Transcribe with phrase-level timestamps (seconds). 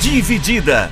[0.00, 0.90] Dividida.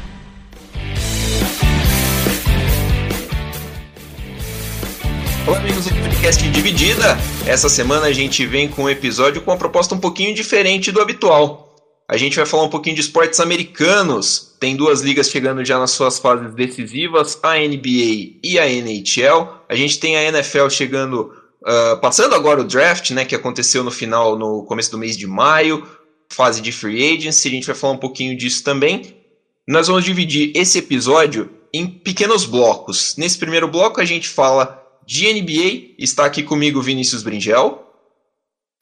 [5.47, 7.17] Olá, amigos do podcast Dividida.
[7.47, 11.01] Essa semana a gente vem com um episódio com uma proposta um pouquinho diferente do
[11.01, 11.62] habitual.
[12.13, 14.55] A gente vai falar um pouquinho de esportes americanos.
[14.61, 19.49] Tem duas ligas chegando já nas suas fases decisivas, a NBA e a NHL.
[19.67, 23.91] A gente tem a NFL chegando, uh, passando agora o draft, né, que aconteceu no
[23.91, 25.89] final, no começo do mês de maio,
[26.31, 27.49] fase de free agency.
[27.49, 29.17] A gente vai falar um pouquinho disso também.
[29.67, 33.17] Nós vamos dividir esse episódio em pequenos blocos.
[33.17, 35.95] Nesse primeiro bloco a gente fala de NBA.
[35.99, 37.91] Está aqui comigo Vinícius Bringel.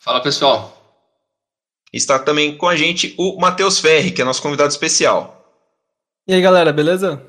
[0.01, 0.80] Fala pessoal.
[1.93, 5.37] Está também com a gente o Matheus Ferri, que é nosso convidado especial.
[6.27, 7.23] E aí galera, beleza?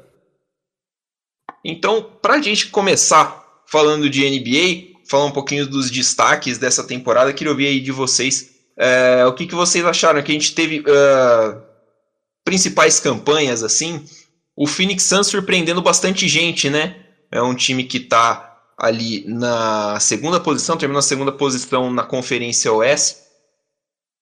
[1.64, 7.34] Então, para a gente começar falando de NBA, falar um pouquinho dos destaques dessa temporada,
[7.34, 10.80] queria ouvir aí de vocês é, o que, que vocês acharam que a gente teve
[10.80, 11.62] uh,
[12.44, 14.04] principais campanhas assim.
[14.56, 16.96] O Phoenix Suns surpreendendo bastante gente, né?
[17.32, 22.74] É um time que está ali na segunda posição, terminou na segunda posição na Conferência
[22.74, 23.21] Oeste.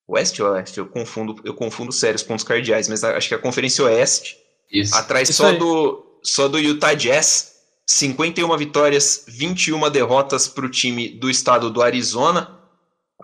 [0.09, 0.79] Oeste ou Oeste?
[0.79, 4.37] Eu confundo, eu confundo sério os pontos cardeais, mas acho que é a Conferência Oeste.
[4.71, 4.95] Isso.
[4.95, 7.57] Atrás Isso só, do, só do Utah Jazz.
[7.85, 12.57] 51 vitórias, 21 derrotas para o time do estado do Arizona.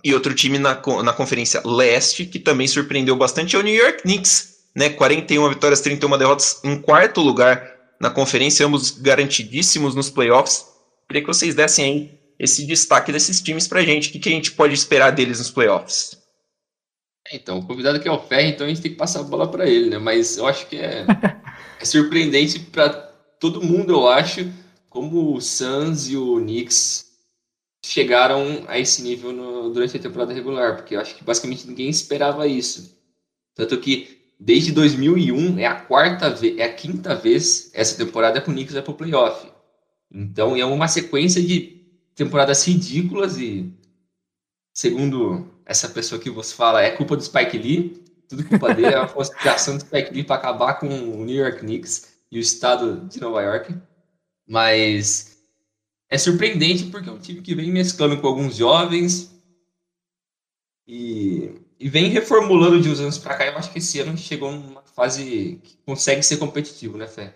[0.03, 4.03] E outro time na, na Conferência Leste, que também surpreendeu bastante, é o New York
[4.03, 4.55] Knicks.
[4.75, 4.89] Né?
[4.89, 10.65] 41 vitórias, 31 derrotas, em quarto lugar na conferência, ambos garantidíssimos nos playoffs.
[11.07, 14.09] Queria que vocês dessem aí esse destaque desses times pra gente.
[14.09, 16.17] O que, que a gente pode esperar deles nos playoffs?
[17.31, 19.49] Então, o convidado aqui é o Ferro, então a gente tem que passar a bola
[19.49, 19.97] para ele, né?
[19.97, 21.05] Mas eu acho que é,
[21.79, 22.89] é surpreendente para
[23.39, 24.51] todo mundo, eu acho,
[24.89, 27.05] como o Suns e o Knicks
[27.83, 31.89] chegaram a esse nível no, durante a temporada regular, porque eu acho que basicamente ninguém
[31.89, 32.95] esperava isso.
[33.55, 38.49] Tanto que desde 2001 é a quarta vez, é a quinta vez essa temporada que
[38.49, 39.47] o Knicks vai pro playoff.
[40.11, 41.81] Então é uma sequência de
[42.15, 43.71] temporadas ridículas e,
[44.73, 48.03] segundo essa pessoa que você fala, é culpa do Spike Lee.
[48.29, 51.59] Tudo culpa dele, é uma conspiração do Spike Lee para acabar com o New York
[51.59, 53.75] Knicks e o estado de Nova York.
[54.47, 55.37] Mas
[56.09, 59.35] é surpreendente porque é um time que vem mesclando com alguns jovens
[60.87, 63.45] e, e vem reformulando de uns anos para cá.
[63.47, 67.35] Eu acho que esse ano chegou numa fase que consegue ser competitivo, né, Fé?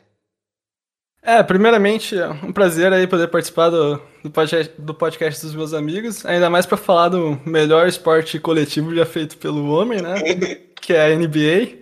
[1.21, 5.73] É, primeiramente, é um prazer aí poder participar do, do, podcast, do podcast dos meus
[5.73, 10.15] amigos, ainda mais para falar do melhor esporte coletivo já feito pelo homem, né?
[10.81, 11.79] que é a NBA.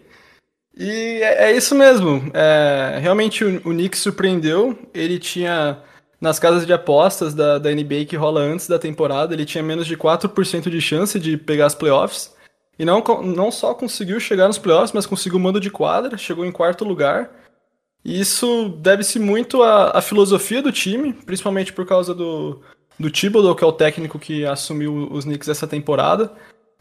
[0.77, 2.29] E é, é isso mesmo.
[2.33, 4.77] É, realmente o, o Knicks surpreendeu.
[4.93, 5.79] Ele tinha,
[6.21, 9.87] nas casas de apostas da, da NBA que rola antes da temporada, ele tinha menos
[9.87, 12.35] de 4% de chance de pegar as playoffs.
[12.77, 16.45] E não, não só conseguiu chegar nos playoffs, mas conseguiu o mando de quadra, chegou
[16.45, 17.31] em quarto lugar.
[18.07, 22.61] Isso deve-se muito à, à, filosofia do time, principalmente por causa do,
[22.97, 26.31] do Thibodeau, que é o técnico que assumiu os Knicks essa temporada,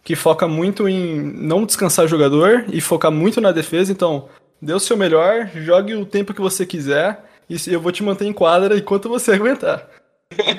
[0.04, 3.90] que foca muito em não descansar jogador e focar muito na defesa.
[3.90, 4.28] Então,
[4.62, 8.26] dê o seu melhor, jogue o tempo que você quiser e eu vou te manter
[8.26, 9.90] em quadra enquanto você aguentar.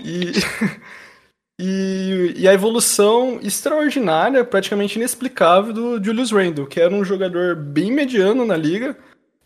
[0.03, 0.33] E,
[1.57, 7.89] e, e, a evolução extraordinária, praticamente inexplicável, do Julius Randle, que era um jogador bem
[7.89, 8.97] mediano na liga,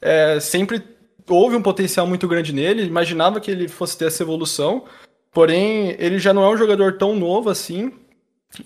[0.02, 1.00] é, sempre
[1.31, 4.86] houve um potencial muito grande nele, imaginava que ele fosse ter essa evolução,
[5.31, 7.92] porém ele já não é um jogador tão novo assim,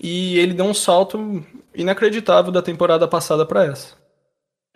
[0.00, 1.44] e ele deu um salto
[1.74, 3.94] inacreditável da temporada passada para essa.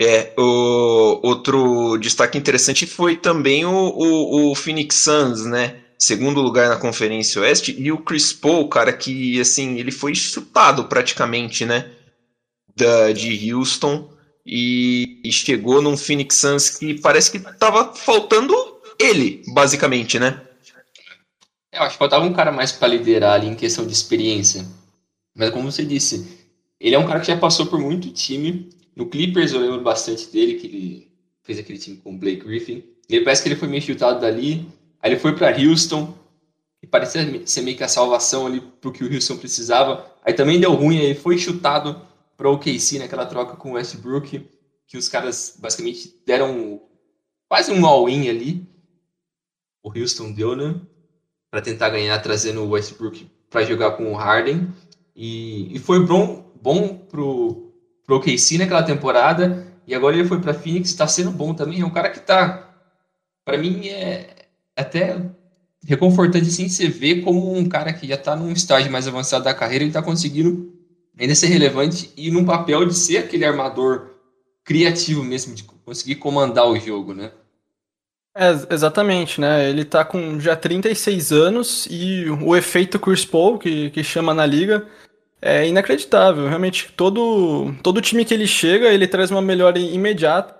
[0.01, 5.77] É, o outro destaque interessante foi também o, o, o, Phoenix Suns, né?
[5.99, 10.85] Segundo lugar na Conferência Oeste, e o Chris Paul, cara, que assim, ele foi chutado
[10.85, 11.91] praticamente, né?
[12.75, 14.10] Da, de Houston
[14.45, 18.55] e, e chegou num Phoenix Suns que parece que tava faltando
[18.99, 20.41] ele, basicamente, né?
[21.73, 24.67] É, eu acho que faltava um cara mais para liderar ali em questão de experiência.
[25.35, 26.49] Mas como você disse,
[26.79, 28.69] ele é um cara que já passou por muito time.
[28.97, 31.13] No Clippers eu lembro bastante dele, que ele
[31.43, 32.83] fez aquele time com o Blake Griffin.
[33.09, 34.67] Ele parece que ele foi meio chutado dali.
[35.03, 36.15] Aí ele foi para Houston,
[36.83, 40.07] e parecia ser meio que a salvação ali pro que o Houston precisava.
[40.25, 42.01] Aí também deu ruim, aí foi chutado
[42.41, 44.49] para o OKC naquela troca com o Westbrook,
[44.87, 46.81] que os caras basicamente deram
[47.47, 48.67] quase um all-in ali.
[49.83, 50.81] O Houston deu, né?
[51.51, 54.73] Para tentar ganhar, trazendo o Westbrook para jogar com o Harden.
[55.15, 57.75] E, e foi bom, bom pro,
[58.07, 59.71] pro OKC naquela temporada.
[59.87, 61.83] E agora ele foi para Phoenix, está sendo bom também.
[61.83, 62.75] É um cara que tá,
[63.45, 65.31] para mim, é até
[65.85, 69.53] reconfortante assim você ver como um cara que já está num estágio mais avançado da
[69.53, 70.80] carreira, ele está conseguindo
[71.21, 74.11] ainda ser relevante e num papel de ser aquele armador
[74.65, 77.31] criativo mesmo, de conseguir comandar o jogo, né?
[78.35, 79.69] É, exatamente, né?
[79.69, 84.47] Ele tá com já 36 anos e o efeito Chris Paul, que, que chama na
[84.47, 84.87] liga,
[85.43, 86.49] é inacreditável.
[86.49, 90.57] Realmente, todo, todo time que ele chega, ele traz uma melhora imediata.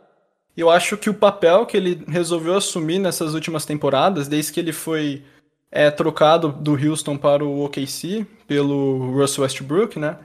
[0.57, 4.73] Eu acho que o papel que ele resolveu assumir nessas últimas temporadas, desde que ele
[4.73, 5.23] foi
[5.71, 10.19] é, trocado do Houston para o OKC pelo Russell Westbrook, né?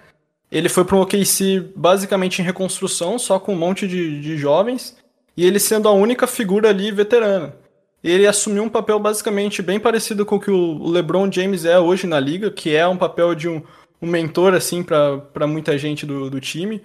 [0.56, 4.96] Ele foi para um OKC basicamente em reconstrução, só com um monte de, de jovens
[5.36, 7.54] e ele sendo a única figura ali veterana.
[8.02, 12.08] Ele assumiu um papel basicamente bem parecido com o que o LeBron James é hoje
[12.08, 13.62] na liga, que é um papel de um,
[14.02, 16.82] um mentor assim para muita gente do, do time.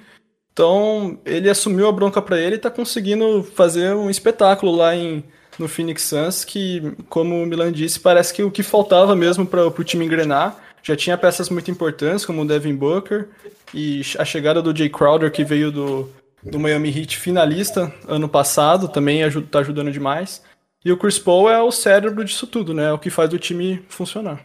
[0.53, 5.23] Então ele assumiu a bronca para ele e está conseguindo fazer um espetáculo lá em,
[5.61, 9.65] no Phoenix Suns, que, como o Milan disse, parece que o que faltava mesmo para
[9.65, 10.70] o time engrenar.
[10.83, 13.29] Já tinha peças muito importantes, como o Devin Booker,
[13.75, 16.09] e a chegada do Jay Crowder, que veio do,
[16.43, 20.43] do Miami Heat finalista ano passado, também está ajudando demais.
[20.85, 22.89] E o Chris Paul é o cérebro disso tudo, né?
[22.89, 24.45] É o que faz o time funcionar.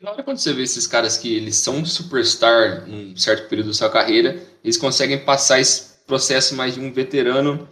[0.00, 3.74] Na hora quando você vê esses caras que eles são superstar num certo período da
[3.74, 7.68] sua carreira, eles conseguem passar esse processo mais de um veterano,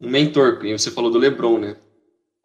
[0.00, 1.76] um mentor, como você falou do LeBron, né?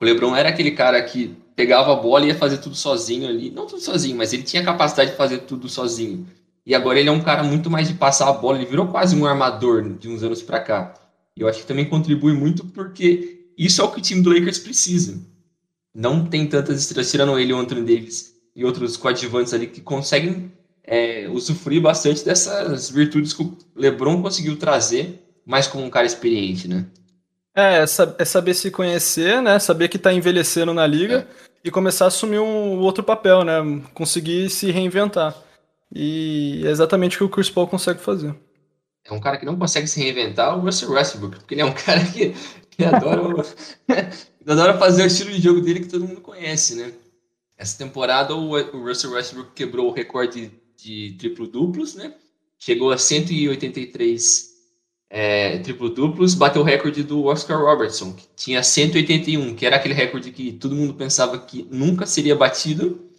[0.01, 3.51] O LeBron era aquele cara que pegava a bola e ia fazer tudo sozinho ali,
[3.51, 6.25] não tudo sozinho, mas ele tinha capacidade de fazer tudo sozinho.
[6.65, 9.13] E agora ele é um cara muito mais de passar a bola, ele virou quase
[9.13, 10.93] um armador de uns anos para cá.
[11.35, 14.29] E eu acho que também contribui muito porque isso é o que o time do
[14.29, 15.19] Lakers precisa.
[15.93, 20.53] Não tem tantas estrelas, tirando ele, o Anthony Davis e outros coadjuvantes ali que conseguem
[20.85, 26.69] é, usufruir bastante dessas virtudes que o LeBron conseguiu trazer, mais como um cara experiente,
[26.69, 26.85] né?
[27.53, 29.59] É, é saber se conhecer, né?
[29.59, 31.48] Saber que está envelhecendo na liga é.
[31.63, 33.59] E começar a assumir um outro papel, né?
[33.93, 35.35] Conseguir se reinventar.
[35.93, 38.35] E é exatamente o que o Chris Paul consegue fazer.
[39.03, 41.73] É um cara que não consegue se reinventar, o Russell Westbrook, porque ele é um
[41.73, 42.33] cara que,
[42.69, 43.43] que adora,
[44.45, 46.93] adora fazer o estilo de jogo dele que todo mundo conhece, né?
[47.57, 52.13] Essa temporada o, o Russell Westbrook quebrou o recorde de, triplo-duplos, né?
[52.57, 54.48] Chegou a 183
[55.09, 60.31] é, triplo-duplos, bateu o recorde do Oscar Robertson, que tinha 181, que era aquele recorde
[60.31, 63.09] que todo mundo pensava que nunca seria batido.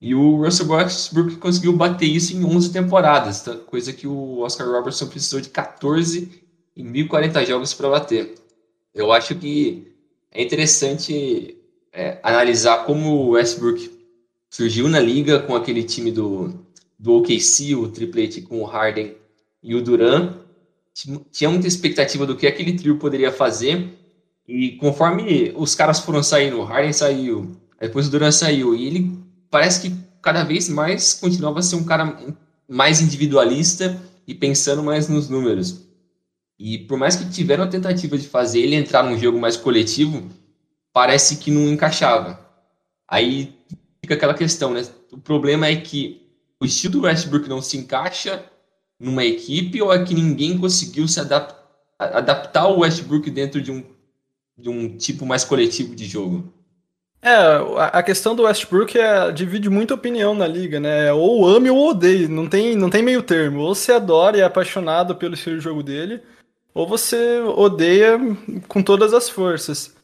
[0.00, 3.54] E o Russell Westbrook conseguiu bater isso em 11 temporadas, tá?
[3.56, 6.42] coisa que o Oscar Robertson precisou de 14
[6.76, 8.34] e 1.040 jogos para bater.
[8.94, 9.92] Eu acho que
[10.30, 11.56] é interessante
[11.92, 13.90] é, analisar como o Westbrook
[14.50, 16.52] surgiu na liga com aquele time do,
[16.98, 19.14] do OKC, o triplete com o Harden
[19.62, 20.34] e o Duran.
[20.94, 23.98] Tinha muita expectativa do que aquele trio poderia fazer.
[24.46, 29.18] E conforme os caras foram saindo, o Harden saiu, depois o Duran saiu, e ele
[29.50, 32.16] parece que cada vez mais continuava a ser um cara
[32.68, 35.82] mais individualista e pensando mais nos números.
[36.58, 40.28] E por mais que tiveram a tentativa de fazer ele entrar num jogo mais coletivo,
[40.92, 42.38] parece que não encaixava.
[43.08, 43.58] Aí
[44.00, 44.86] fica aquela questão, né?
[45.10, 46.22] O problema é que
[46.60, 48.44] o estilo do Westbrook não se encaixa
[49.02, 51.60] numa equipe ou é que ninguém conseguiu se adap
[51.98, 53.84] adaptar o Westbrook dentro de um,
[54.56, 56.52] de um tipo mais coletivo de jogo?
[57.20, 57.32] É,
[57.78, 61.12] a questão do Westbrook é, divide muita opinião na liga, né?
[61.12, 63.60] Ou ame ou odeie, não tem, não tem meio termo.
[63.60, 66.20] Ou você adora e é apaixonado pelo estilo de jogo dele,
[66.74, 68.18] ou você odeia
[68.66, 69.94] com todas as forças.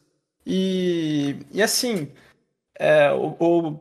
[0.47, 2.07] E, e assim,
[2.79, 3.79] é, o, o,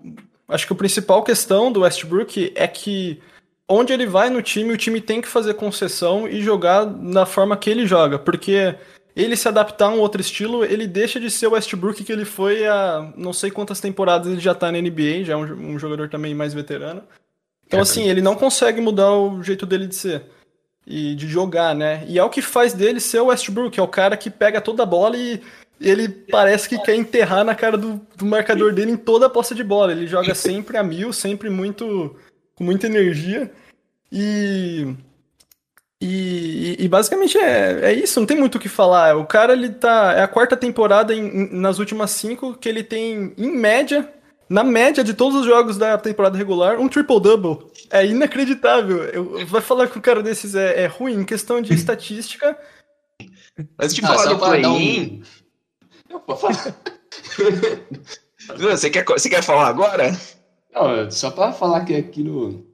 [0.49, 3.23] acho que a principal questão do Westbrook é que
[3.69, 7.57] onde ele vai no time, o time tem que fazer concessão e jogar na forma
[7.57, 8.75] que ele joga, porque
[9.15, 12.25] ele se adaptar a um outro estilo, ele deixa de ser o Westbrook que ele
[12.25, 15.79] foi há não sei quantas temporadas ele já tá na NBA, já é um, um
[15.79, 17.03] jogador também mais veterano.
[17.67, 20.23] Então, é, assim, ele não consegue mudar o jeito dele de ser
[20.87, 22.03] e de jogar, né?
[22.09, 24.85] E é o que faz dele ser o Westbrook, é o cara que pega toda
[24.85, 25.43] a bola e
[25.79, 29.55] ele parece que quer enterrar na cara do, do marcador dele em toda a posse
[29.55, 29.93] de bola.
[29.93, 32.17] Ele joga sempre a mil, sempre muito
[32.59, 33.51] com muita energia.
[34.11, 34.95] E
[36.01, 39.17] e, e, basicamente é, é isso, não tem muito o que falar.
[39.17, 40.13] O cara, ele tá.
[40.13, 44.09] É a quarta temporada em, nas últimas cinco que ele tem, em média,
[44.49, 47.67] na média de todos os jogos da temporada regular, um triple-double.
[47.91, 49.03] É inacreditável.
[49.05, 52.57] Eu, vai falar que o cara desses é, é ruim em questão de estatística.
[53.77, 55.23] Antes de ah, falar do play-in.
[56.11, 56.25] Um...
[58.57, 60.17] você, quer, você quer falar agora?
[60.73, 62.65] Não, só para falar que aqui no,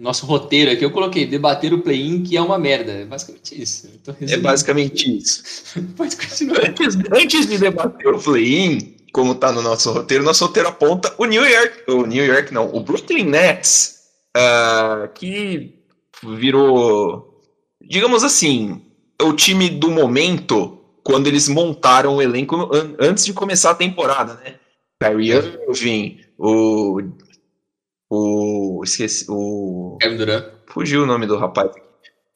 [0.00, 2.90] nosso roteiro aqui, eu coloquei debater o play-in, que é uma merda.
[2.92, 3.88] É basicamente isso.
[4.22, 5.42] É basicamente isso.
[5.96, 6.64] Pode continuar.
[6.64, 11.26] Antes, antes de debater o play-in, como tá no nosso roteiro, nosso roteiro aponta o
[11.26, 13.98] New York, o New York não, o Brooklyn Nets,
[14.36, 15.74] uh, que
[16.24, 17.42] virou,
[17.82, 18.80] digamos assim,
[19.20, 24.34] o time do momento quando eles montaram o elenco an antes de começar a temporada,
[24.44, 24.54] né?
[25.02, 27.00] Kyrie Irving, o
[28.10, 30.44] o esqueci o Kevin Durant.
[30.66, 31.70] Fugiu o nome do rapaz.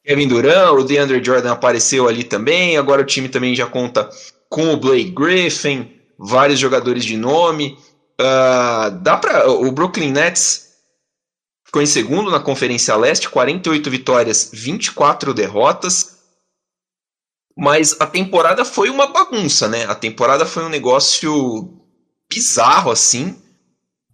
[0.05, 2.77] Kevin Durant, o DeAndre Jordan apareceu ali também.
[2.77, 4.09] Agora o time também já conta
[4.49, 7.79] com o Blake Griffin, vários jogadores de nome.
[8.21, 10.65] Uh, dá para o Brooklyn Nets
[11.75, 16.19] ficou em segundo na Conferência Leste, 48 vitórias, 24 derrotas.
[17.57, 19.85] Mas a temporada foi uma bagunça, né?
[19.87, 21.83] A temporada foi um negócio
[22.33, 23.37] bizarro assim,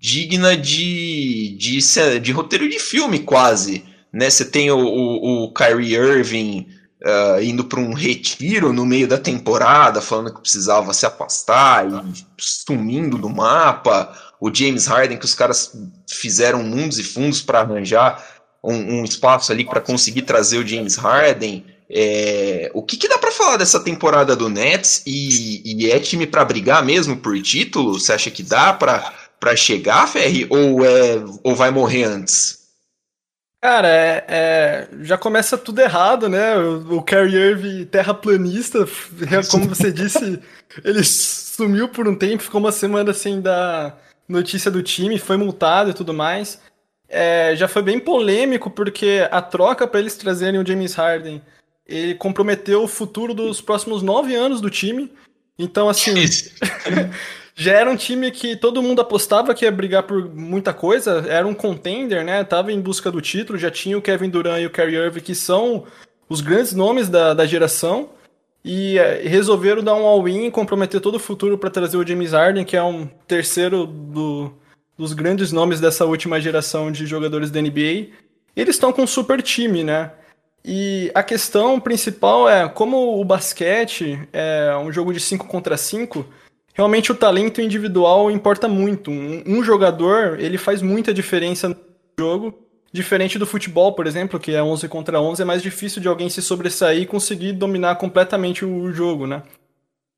[0.01, 1.79] digna de, de,
[2.21, 3.85] de roteiro de filme quase.
[4.11, 4.31] Né?
[4.31, 6.67] Você tem o, o, o Kyrie Irving
[7.05, 12.25] uh, indo para um retiro no meio da temporada, falando que precisava se afastar e
[12.39, 14.13] sumindo do mapa.
[14.41, 15.77] O James Harden, que os caras
[16.09, 18.25] fizeram mundos e fundos para arranjar
[18.65, 21.65] um, um, espaço ali para conseguir trazer o James Harden.
[21.93, 25.03] É, o que, que dá para falar dessa temporada do Nets?
[25.07, 27.99] E, e é time para brigar mesmo por título?
[27.99, 29.13] Você acha que dá para
[29.57, 30.47] chegar, Ferri?
[30.51, 32.61] Ou, é, ou vai morrer antes?
[33.63, 36.57] Cara, é, é, já começa tudo errado, né?
[36.57, 38.87] O, o Kyrie Irving terraplanista,
[39.51, 40.41] como você disse,
[40.83, 45.91] ele sumiu por um tempo, ficou uma semana sem dar notícia do time, foi multado
[45.91, 46.59] e tudo mais.
[47.07, 51.43] É, já foi bem polêmico porque a troca para eles trazerem o James Harden,
[51.85, 55.13] ele comprometeu o futuro dos próximos nove anos do time.
[55.59, 56.15] Então, assim,
[57.61, 61.47] já era um time que todo mundo apostava que ia brigar por muita coisa, era
[61.47, 62.43] um contender, né?
[62.43, 65.35] Tava em busca do título, já tinha o Kevin Durant e o Kyrie Irving, que
[65.35, 65.85] são
[66.27, 68.09] os grandes nomes da, da geração,
[68.65, 72.33] e é, resolveram dar um all-in e comprometer todo o futuro para trazer o James
[72.33, 74.55] Harden, que é um terceiro do,
[74.97, 78.09] dos grandes nomes dessa última geração de jogadores da NBA.
[78.57, 80.13] Eles estão com um super time, né?
[80.65, 86.25] E a questão principal é como o basquete é um jogo de 5 contra 5,
[86.81, 89.11] realmente o talento individual importa muito.
[89.11, 91.77] Um, um, jogador, ele faz muita diferença no
[92.19, 92.59] jogo,
[92.91, 96.31] diferente do futebol, por exemplo, que é 11 contra 11, é mais difícil de alguém
[96.31, 99.43] se sobressair e conseguir dominar completamente o jogo, né?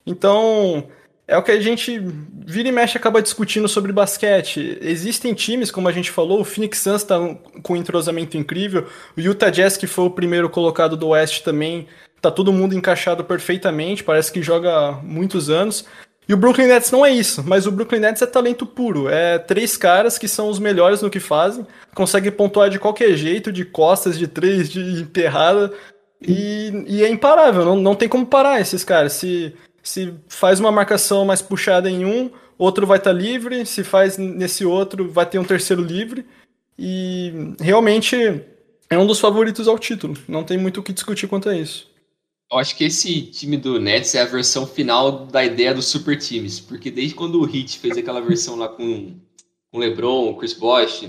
[0.07, 0.87] Então,
[1.27, 1.99] é o que a gente
[2.47, 4.79] vira e mexe acaba discutindo sobre basquete.
[4.83, 7.19] Existem times, como a gente falou, o Phoenix Suns está
[7.61, 11.89] com um entrosamento incrível, o Utah Jazz, que foi o primeiro colocado do Oeste também,
[12.21, 15.85] tá todo mundo encaixado perfeitamente, parece que joga muitos anos.
[16.29, 19.09] E o Brooklyn Nets não é isso, mas o Brooklyn Nets é talento puro.
[19.09, 23.53] É três caras que são os melhores no que fazem, conseguem pontuar de qualquer jeito,
[23.53, 25.73] de costas, de três, de enterrada,
[26.21, 29.15] e, e é imparável, não, não tem como parar esses caras.
[29.15, 33.83] Se, se faz uma marcação mais puxada em um, outro vai estar tá livre, se
[33.83, 36.25] faz nesse outro, vai ter um terceiro livre,
[36.79, 38.17] e realmente
[38.89, 41.91] é um dos favoritos ao título, não tem muito o que discutir quanto a isso.
[42.53, 46.19] Eu acho que esse time do Nets é a versão final da ideia dos super
[46.19, 49.15] times, porque desde quando o Heat fez aquela versão lá com
[49.73, 51.09] o LeBron, o Chris Bosh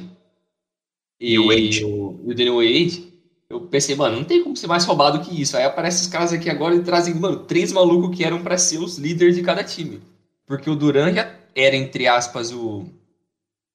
[1.19, 1.83] e, e o, Wade.
[1.83, 3.13] o, o Daniel Wade,
[3.49, 5.57] eu pensei, mano, não tem como ser mais roubado que isso.
[5.57, 8.77] Aí aparecem os caras aqui agora e trazem, mano, três malucos que eram para ser
[8.77, 10.01] os líderes de cada time.
[10.45, 12.85] Porque o Duran já era, entre aspas, o,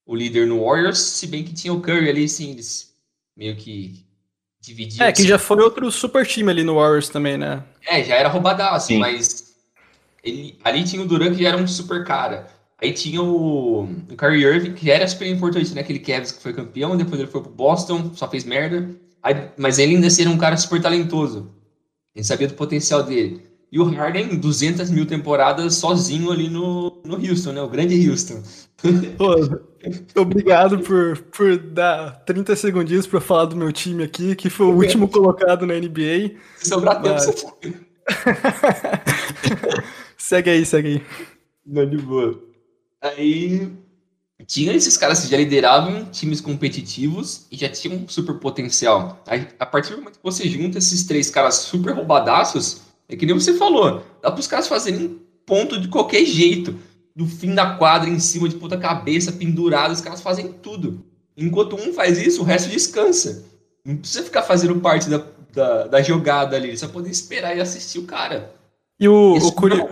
[0.06, 2.96] o líder no Warriors, se bem que tinha o Curry ali, assim, eles
[3.37, 4.07] meio que
[4.98, 7.62] É, que já foi outro super time ali no Warriors também, né?
[7.86, 8.98] É, já era roubadaço, Sim.
[8.98, 9.54] mas
[10.22, 12.48] ele, ali tinha o Duran que era um super cara.
[12.80, 15.80] Aí tinha o, o Kyrie Irving, que era super importante, né?
[15.80, 18.88] Aquele Cavs que foi campeão, depois ele foi pro Boston, só fez merda.
[19.22, 21.50] Aí, mas ele ainda era um cara super talentoso.
[22.14, 23.42] A gente sabia do potencial dele.
[23.70, 27.60] E o Harden, 200 mil temporadas sozinho ali no, no Houston, né?
[27.60, 28.42] O grande Houston.
[29.18, 29.34] Pô,
[30.16, 34.75] obrigado por, por dar 30 segundinhos para falar do meu time aqui, que foi o
[34.75, 36.37] último colocado na NBA.
[36.56, 37.35] Se sobrar tempo, você
[40.16, 41.02] Segue aí, segue aí.
[41.64, 42.42] Não, de boa.
[43.00, 43.70] Aí
[44.47, 49.23] tinha esses caras que já lideravam times competitivos e já tinham um super potencial.
[49.26, 53.26] Aí, a partir do momento que você junta esses três caras super roubadaços, é que
[53.26, 56.75] nem você falou, dá para os caras fazerem ponto de qualquer jeito.
[57.18, 61.04] Do fim da quadra, em cima de puta cabeça, pendurado, os caras fazem tudo.
[61.37, 63.44] Enquanto um faz isso, o resto descansa.
[63.84, 67.98] Não precisa ficar fazendo parte da, da, da jogada ali, só poder esperar e assistir
[67.98, 68.54] o cara.
[69.00, 69.84] E o, o, curi...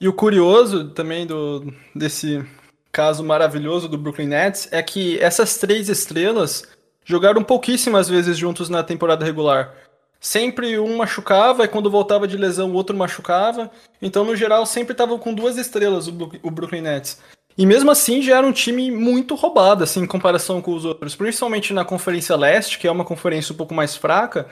[0.00, 2.44] e o curioso também do, desse
[2.92, 6.62] caso maravilhoso do Brooklyn Nets é que essas três estrelas
[7.04, 9.74] jogaram pouquíssimas vezes juntos na temporada regular.
[10.20, 13.70] Sempre um machucava e quando voltava de lesão o outro machucava.
[14.00, 17.20] Então, no geral, sempre estavam com duas estrelas o, Brooklyn Nets.
[17.58, 21.16] E mesmo assim já era um time muito roubado, assim, em comparação com os outros.
[21.16, 24.46] Principalmente na Conferência Leste, que é uma conferência um pouco mais fraca,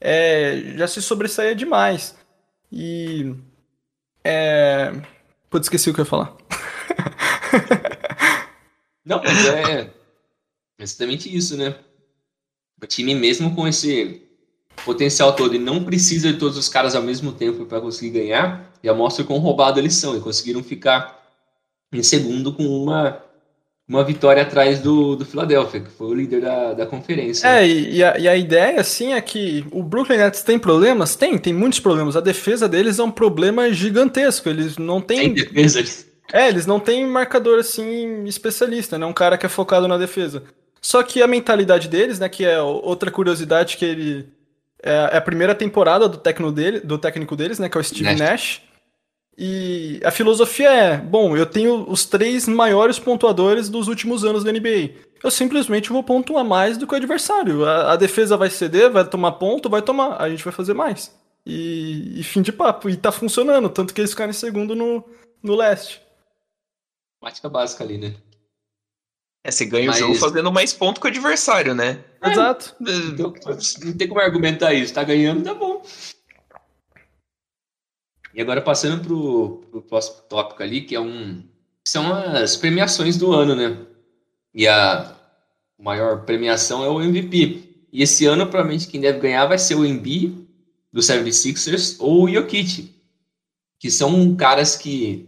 [0.00, 2.16] é, já se sobressaía demais.
[2.72, 3.34] E.
[4.24, 4.92] É...
[5.48, 6.36] Putz, esqueci o que eu ia falar.
[9.04, 9.90] Não, mas é
[10.78, 11.74] exatamente isso, né?
[12.82, 14.27] O time mesmo com esse
[14.84, 18.72] potencial todo e não precisa de todos os caras ao mesmo tempo para conseguir ganhar,
[18.82, 21.18] já mostra quão roubado eles são e conseguiram ficar
[21.92, 23.18] em segundo com uma,
[23.88, 27.48] uma vitória atrás do, do Philadelphia, que foi o líder da, da conferência.
[27.48, 31.16] É, e a, e a ideia, assim, é que o Brooklyn Nets tem problemas?
[31.16, 32.16] Tem, tem muitos problemas.
[32.16, 34.48] A defesa deles é um problema gigantesco.
[34.48, 35.32] Eles não têm.
[35.32, 36.06] Tem defesa.
[36.30, 39.06] É, eles não têm marcador, assim, especialista, né?
[39.06, 40.42] Um cara que é focado na defesa.
[40.80, 44.28] Só que a mentalidade deles, né, que é outra curiosidade que ele...
[44.82, 47.84] É, é a primeira temporada do técnico, dele, do técnico deles, né, que é o
[47.84, 48.18] Steve Nash.
[48.18, 48.68] Nash
[49.40, 54.50] e a filosofia é: bom, eu tenho os três maiores pontuadores dos últimos anos da
[54.50, 54.90] NBA.
[55.22, 57.64] Eu simplesmente vou pontuar mais do que o adversário.
[57.64, 60.20] A, a defesa vai ceder, vai tomar ponto, vai tomar.
[60.20, 61.16] A gente vai fazer mais.
[61.46, 62.90] E, e, fim de papo.
[62.90, 65.04] E tá funcionando, tanto que eles ficaram em segundo no,
[65.40, 66.02] no leste.
[67.20, 68.14] Prática básica ali, né?
[69.48, 69.96] É, você ganha Mas...
[69.96, 72.04] o jogo fazendo mais ponto que o adversário, né?
[72.20, 72.76] É, Exato.
[73.82, 74.92] Não tem como argumentar isso.
[74.92, 75.82] Tá ganhando, tá bom.
[78.34, 81.42] E agora passando para o próximo tópico ali, que é um
[81.82, 83.78] são as premiações do ano, né?
[84.52, 85.16] E a
[85.78, 87.86] maior premiação é o MVP.
[87.90, 90.46] E esse ano, provavelmente, quem deve ganhar vai ser o Embi
[90.92, 92.94] do 76ers ou o Jokic,
[93.78, 95.26] que são caras que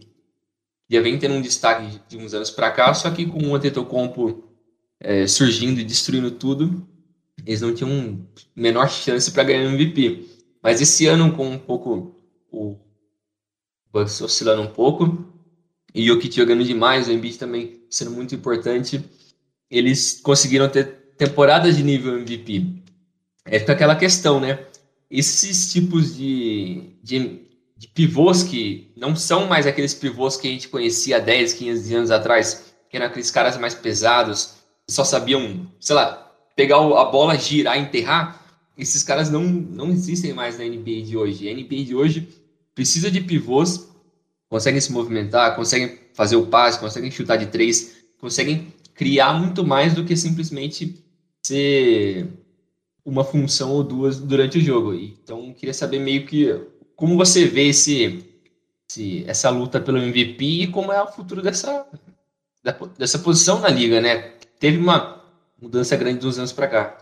[0.90, 4.44] já vem tendo um destaque de uns anos para cá, só que com o Antetokounmpo
[4.99, 6.87] é, surgindo e destruindo tudo,
[7.47, 10.26] eles não tinham menor chance para ganhar MVP.
[10.62, 12.14] Mas esse ano, com um pouco
[12.50, 12.76] o
[13.92, 15.26] Bucks oscilando um pouco.
[15.94, 19.02] E o Jokic jogando demais, o Embiid também sendo muito importante.
[19.70, 22.67] Eles conseguiram ter temporadas de nível MVP.
[23.45, 24.67] É aquela questão, né?
[25.10, 27.49] Esses tipos de, de,
[27.80, 31.95] de, pivôs que não são mais aqueles pivôs que a gente conhecia há 10, 15
[31.95, 37.04] anos atrás, que eram aqueles caras mais pesados, que só sabiam, sei lá, pegar a
[37.06, 38.45] bola, girar, enterrar.
[38.76, 41.49] Esses caras não, não existem mais na NBA de hoje.
[41.49, 42.28] A NBA de hoje
[42.75, 43.88] precisa de pivôs,
[44.49, 49.95] conseguem se movimentar, conseguem fazer o passe, conseguem chutar de três, conseguem criar muito mais
[49.95, 51.02] do que simplesmente
[51.43, 52.28] ser
[53.02, 54.93] uma função ou duas durante o jogo.
[54.93, 56.54] Então, queria saber meio que
[57.00, 58.23] como você vê esse,
[58.89, 61.86] esse, essa luta pelo MVP e como é o futuro dessa,
[62.99, 64.34] dessa posição na liga, né?
[64.58, 65.25] Teve uma
[65.60, 66.99] mudança grande dos anos para cá.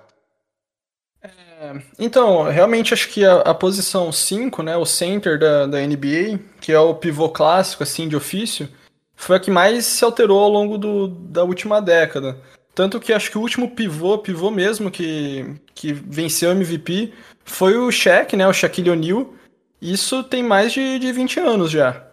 [1.20, 6.38] É, então, realmente acho que a, a posição 5, né, o center da, da NBA,
[6.60, 8.68] que é o pivô clássico, assim, de ofício,
[9.16, 12.40] foi a que mais se alterou ao longo do, da última década.
[12.72, 17.12] Tanto que acho que o último pivô, pivô mesmo, que, que venceu o MVP,
[17.44, 19.34] foi o Shaq, né, o Shaquille O'Neal.
[19.80, 22.04] Isso tem mais de, de 20 anos já.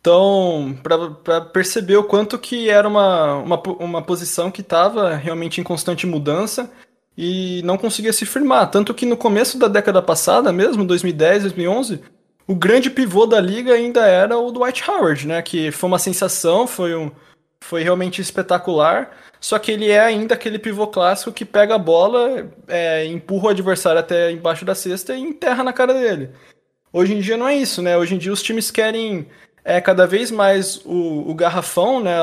[0.00, 5.64] Então, para perceber o quanto que era uma, uma, uma posição que estava realmente em
[5.64, 6.68] constante mudança,
[7.16, 8.70] e não conseguia se firmar.
[8.70, 12.00] Tanto que no começo da década passada, mesmo, 2010, 2011,
[12.46, 15.42] o grande pivô da liga ainda era o Dwight Howard, né?
[15.42, 17.10] Que foi uma sensação, foi, um,
[17.60, 19.16] foi realmente espetacular.
[19.40, 23.50] Só que ele é ainda aquele pivô clássico que pega a bola, é, empurra o
[23.50, 26.30] adversário até embaixo da cesta e enterra na cara dele.
[26.92, 27.96] Hoje em dia não é isso, né?
[27.96, 29.26] Hoje em dia os times querem
[29.64, 32.16] é, cada vez mais o, o garrafão, né?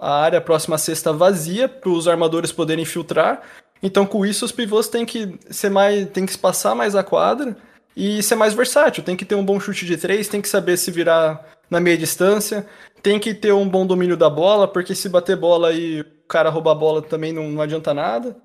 [0.00, 3.42] A área próxima à cesta vazia para os armadores poderem filtrar
[3.82, 7.56] então, com isso, os pivôs têm que ser mais, têm que espaçar mais a quadra
[7.96, 9.02] e ser mais versátil.
[9.02, 11.98] Tem que ter um bom chute de três, tem que saber se virar na meia
[11.98, 12.66] distância,
[13.02, 16.48] tem que ter um bom domínio da bola, porque se bater bola e o cara
[16.48, 18.36] roubar a bola também não, não adianta nada.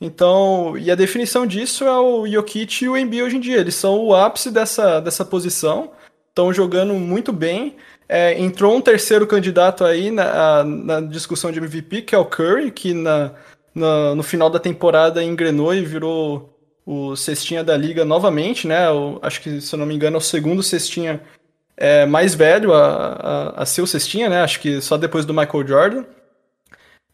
[0.00, 3.58] Então, e a definição disso é o Jokic e o Embiid hoje em dia.
[3.58, 5.90] Eles são o ápice dessa, dessa posição,
[6.28, 7.76] estão jogando muito bem.
[8.08, 12.70] É, entrou um terceiro candidato aí na, na discussão de MVP, que é o Curry,
[12.70, 13.32] que na,
[13.74, 18.90] no, no final da temporada engrenou e virou o cestinha da liga novamente, né?
[18.90, 21.20] O, acho que, se eu não me engano, é o segundo cestinha
[21.76, 24.42] é, mais velho a, a, a ser o cestinha, né?
[24.42, 26.04] Acho que só depois do Michael Jordan.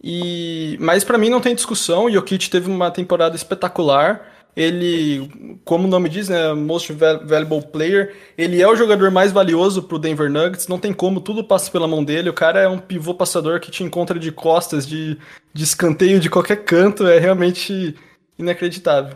[0.02, 2.04] E, mas para mim não tem discussão.
[2.04, 4.32] O Jokic teve uma temporada espetacular.
[4.56, 9.82] Ele, como o nome diz, né, Most Valuable Player, ele é o jogador mais valioso
[9.82, 12.30] pro Denver Nuggets, não tem como, tudo passa pela mão dele.
[12.30, 15.18] O cara é um pivô passador que te encontra de costas, de,
[15.52, 17.94] de escanteio de qualquer canto, é realmente
[18.38, 19.14] inacreditável.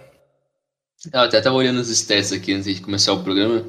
[1.11, 3.65] Eu até tava olhando os stats aqui antes de começar o programa.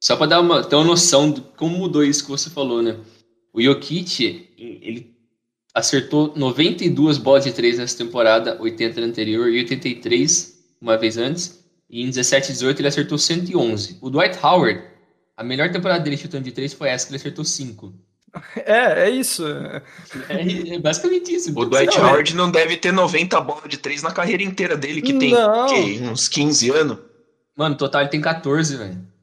[0.00, 2.98] Só para dar uma, ter uma noção de como mudou isso que você falou, né?
[3.52, 5.13] O Jokic, ele
[5.74, 11.64] acertou 92 bolas de 3 nessa temporada, 80 na anterior e 83 uma vez antes.
[11.90, 13.98] E em 17 18 ele acertou 111.
[14.00, 14.82] O Dwight Howard,
[15.36, 17.92] a melhor temporada dele chutando de 3 foi essa, que ele acertou 5.
[18.66, 19.46] É, é isso.
[19.46, 21.56] É, é basicamente isso.
[21.56, 22.36] O Dwight não, Howard é.
[22.36, 25.32] não deve ter 90 bolas de 3 na carreira inteira dele, que tem
[25.68, 26.98] que, uns 15 anos.
[27.56, 29.13] Mano, total ele tem 14, velho.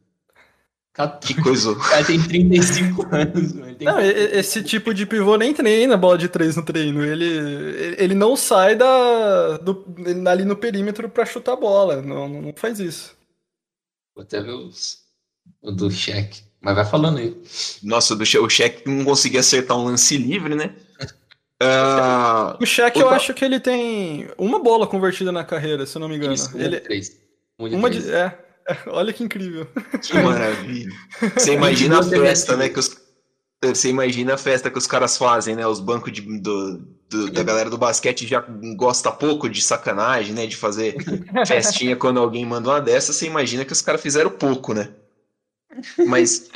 [1.08, 1.34] 14.
[1.34, 1.72] Que coisa.
[1.72, 3.78] O cara tem 35 anos, mano.
[3.82, 7.04] Não, esse tipo de pivô nem treina bola de 3 no treino.
[7.04, 9.86] Ele, ele não sai da, do,
[10.28, 12.02] ali no perímetro pra chutar a bola.
[12.02, 13.16] Não, não faz isso.
[14.16, 15.00] Vou até ver os,
[15.62, 16.42] o do cheque.
[16.62, 17.36] Mas vai falando aí.
[17.82, 20.76] Nossa, do, o cheque não conseguia acertar um lance livre, né?
[21.62, 26.00] uh, o cheque eu acho que ele tem uma bola convertida na carreira, se eu
[26.00, 26.34] não me engano.
[26.34, 26.80] Isso, ele...
[26.80, 27.20] três.
[27.58, 28.36] Uma de, é,
[28.88, 29.68] Olha que incrível.
[30.02, 30.92] Que maravilha.
[31.36, 32.70] Você imagina a festa, né?
[32.70, 32.98] Que os,
[33.64, 35.66] você imagina a festa que os caras fazem, né?
[35.68, 36.78] Os bancos de, do,
[37.10, 38.44] do, da galera do basquete já
[38.76, 40.48] gosta pouco de sacanagem, né?
[40.48, 40.96] De fazer
[41.46, 43.14] festinha quando alguém manda uma dessa.
[43.14, 44.90] Você imagina que os caras fizeram pouco, né?
[46.08, 46.50] Mas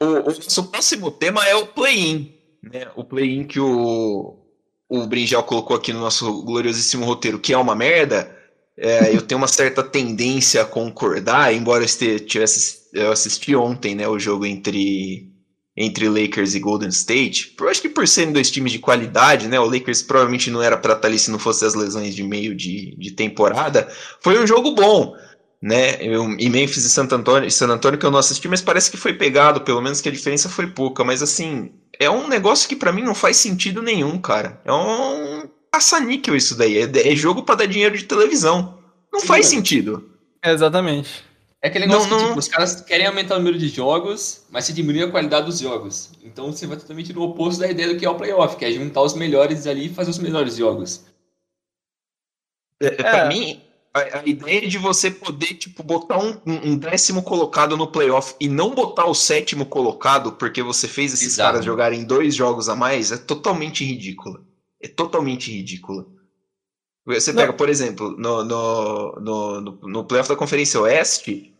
[0.00, 2.34] o, o, o próximo tema é o play-in.
[2.62, 2.88] Né?
[2.96, 4.36] O play-in que o,
[4.88, 8.35] o Brinjal colocou aqui no nosso gloriosíssimo roteiro, que é uma merda.
[8.78, 14.08] É, eu tenho uma certa tendência a concordar, embora eu tivesse eu assisti ontem, né,
[14.08, 15.30] o jogo entre
[15.78, 17.54] entre Lakers e Golden State.
[17.60, 20.76] Eu acho que por serem dois times de qualidade, né, o Lakers provavelmente não era
[20.76, 23.86] para estar ali se não fosse as lesões de meio de, de temporada.
[24.22, 25.14] Foi um jogo bom,
[25.60, 25.96] né?
[26.00, 28.96] Eu, e Memphis e San Antonio, San Antonio que eu não assisti, mas parece que
[28.96, 31.04] foi pegado, pelo menos que a diferença foi pouca.
[31.04, 34.60] Mas assim, é um negócio que para mim não faz sentido nenhum, cara.
[34.64, 36.78] É um caça-níquel isso daí.
[36.78, 38.78] É, é jogo para dar dinheiro de televisão.
[39.12, 40.10] Não Sim, faz sentido.
[40.42, 41.24] É exatamente.
[41.62, 44.64] É aquele negócio não, que, tipo, os caras querem aumentar o número de jogos, mas
[44.64, 46.10] se diminui a qualidade dos jogos.
[46.22, 48.72] Então você vai totalmente no oposto da ideia do que é o playoff, que é
[48.72, 51.04] juntar os melhores ali e fazer os melhores jogos.
[52.80, 52.90] É, é.
[52.92, 53.62] Pra mim,
[53.92, 58.48] a, a, ideia de você poder, tipo, botar um, um, décimo colocado no playoff e
[58.48, 61.48] não botar o sétimo colocado porque você fez esses Exato.
[61.48, 64.45] caras jogarem dois jogos a mais é totalmente ridícula
[64.80, 66.06] é totalmente ridícula.
[67.06, 67.56] Você pega, Não.
[67.56, 71.54] por exemplo, no, no, no, no, no playoff da Conferência Oeste,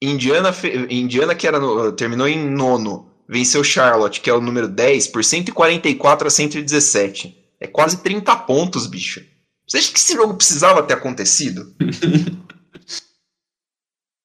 [0.00, 0.54] Indiana,
[0.88, 5.22] Indiana que era no, terminou em nono, venceu Charlotte, que é o número 10, por
[5.22, 7.36] 144 a 117.
[7.60, 9.22] É quase 30 pontos, bicho.
[9.66, 11.74] Você acha que esse jogo precisava ter acontecido?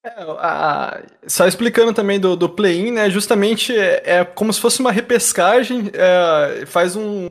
[0.05, 3.09] É, a, só explicando também do, do play-in, né?
[3.09, 7.29] Justamente é, é, como se fosse uma repescagem, é, faz um,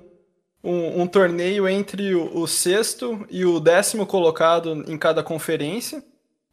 [0.63, 6.03] um, um torneio entre o, o, sexto e o décimo colocado em cada conferência.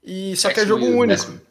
[0.04, 1.08] E só que é jogo único.
[1.08, 1.42] Décimo.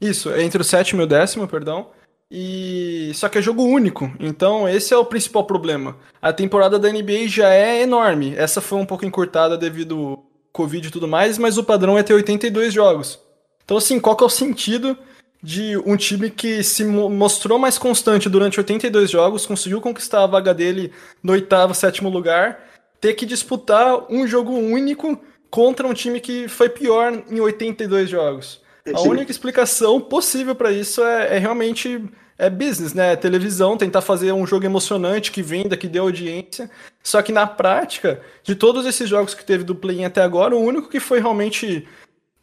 [0.00, 1.90] Isso, é entre o sétimo e o décimo, perdão.
[2.30, 4.10] E só que é jogo único.
[4.18, 5.96] Então, esse é o principal problema.
[6.20, 8.34] A temporada da NBA já é enorme.
[8.36, 12.02] Essa foi um pouco encurtada devido ao Covid e tudo mais, mas o padrão é
[12.02, 13.18] ter 82 jogos.
[13.64, 14.96] Então, assim, qual que é o sentido
[15.42, 20.52] de um time que se mostrou mais constante durante 82 jogos, conseguiu conquistar a vaga
[20.52, 22.64] dele no oitavo, sétimo lugar,
[23.00, 25.20] ter que disputar um jogo único
[25.50, 28.60] contra um time que foi pior em 82 jogos.
[28.94, 32.04] A única explicação possível para isso é, é, realmente
[32.38, 33.12] é business, né?
[33.12, 36.70] É televisão, tentar fazer um jogo emocionante que venda, que dê audiência.
[37.02, 40.60] Só que na prática, de todos esses jogos que teve do play-in até agora, o
[40.60, 41.86] único que foi realmente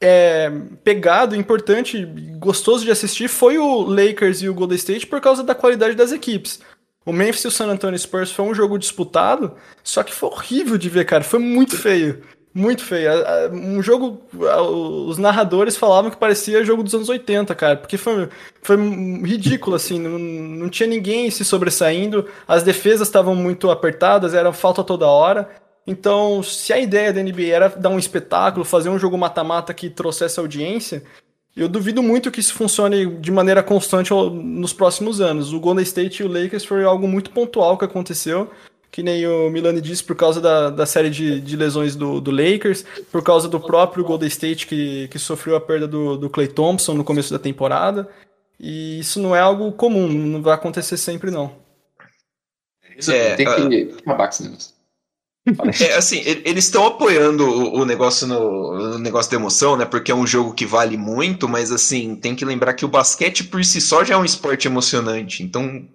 [0.06, 0.52] é,
[0.84, 2.06] pegado, importante,
[2.38, 6.12] gostoso de assistir foi o Lakers e o Golden State por causa da qualidade das
[6.12, 6.60] equipes.
[7.06, 10.78] O Memphis e o San Antonio Spurs foi um jogo disputado, só que foi horrível
[10.78, 11.24] de ver, cara.
[11.24, 12.22] Foi muito feio.
[12.54, 13.10] Muito feio.
[13.52, 14.22] Um jogo.
[15.08, 17.78] Os narradores falavam que parecia jogo dos anos 80, cara.
[17.78, 18.30] Porque foi,
[18.62, 18.78] foi
[19.26, 20.00] ridículo, assim.
[20.00, 22.28] Não, não tinha ninguém se sobressaindo.
[22.48, 25.50] As defesas estavam muito apertadas, era falta toda hora.
[25.86, 29.90] Então, se a ideia da NBA era dar um espetáculo, fazer um jogo mata-mata que
[29.90, 31.04] trouxesse audiência,
[31.56, 35.54] eu duvido muito que isso funcione de maneira constante nos próximos anos.
[35.54, 38.50] O Golden State e o Lakers foi algo muito pontual que aconteceu,
[38.90, 42.32] que nem o Milani disse, por causa da, da série de, de lesões do, do
[42.32, 46.48] Lakers, por causa do próprio Golden State que, que sofreu a perda do, do Clay
[46.48, 48.10] Thompson no começo da temporada.
[48.60, 51.56] E isso não é algo comum, não vai acontecer sempre, não.
[53.08, 54.73] É, tem que acabar com esse negócio.
[55.82, 59.84] É, assim, eles estão apoiando o, negócio no, negócio da emoção, né?
[59.84, 63.44] Porque é um jogo que vale muito, mas assim, tem que lembrar que o basquete
[63.44, 65.44] por si só já é um esporte emocionante.
[65.44, 65.86] Então,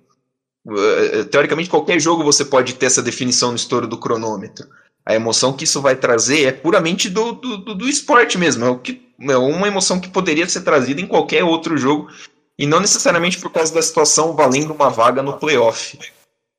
[0.68, 4.68] eh, teoricamente, qualquer jogo você pode ter essa definição no estouro do cronômetro.
[5.04, 8.66] A emoção que isso vai trazer é puramente do, do, do, do esporte mesmo.
[8.66, 12.10] É, o que, é uma emoção que poderia ser trazida em qualquer outro jogo.
[12.58, 15.98] E não necessariamente por causa da situação valendo uma vaga no playoff.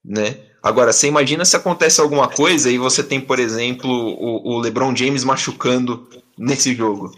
[0.04, 0.48] Né?
[0.62, 4.95] Agora, você imagina se acontece alguma coisa e você tem, por exemplo, o, o LeBron
[4.95, 7.15] James machucando nesse jogo.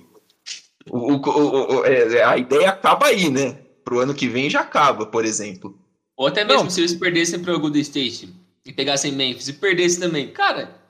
[0.90, 3.58] O, o, o, é, a ideia acaba aí, né?
[3.84, 5.78] Pro ano que vem já acaba, por exemplo.
[6.16, 6.70] Ou até mesmo não.
[6.70, 8.30] se eles perdessem pro Golden State
[8.66, 10.28] e pegassem Memphis e perdessem também.
[10.28, 10.82] Cara,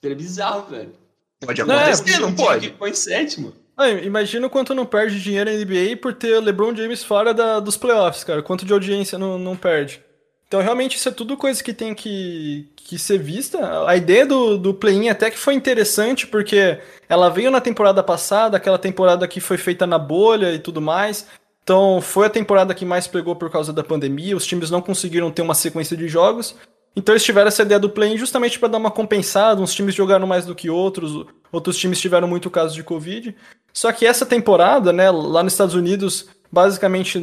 [0.00, 0.92] Seria bizarro, velho.
[1.40, 2.70] Pode acontecer, não, é, não pode.
[2.70, 3.52] Põe sétimo.
[3.76, 7.60] Ah, imagina o quanto não perde dinheiro na NBA por ter LeBron James fora da,
[7.60, 8.42] dos playoffs, cara.
[8.42, 10.02] Quanto de audiência não, não perde.
[10.48, 13.86] Então, realmente, isso é tudo coisa que tem que, que ser vista.
[13.86, 18.56] A ideia do, do play-in até que foi interessante, porque ela veio na temporada passada,
[18.56, 21.26] aquela temporada que foi feita na bolha e tudo mais.
[21.62, 24.34] Então, foi a temporada que mais pegou por causa da pandemia.
[24.34, 26.56] Os times não conseguiram ter uma sequência de jogos.
[26.96, 30.26] Então eles tiveram essa ideia do play-in justamente para dar uma compensada, uns times jogaram
[30.26, 33.36] mais do que outros, outros times tiveram muito caso de Covid.
[33.72, 37.20] Só que essa temporada, né, lá nos Estados Unidos, basicamente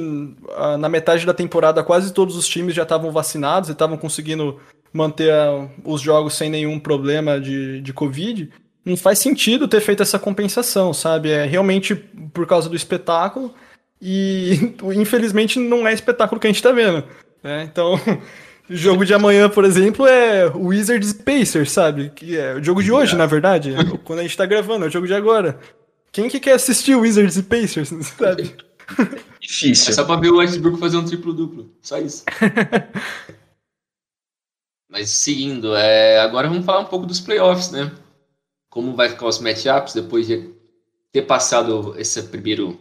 [0.79, 4.59] na metade da temporada quase todos os times já estavam vacinados e estavam conseguindo
[4.93, 5.33] manter
[5.83, 8.49] os jogos sem nenhum problema de, de Covid.
[8.85, 11.31] Não faz sentido ter feito essa compensação, sabe?
[11.31, 13.53] É realmente por causa do espetáculo
[14.01, 17.03] e infelizmente não é espetáculo que a gente está vendo.
[17.43, 17.63] Né?
[17.63, 17.99] Então
[18.69, 22.11] O jogo de amanhã, por exemplo, é Wizards Pacers, sabe?
[22.15, 23.73] Que é o jogo de hoje, na verdade.
[24.03, 25.59] Quando a gente tá gravando, é o jogo de agora.
[26.11, 28.55] Quem que quer assistir Wizards e Pacers, sabe?
[29.39, 29.91] Difícil.
[29.91, 31.71] É só pra ver o Westbrook fazer um triplo-duplo.
[31.82, 32.24] Só isso.
[34.89, 36.19] Mas seguindo, é...
[36.19, 37.91] agora vamos falar um pouco dos playoffs, né?
[38.69, 40.54] Como vai ficar os matchups depois de
[41.12, 42.80] ter passado esse primeiro,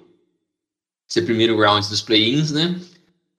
[1.08, 2.80] esse primeiro round dos play-ins, né?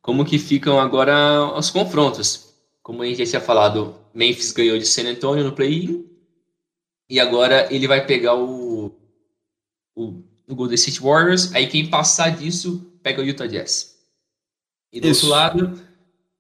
[0.06, 2.54] como que ficam agora os confrontos.
[2.84, 6.08] Como a gente já tinha falado, Memphis ganhou de San Antonio no play-in
[7.10, 8.96] e agora ele vai pegar o,
[9.96, 11.54] o, o, Golden State Warriors.
[11.54, 13.96] Aí quem passar disso pega o Utah Jazz.
[14.92, 15.26] E do Isso.
[15.26, 15.82] outro lado,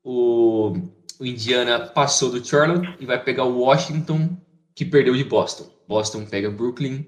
[0.03, 0.73] o,
[1.19, 4.37] o Indiana passou do Charlotte e vai pegar o Washington,
[4.73, 5.69] que perdeu de Boston.
[5.87, 7.05] Boston pega Brooklyn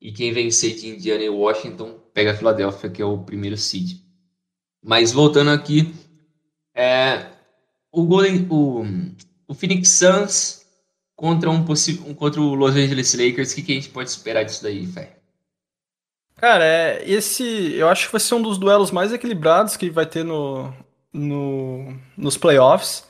[0.00, 4.00] e quem vencer de Indiana e Washington pega a Philadelphia, que é o primeiro seed.
[4.82, 5.94] Mas voltando aqui,
[6.74, 7.26] é,
[7.90, 8.84] o Golden, o,
[9.48, 10.66] o Phoenix Suns
[11.16, 14.42] contra um possível, contra o Los Angeles Lakers, o que, que a gente pode esperar
[14.42, 15.18] disso daí, Fé?
[16.36, 20.04] Cara, é, esse eu acho que vai ser um dos duelos mais equilibrados que vai
[20.04, 20.72] ter no,
[21.12, 23.04] no, nos playoffs.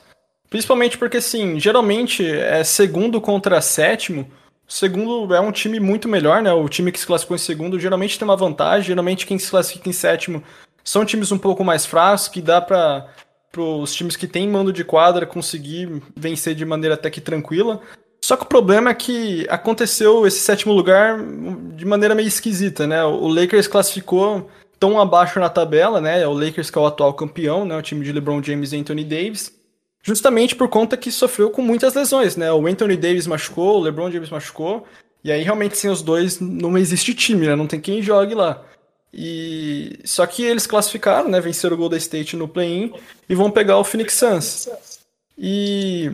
[0.49, 4.29] Principalmente porque, assim, geralmente é segundo contra sétimo.
[4.67, 6.53] O segundo é um time muito melhor, né?
[6.53, 8.87] O time que se classificou em segundo geralmente tem uma vantagem.
[8.87, 10.43] Geralmente quem se classifica em sétimo
[10.83, 13.07] são times um pouco mais fracos que dá para
[13.57, 17.81] os times que têm mando de quadra conseguir vencer de maneira até que tranquila.
[18.25, 21.23] Só que o problema é que aconteceu esse sétimo lugar
[21.75, 23.03] de maneira meio esquisita, né?
[23.03, 26.25] O Lakers classificou tão abaixo na tabela, né?
[26.25, 27.77] O Lakers que é o atual campeão, né?
[27.77, 29.53] O time de LeBron James e Anthony Davis.
[30.01, 32.51] Justamente por conta que sofreu com muitas lesões, né?
[32.51, 34.87] O Anthony Davis machucou, o LeBron James machucou.
[35.23, 37.55] E aí realmente sem os dois não existe time, né?
[37.55, 38.63] Não tem quem jogue lá.
[39.13, 41.39] E só que eles classificaram, né?
[41.39, 42.91] Venceram o Golden State no play-in
[43.29, 44.67] e vão pegar o Phoenix Suns.
[45.37, 46.11] E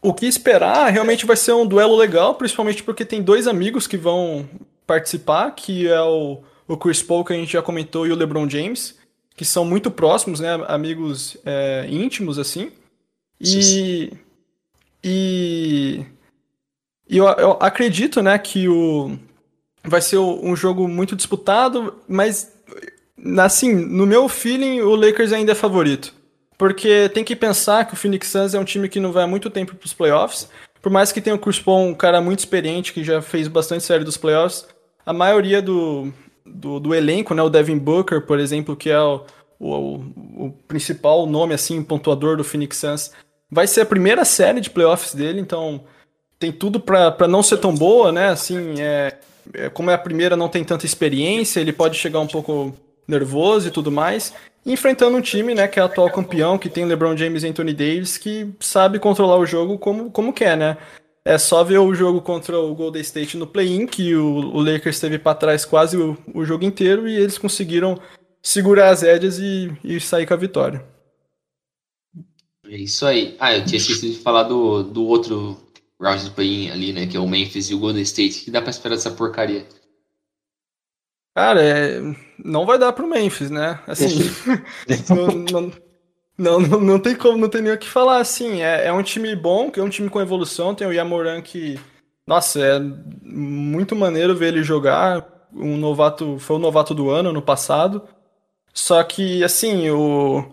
[0.00, 3.96] o que esperar realmente vai ser um duelo legal, principalmente porque tem dois amigos que
[3.96, 4.48] vão
[4.86, 8.48] participar, que é o, o Chris Paul, que a gente já comentou, e o LeBron
[8.48, 8.96] James,
[9.36, 10.54] que são muito próximos, né?
[10.66, 12.72] Amigos é, íntimos, assim.
[13.40, 14.12] E.
[15.02, 16.04] E.
[17.10, 19.18] E eu, eu acredito, né, que o
[19.82, 22.52] vai ser um jogo muito disputado, mas
[23.38, 26.14] assim, no meu feeling, o Lakers ainda é favorito.
[26.58, 29.28] Porque tem que pensar que o Phoenix Suns é um time que não vai há
[29.28, 30.48] muito tempo para os playoffs.
[30.82, 33.84] Por mais que tenha o Chris Paul, um cara muito experiente, que já fez bastante
[33.84, 34.66] série dos playoffs,
[35.06, 36.12] a maioria do,
[36.44, 39.22] do, do elenco, né, o Devin Booker, por exemplo, que é o,
[39.58, 39.94] o,
[40.46, 43.12] o principal nome, assim, pontuador do Phoenix Suns,
[43.50, 45.84] vai ser a primeira série de playoffs dele, então
[46.38, 49.18] tem tudo para não ser tão boa, né, assim, é,
[49.54, 52.74] é, como é a primeira, não tem tanta experiência, ele pode chegar um pouco
[53.08, 54.34] nervoso e tudo mais.
[54.66, 58.18] enfrentando um time, né, que é atual campeão, que tem LeBron James e Anthony Davis,
[58.18, 60.76] que sabe controlar o jogo como, como quer, né?
[61.24, 64.96] É só ver o jogo contra o Golden State no play-in, que o, o Lakers
[64.96, 67.98] esteve para trás quase o, o, jogo inteiro e eles conseguiram
[68.42, 70.84] segurar as rédeas e, e sair com a vitória.
[72.66, 73.36] É isso aí.
[73.38, 75.58] Ah, eu tinha esquecido de falar do, do outro
[76.00, 77.06] round do play ali, né?
[77.06, 78.44] Que é o Memphis e o Golden State.
[78.44, 79.66] que dá pra esperar dessa porcaria?
[81.38, 82.00] Cara, é...
[82.44, 83.78] não vai dar pro Memphis, né?
[83.86, 84.08] Assim,
[85.08, 85.70] não,
[86.36, 88.62] não, não, não, tem como, não tem nem o que falar, assim.
[88.62, 90.74] É, é um time bom, que é um time com evolução.
[90.74, 91.78] Tem o Yamoran que
[92.28, 92.78] nossa, é
[93.22, 95.26] muito maneiro ver ele jogar.
[95.50, 98.02] Um novato, foi o novato do ano no passado.
[98.74, 100.44] Só que, assim, o,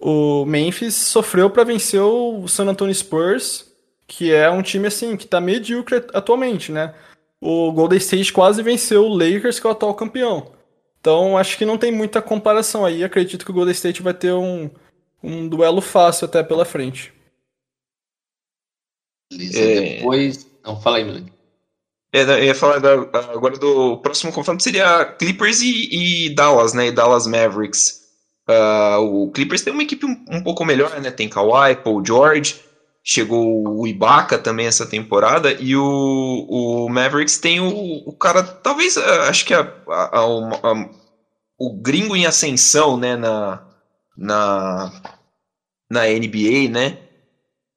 [0.00, 3.70] o Memphis sofreu para vencer o San Antonio Spurs,
[4.06, 6.94] que é um time, assim, que tá medíocre atualmente, né?
[7.40, 10.52] O Golden State quase venceu o Lakers, que é o atual campeão.
[11.00, 13.02] Então, acho que não tem muita comparação aí.
[13.02, 14.70] Acredito que o Golden State vai ter um,
[15.22, 17.12] um duelo fácil até pela frente.
[19.32, 19.80] Beleza, é...
[19.96, 20.46] depois.
[20.62, 21.32] Não, fala aí, moleque.
[22.12, 26.88] É, eu ia falar agora do próximo confronto seria Clippers e, e Dallas, né?
[26.88, 28.00] E Dallas Mavericks.
[28.48, 31.10] Uh, o Clippers tem uma equipe um, um, pouco melhor, né?
[31.12, 32.60] Tem Kawhi, Paul George,
[33.12, 38.96] chegou o Ibaka também essa temporada, e o, o Mavericks tem o, o cara, talvez,
[38.96, 40.90] uh, acho que a, a, a,
[41.58, 43.16] o gringo em ascensão, né?
[43.16, 43.66] Na,
[44.16, 44.92] na,
[45.90, 46.98] na NBA, né?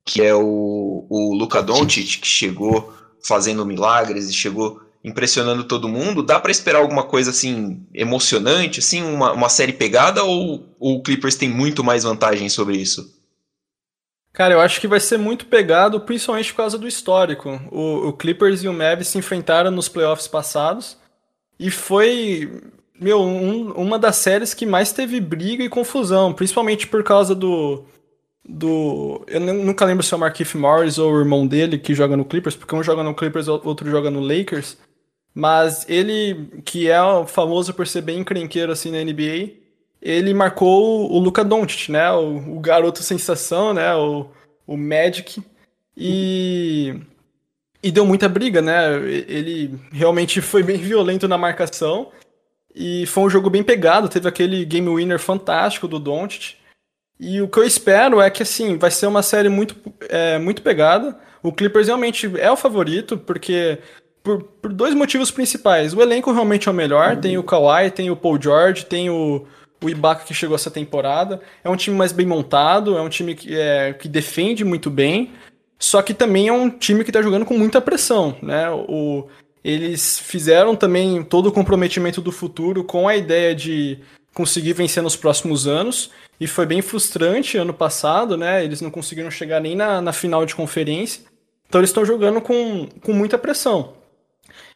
[0.05, 2.93] Que é o, o Luka Doncic, que chegou
[3.25, 6.21] fazendo milagres e chegou impressionando todo mundo.
[6.21, 11.01] Dá para esperar alguma coisa assim emocionante, assim, uma, uma série pegada ou, ou o
[11.01, 13.22] Clippers tem muito mais vantagem sobre isso?
[14.33, 17.61] Cara, eu acho que vai ser muito pegado, principalmente por causa do histórico.
[17.71, 20.97] O, o Clippers e o Mavs se enfrentaram nos playoffs passados
[21.59, 22.51] e foi,
[22.99, 27.85] meu, um, uma das séries que mais teve briga e confusão, principalmente por causa do,
[28.43, 29.23] do.
[29.27, 32.25] Eu nunca lembro se é o Markif Morris ou o irmão dele que joga no
[32.25, 34.77] Clippers, porque um joga no Clippers outro joga no Lakers.
[35.35, 39.62] Mas ele, que é famoso por ser bem encrenqueiro assim na NBA,
[40.03, 42.11] ele marcou o Luca Doncic, né?
[42.11, 43.95] O, o, garoto sensação, né?
[43.95, 44.27] O,
[44.67, 45.41] o Magic.
[45.95, 46.99] E,
[47.81, 48.95] e deu muita briga, né?
[49.05, 52.11] Ele realmente foi bem violento na marcação.
[52.75, 54.09] E foi um jogo bem pegado.
[54.09, 56.55] Teve aquele game winner fantástico do Doncic.
[57.17, 59.73] E o que eu espero é que, assim, vai ser uma série muito,
[60.09, 61.17] é, muito pegada.
[61.41, 63.79] O Clippers realmente é o favorito, porque
[64.21, 65.93] por, por, dois motivos principais.
[65.93, 67.15] O elenco realmente é o melhor.
[67.21, 69.45] Tem o Kawhi, tem o Paul George, tem o,
[69.83, 71.41] o Ibaka que chegou essa temporada.
[71.63, 75.31] É um time mais bem montado, é um time que, é, que defende muito bem.
[75.77, 78.69] Só que também é um time que está jogando com muita pressão, né?
[78.69, 79.27] O,
[79.63, 83.99] eles fizeram também todo o comprometimento do futuro com a ideia de
[84.33, 86.09] conseguir vencer nos próximos anos.
[86.39, 88.63] E foi bem frustrante ano passado, né?
[88.63, 91.21] Eles não conseguiram chegar nem na, na final de conferência.
[91.67, 93.93] Então eles estão jogando com, com muita pressão.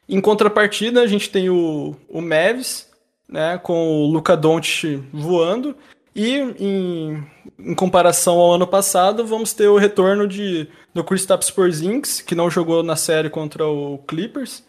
[0.09, 2.86] Em contrapartida, a gente tem o, o Mavis,
[3.27, 3.57] né?
[3.57, 5.75] Com o Luca Doncic voando.
[6.15, 7.23] E em,
[7.59, 12.49] em, comparação ao ano passado, vamos ter o retorno de, do Kristaps Porzingis, que não
[12.49, 14.63] jogou na série contra o Clippers.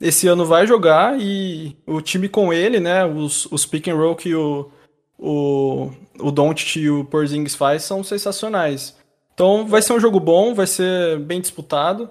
[0.00, 3.04] Esse ano vai jogar e o time com ele, né?
[3.04, 4.70] Os, os pick and roll que o,
[5.16, 8.96] o, o Doncic e o Porzingis faz são sensacionais.
[9.34, 12.10] Então vai ser um jogo bom, vai ser bem disputado,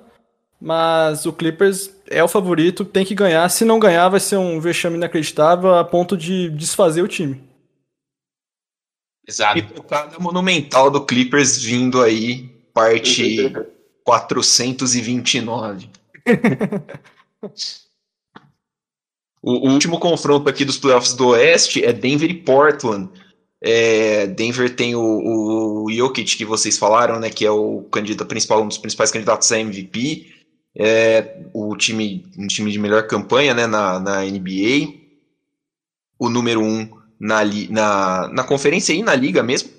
[0.62, 3.48] mas o Clippers é o favorito, tem que ganhar.
[3.50, 7.42] Se não ganhar, vai ser um vexame inacreditável a ponto de desfazer o time.
[9.28, 9.60] Exato.
[9.60, 13.54] E tocada monumental do Clippers vindo aí, parte
[14.04, 15.90] 429.
[19.42, 23.10] o, o último confronto aqui dos playoffs do Oeste é Denver e Portland.
[23.60, 28.64] É, Denver tem o, o Jokic que vocês falaram, né, que é o candidato principal,
[28.64, 30.37] um dos principais candidatos a MVP.
[30.80, 34.94] É, o time, um time de melhor campanha né, na, na NBA.
[36.20, 39.70] O número um na, na, na conferência e na liga mesmo.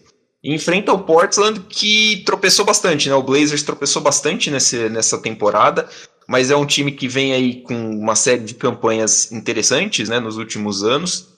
[0.42, 3.14] Enfrenta o Portland que tropeçou bastante, né?
[3.14, 5.88] O Blazers tropeçou bastante nesse, nessa temporada,
[6.28, 10.36] mas é um time que vem aí com uma série de campanhas interessantes né, nos
[10.36, 11.28] últimos anos.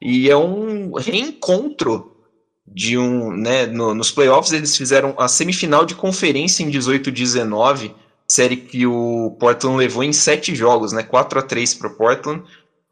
[0.00, 2.16] E é um reencontro
[2.66, 7.92] de um, né, no, nos playoffs eles fizeram a semifinal de conferência em 18-19,
[8.28, 12.42] série que o Portland levou em sete jogos, né, 4 a 3 para o Portland.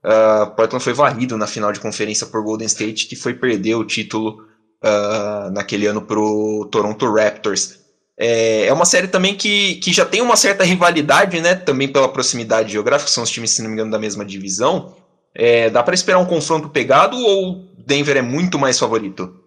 [0.02, 3.84] Uh, Portland foi varrido na final de conferência por Golden State, que foi perder o
[3.84, 4.42] título
[4.82, 7.80] uh, naquele ano para o Toronto Raptors.
[8.18, 12.08] É, é uma série também que, que já tem uma certa rivalidade, né, também pela
[12.08, 14.96] proximidade geográfica, são os times, se não me engano, da mesma divisão.
[15.34, 19.45] É, dá para esperar um confronto pegado ou Denver é muito mais favorito?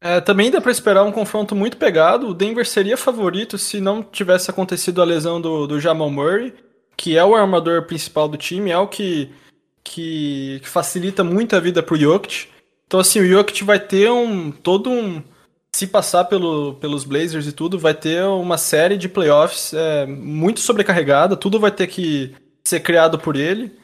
[0.00, 2.28] É, também dá para esperar um confronto muito pegado.
[2.28, 6.54] O Denver seria favorito se não tivesse acontecido a lesão do, do Jamal Murray,
[6.96, 9.30] que é o armador principal do time, é o que,
[9.82, 12.48] que, que facilita muito a vida pro Jokic.
[12.86, 15.22] Então, assim, o Jokic vai ter um todo um.
[15.74, 20.60] Se passar pelo, pelos Blazers e tudo, vai ter uma série de playoffs é, muito
[20.60, 22.34] sobrecarregada, tudo vai ter que
[22.64, 23.76] ser criado por ele.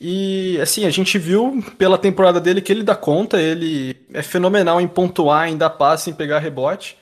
[0.00, 4.80] E assim, a gente viu pela temporada dele que ele dá conta, ele é fenomenal
[4.80, 6.98] em pontuar, em dar passe, em pegar rebote.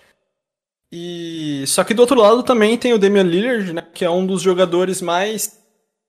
[0.90, 4.26] E só que do outro lado também tem o Damian Lillard, né, que é um
[4.26, 5.58] dos jogadores mais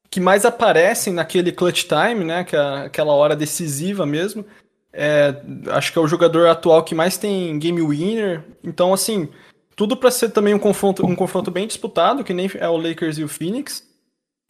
[0.09, 4.45] que mais aparecem naquele clutch time, né, que é aquela hora decisiva mesmo.
[4.91, 5.33] É,
[5.71, 8.43] acho que é o jogador atual que mais tem game winner.
[8.63, 9.27] Então, assim,
[9.75, 13.17] tudo para ser também um confronto, um confronto bem disputado, que nem é o Lakers
[13.17, 13.83] e o Phoenix.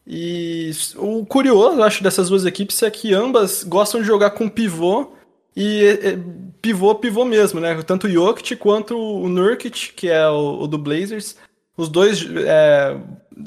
[0.06, 5.12] E o curioso, acho, dessas duas equipes é que ambas gostam de jogar com pivô
[5.56, 6.18] e é,
[6.60, 7.80] pivô, pivô mesmo, né?
[7.82, 11.36] Tanto o Jokic quanto o Nurkic, que é o, o do Blazers.
[11.76, 12.96] Os dois é,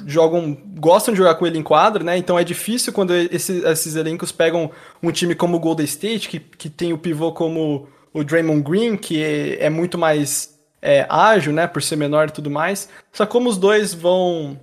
[0.06, 2.18] jogam, gostam de jogar com ele em quadra, né?
[2.18, 6.40] Então é difícil quando esse, esses elencos pegam um time como o Golden State, que,
[6.40, 11.54] que tem o pivô como o Draymond Green, que é, é muito mais é, ágil,
[11.54, 11.68] né?
[11.68, 12.90] Por ser menor e tudo mais.
[13.12, 14.60] Só como os dois vão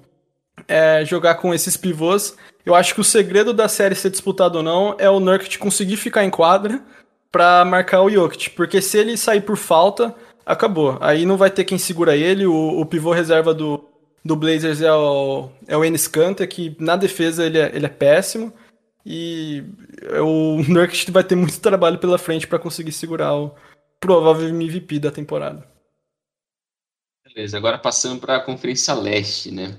[0.68, 4.62] é, jogar com esses pivôs, eu acho que o segredo da série ser disputado ou
[4.62, 6.82] não é o Nurkic conseguir ficar em quadra
[7.30, 10.14] para marcar o Jokic, porque se ele sair por falta,
[10.46, 10.96] acabou.
[11.00, 13.84] Aí não vai ter quem segura ele, o, o pivô reserva do,
[14.24, 17.88] do Blazers é o, é o Enes Kanter, que na defesa ele é, ele é
[17.88, 18.52] péssimo,
[19.04, 19.64] e
[20.22, 23.54] o Nurkic vai ter muito trabalho pela frente para conseguir segurar o
[24.00, 25.66] provável MVP da temporada.
[27.26, 29.78] Beleza, agora passando para a Conferência Leste, né?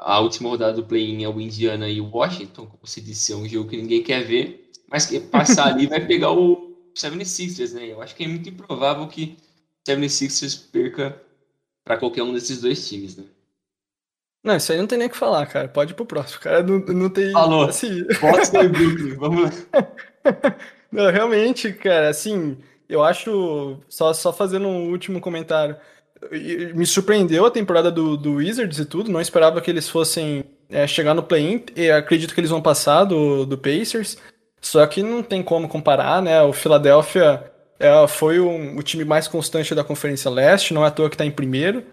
[0.00, 3.36] A última rodada do play-in é o Indiana e o Washington, como se disse, é
[3.36, 7.86] um jogo que ninguém quer ver, mas que passar ali vai pegar o 76ers, né?
[7.86, 9.36] Eu acho que é muito improvável que
[9.88, 11.20] 76ers perca
[11.84, 13.24] para qualquer um desses dois times, né?
[14.44, 15.68] Não, isso aí não tem nem o que falar, cara.
[15.68, 16.40] Pode ir pro próximo.
[16.40, 17.32] Cara, não, não tem.
[17.32, 17.64] Falou.
[17.64, 18.04] Assim...
[18.20, 19.16] Boston e Brooklyn.
[19.16, 19.50] Vamos lá.
[20.92, 22.56] não, realmente, cara, assim,
[22.88, 23.78] eu acho.
[23.88, 25.76] Só, só fazendo um último comentário.
[26.74, 29.10] Me surpreendeu a temporada do, do Wizards e tudo.
[29.10, 31.64] Não esperava que eles fossem é, chegar no play-in.
[31.96, 34.18] Acredito que eles vão passar do, do Pacers.
[34.60, 36.42] Só que não tem como comparar, né?
[36.42, 37.44] O Philadelphia
[37.78, 41.14] é, foi um, o time mais constante da Conferência Leste, não é à toa que
[41.14, 41.84] está em primeiro.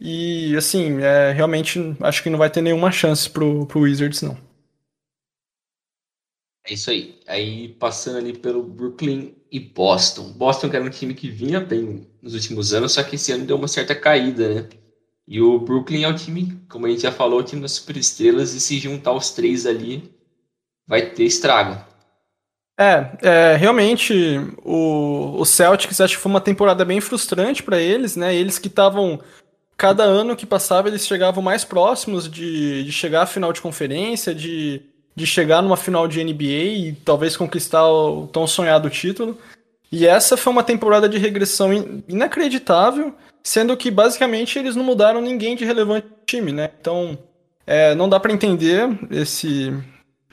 [0.00, 4.36] E, assim, é, realmente acho que não vai ter nenhuma chance pro, pro Wizards, não.
[6.66, 7.18] É isso aí.
[7.26, 10.32] Aí, passando ali pelo Brooklyn e Boston.
[10.32, 13.44] Boston que era um time que vinha bem nos últimos anos, só que esse ano
[13.44, 14.68] deu uma certa caída, né?
[15.26, 18.54] E o Brooklyn é o time, como a gente já falou, o time das superestrelas,
[18.54, 20.10] e se juntar os três ali,
[20.86, 21.82] vai ter estrago.
[22.78, 24.12] É, é, realmente
[24.64, 28.34] o, o Celtics acho que foi uma temporada bem frustrante para eles, né?
[28.34, 29.20] Eles que estavam
[29.76, 34.34] cada ano que passava eles chegavam mais próximos de, de chegar à final de conferência,
[34.34, 34.82] de,
[35.14, 39.38] de chegar numa final de NBA e talvez conquistar o tão sonhado título.
[39.90, 41.72] E essa foi uma temporada de regressão
[42.08, 46.70] inacreditável, sendo que basicamente eles não mudaram ninguém de relevante time, né?
[46.80, 47.16] Então
[47.66, 49.72] é, não dá para entender esse,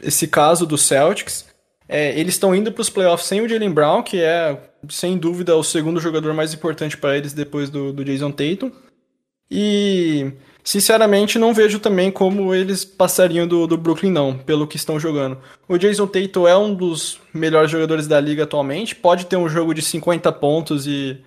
[0.02, 1.46] esse caso do Celtics.
[1.88, 4.58] É, eles estão indo para os playoffs sem o Jalen Brown, que é,
[4.90, 8.72] sem dúvida, o segundo jogador mais importante para eles depois do, do Jason Tatum.
[9.50, 10.32] E,
[10.64, 15.38] sinceramente, não vejo também como eles passariam do, do Brooklyn, não, pelo que estão jogando.
[15.68, 19.74] O Jason Tatum é um dos melhores jogadores da liga atualmente, pode ter um jogo
[19.74, 21.20] de 50 pontos e,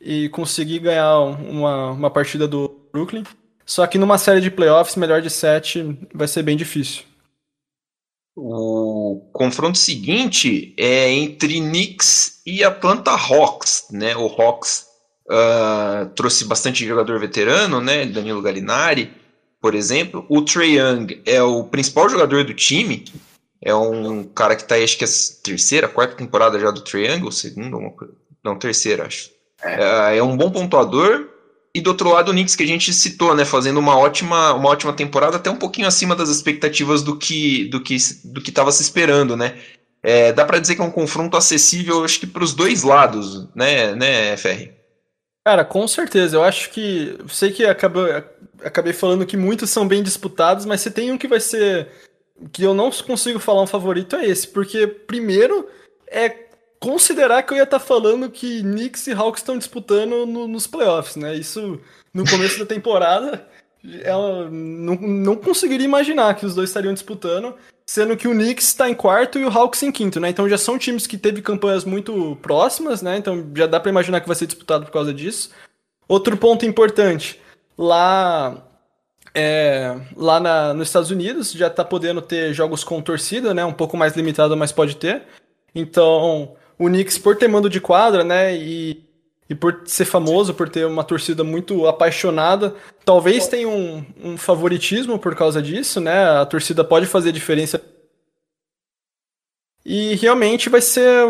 [0.00, 3.24] e conseguir ganhar uma, uma partida do Brooklyn.
[3.64, 7.02] Só que numa série de playoffs, melhor de 7 vai ser bem difícil.
[8.40, 14.16] O confronto seguinte é entre Knicks e Atlanta Hawks, né?
[14.16, 14.86] O Hawks
[15.30, 18.06] uh, trouxe bastante jogador veterano, né?
[18.06, 19.12] Danilo Gallinari,
[19.60, 20.24] por exemplo.
[20.28, 23.04] O Trey Young é o principal jogador do time.
[23.62, 27.06] É um cara que está acho que é a terceira, quarta temporada já do Trey
[27.06, 27.76] Young, ou segunda,
[28.42, 29.30] não, terceira, acho.
[29.62, 29.76] É.
[29.76, 31.28] Uh, é um bom pontuador,
[31.74, 34.68] e do outro lado, o Knicks que a gente citou, né, fazendo uma ótima, uma
[34.68, 38.72] ótima temporada, até um pouquinho acima das expectativas do que do que do que estava
[38.72, 39.56] se esperando, né?
[40.02, 43.48] É, dá para dizer que é um confronto acessível, acho que para os dois lados,
[43.54, 44.77] né, né, Ferri?
[45.48, 46.36] Cara, com certeza.
[46.36, 51.10] Eu acho que sei que acabei falando que muitos são bem disputados, mas se tem
[51.10, 51.88] um que vai ser
[52.52, 55.66] que eu não consigo falar um favorito é esse, porque primeiro
[56.06, 56.28] é
[56.78, 60.66] considerar que eu ia estar tá falando que Knicks e Hawks estão disputando no, nos
[60.66, 61.34] playoffs, né?
[61.34, 61.80] Isso
[62.12, 63.48] no começo da temporada,
[64.02, 67.54] ela não, não conseguiria imaginar que os dois estariam disputando,
[67.88, 70.28] sendo que o Knicks está em quarto e o Hawks em quinto, né?
[70.28, 73.16] Então já são times que teve campanhas muito próximas, né?
[73.16, 75.50] Então já dá para imaginar que vai ser disputado por causa disso.
[76.06, 77.40] Outro ponto importante,
[77.78, 78.62] lá
[79.34, 83.64] é, lá na, nos Estados Unidos já está podendo ter jogos com torcida, né?
[83.64, 85.22] Um pouco mais limitado, mas pode ter.
[85.74, 89.02] Então, o Knicks, por ter mando de quadra, né, e,
[89.48, 92.74] e por ser famoso, por ter uma torcida muito apaixonada,
[93.04, 97.80] talvez tenha um, um favoritismo por causa disso, né, a torcida pode fazer diferença.
[99.84, 101.24] E realmente vai ser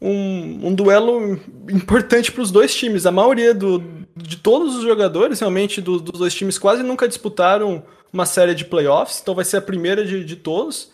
[0.00, 1.40] um, um duelo
[1.70, 3.06] importante para os dois times.
[3.06, 3.82] A maioria do,
[4.14, 7.82] de todos os jogadores, realmente, do, dos dois times, quase nunca disputaram
[8.12, 10.92] uma série de playoffs, então vai ser a primeira de, de todos.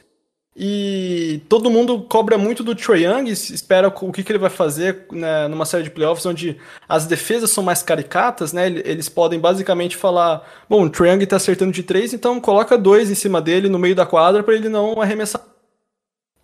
[0.55, 5.07] E todo mundo cobra muito do Trae Young, espera o que, que ele vai fazer
[5.11, 8.67] né, numa série de playoffs onde as defesas são mais caricatas, né?
[8.67, 13.11] Eles podem basicamente falar: bom, o Trae Young tá acertando de três, então coloca dois
[13.11, 15.43] em cima dele no meio da quadra para ele não arremessar.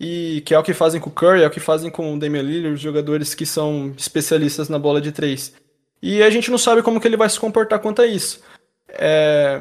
[0.00, 2.18] E que é o que fazem com o Curry, é o que fazem com o
[2.18, 5.52] Damian Lillard, os jogadores que são especialistas na bola de três.
[6.00, 8.40] E a gente não sabe como que ele vai se comportar quanto a isso.
[8.88, 9.60] É...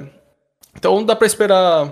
[0.76, 1.91] Então dá para esperar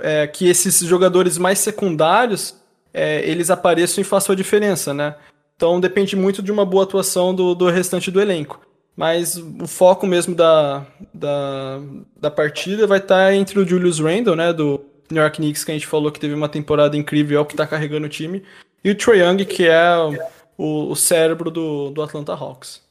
[0.00, 2.54] é, que esses jogadores mais secundários
[2.92, 5.14] é, eles apareçam e façam a diferença, né?
[5.54, 8.60] Então depende muito de uma boa atuação do, do restante do elenco.
[8.96, 11.80] Mas o foco mesmo da, da,
[12.18, 14.80] da partida vai estar entre o Julius Randle, né, do
[15.10, 17.52] New York Knicks, que a gente falou que teve uma temporada incrível, é o que
[17.52, 18.42] está carregando o time,
[18.82, 19.84] e o Trae Young, que é
[20.56, 22.85] o, o cérebro do, do Atlanta Hawks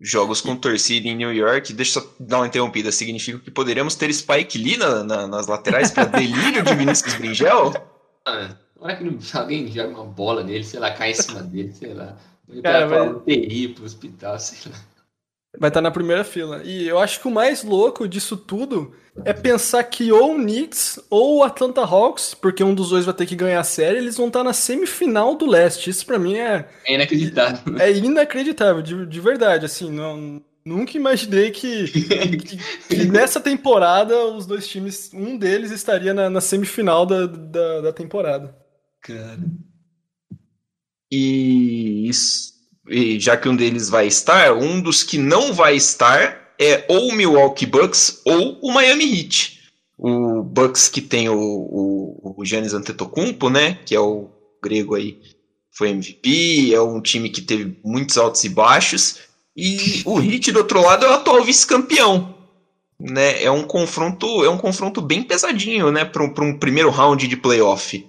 [0.00, 1.72] jogos com torcida em New York.
[1.72, 2.92] Deixa eu só dar uma interrompida.
[2.92, 7.72] Significa que poderemos ter Spike Lee na, na, nas laterais para delírio de Vinícius Bringel?
[8.24, 11.72] Ah, hora que não, alguém joga uma bola nele, sei lá, cai em cima dele,
[11.72, 12.16] sei lá.
[12.48, 14.78] Ele Cara, vai UTI pro hospital, sei lá.
[15.58, 16.62] Vai estar tá na primeira fila.
[16.64, 18.94] E eu acho que o mais louco disso tudo
[19.24, 23.14] é pensar que ou o Knicks ou o Atlanta Hawks, porque um dos dois vai
[23.14, 25.90] ter que ganhar a série, eles vão estar tá na semifinal do leste.
[25.90, 26.68] Isso para mim é.
[26.84, 27.78] É inacreditável.
[27.78, 29.64] É inacreditável, de, de verdade.
[29.64, 36.12] Assim, não, nunca imaginei que, que, que, nessa temporada os dois times, um deles estaria
[36.12, 38.54] na, na semifinal da, da, da temporada.
[39.00, 39.38] Cara.
[41.10, 42.55] E isso
[42.88, 47.08] e já que um deles vai estar, um dos que não vai estar é ou
[47.08, 49.60] o Milwaukee Bucks ou o Miami Heat.
[49.98, 54.30] O Bucks que tem o, o, o Giannis Antetokounmpo, né, que é o
[54.62, 55.20] grego aí,
[55.72, 59.18] foi MVP, é um time que teve muitos altos e baixos,
[59.56, 62.34] e o Heat do outro lado é o atual vice-campeão.
[62.98, 67.26] Né, é um confronto, é um confronto bem pesadinho, né, para um, um primeiro round
[67.26, 68.06] de playoff.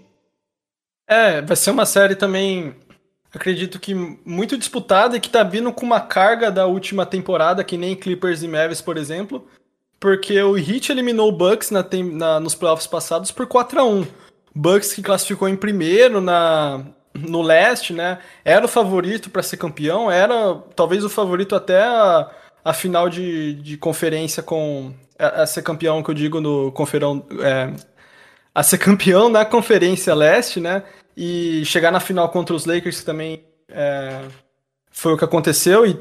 [1.09, 2.73] É, vai ser uma série também
[3.37, 3.93] acredito que
[4.25, 8.43] muito disputada e que tá vindo com uma carga da última temporada, que nem Clippers
[8.43, 9.47] e Mavis, por exemplo,
[9.99, 14.07] porque o Heat eliminou o Bucks na, na, nos playoffs passados por 4 a 1
[14.53, 16.83] Bucks que classificou em primeiro na,
[17.13, 18.19] no leste, né?
[18.43, 22.29] Era o favorito para ser campeão, era talvez o favorito até a,
[22.65, 24.93] a final de, de conferência com.
[25.17, 27.25] A, a, ser campeão, que eu digo no conferão.
[27.39, 27.73] É,
[28.53, 30.81] a ser campeão na Conferência Leste, né?
[31.17, 34.21] E chegar na final contra os Lakers, que também é,
[34.91, 35.95] foi o que aconteceu, e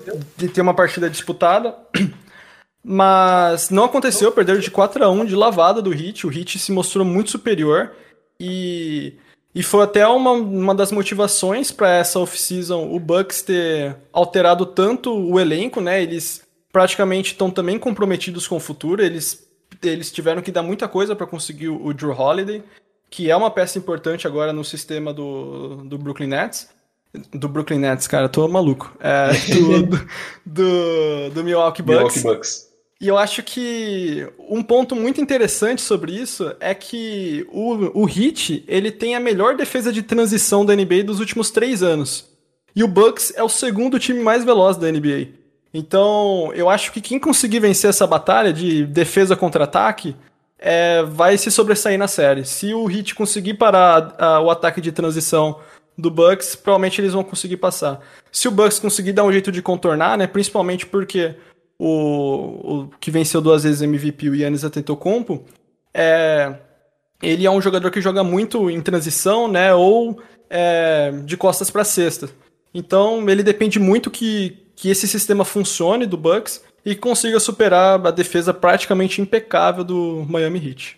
[0.49, 1.75] ter uma partida disputada.
[2.85, 6.27] Mas não aconteceu, perderam de 4 a 1 de lavada do Heat.
[6.27, 7.93] O Heat se mostrou muito superior
[8.39, 9.15] e,
[9.55, 15.13] e foi até uma, uma das motivações para essa off-season o Bucks ter alterado tanto
[15.13, 16.01] o elenco, né?
[16.01, 19.03] Eles praticamente estão também comprometidos com o futuro.
[19.03, 19.49] Eles,
[19.83, 22.63] eles tiveram que dar muita coisa para conseguir o Drew Holiday
[23.11, 26.69] que é uma peça importante agora no sistema do, do Brooklyn Nets.
[27.33, 28.97] Do Brooklyn Nets, cara, tô maluco.
[29.01, 30.09] É, do, do,
[30.45, 32.17] do, do Milwaukee Bucks.
[32.17, 32.67] Milwaukee Bucks.
[33.01, 38.65] E eu acho que um ponto muito interessante sobre isso é que o, o Heat
[38.67, 42.27] ele tem a melhor defesa de transição da NBA dos últimos três anos.
[42.75, 45.29] E o Bucks é o segundo time mais veloz da NBA.
[45.75, 50.17] Então, eu acho que quem conseguir vencer essa batalha de defesa contra ataque
[50.59, 52.45] é, vai se sobressair na série.
[52.45, 55.61] Se o Heat conseguir parar a, o ataque de transição
[55.97, 58.01] do Bucks, provavelmente eles vão conseguir passar.
[58.31, 61.35] Se o Bucks conseguir dar um jeito de contornar, né, principalmente porque
[61.79, 65.45] o, o que venceu duas vezes MVP, o Yannis Antetokounmpo,
[65.95, 66.55] é,
[67.23, 71.85] ele é um jogador que joga muito em transição, né, ou é, de costas para
[71.85, 72.29] cesta.
[72.75, 78.11] Então ele depende muito que, que esse sistema funcione do Bucks e consiga superar a
[78.13, 80.97] defesa praticamente impecável do Miami Heat.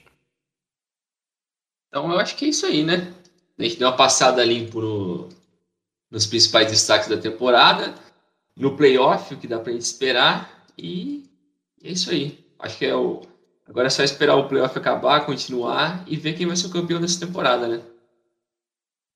[1.89, 3.15] Então eu acho que é isso aí, né?
[3.59, 5.31] A gente deu uma passada ali por,
[6.11, 7.95] nos principais destaques da temporada,
[8.55, 11.25] no playoff, o que dá pra gente esperar, e
[11.83, 12.39] é isso aí.
[12.59, 13.23] Acho que é o.
[13.67, 17.01] Agora é só esperar o playoff acabar, continuar e ver quem vai ser o campeão
[17.01, 17.83] dessa temporada, né?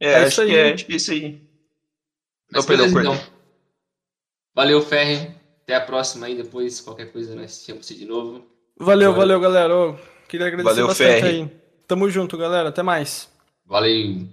[0.01, 1.43] É, é acho, que é, acho que é isso aí.
[2.51, 3.33] Mas, Não, beleza, então.
[4.55, 5.41] Valeu, Ferre.
[5.73, 8.45] Até a próxima aí, depois qualquer coisa nós chamamos você de novo.
[8.79, 9.73] Valeu, valeu, galera.
[9.73, 9.99] Eu
[10.29, 11.41] queria agradecer valeu, bastante Ferri.
[11.41, 11.51] aí.
[11.89, 12.68] Tamo junto, galera.
[12.68, 13.31] Até mais.
[13.64, 14.29] Valeu.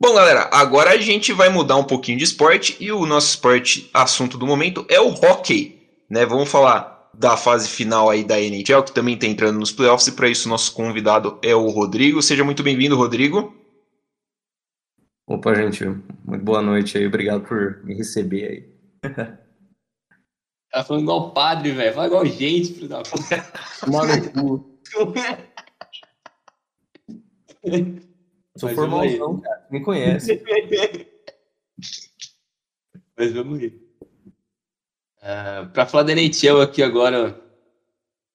[0.00, 3.88] Bom, galera, agora a gente vai mudar um pouquinho de esporte e o nosso esporte
[3.94, 5.80] assunto do momento é o hockey,
[6.10, 6.26] né?
[6.26, 10.12] Vamos falar da fase final aí da NHL, que também está entrando nos playoffs, e
[10.16, 12.20] para isso nosso convidado é o Rodrigo.
[12.20, 13.54] Seja muito bem-vindo, Rodrigo.
[15.28, 15.84] Opa, gente,
[16.24, 18.44] muito boa noite aí, obrigado por me receber
[19.04, 19.34] aí.
[20.74, 21.94] Tá falando igual padre, velho.
[21.94, 23.48] Fala igual gente, filho da puta.
[23.86, 24.80] Maluco.
[28.56, 29.66] Sou Mas formalzão, cara.
[29.70, 30.42] Me conhece.
[33.16, 33.80] Mas vamos ir.
[35.22, 37.40] Uh, para falar da NHL aqui agora,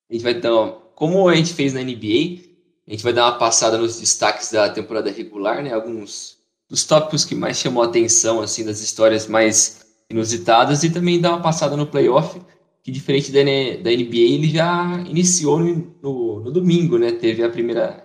[0.09, 2.39] a gente vai dar, como a gente fez na NBA,
[2.87, 5.73] a gente vai dar uma passada nos destaques da temporada regular, né?
[5.73, 6.37] Alguns
[6.69, 9.78] dos tópicos que mais chamou a atenção, assim, das histórias mais
[10.09, 12.41] inusitadas e também dar uma passada no playoff,
[12.83, 17.11] que diferente da, da NBA, ele já iniciou no, no, no domingo, né?
[17.11, 18.03] Teve a primeira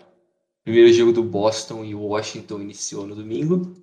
[0.65, 3.75] primeiro jogo do Boston e o Washington iniciou no domingo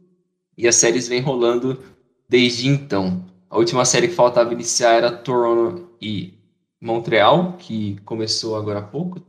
[0.58, 1.80] e as séries vêm rolando
[2.28, 3.24] desde então.
[3.50, 6.34] A última série que faltava iniciar era Toronto e
[6.80, 9.22] Montreal, que começou agora há pouco.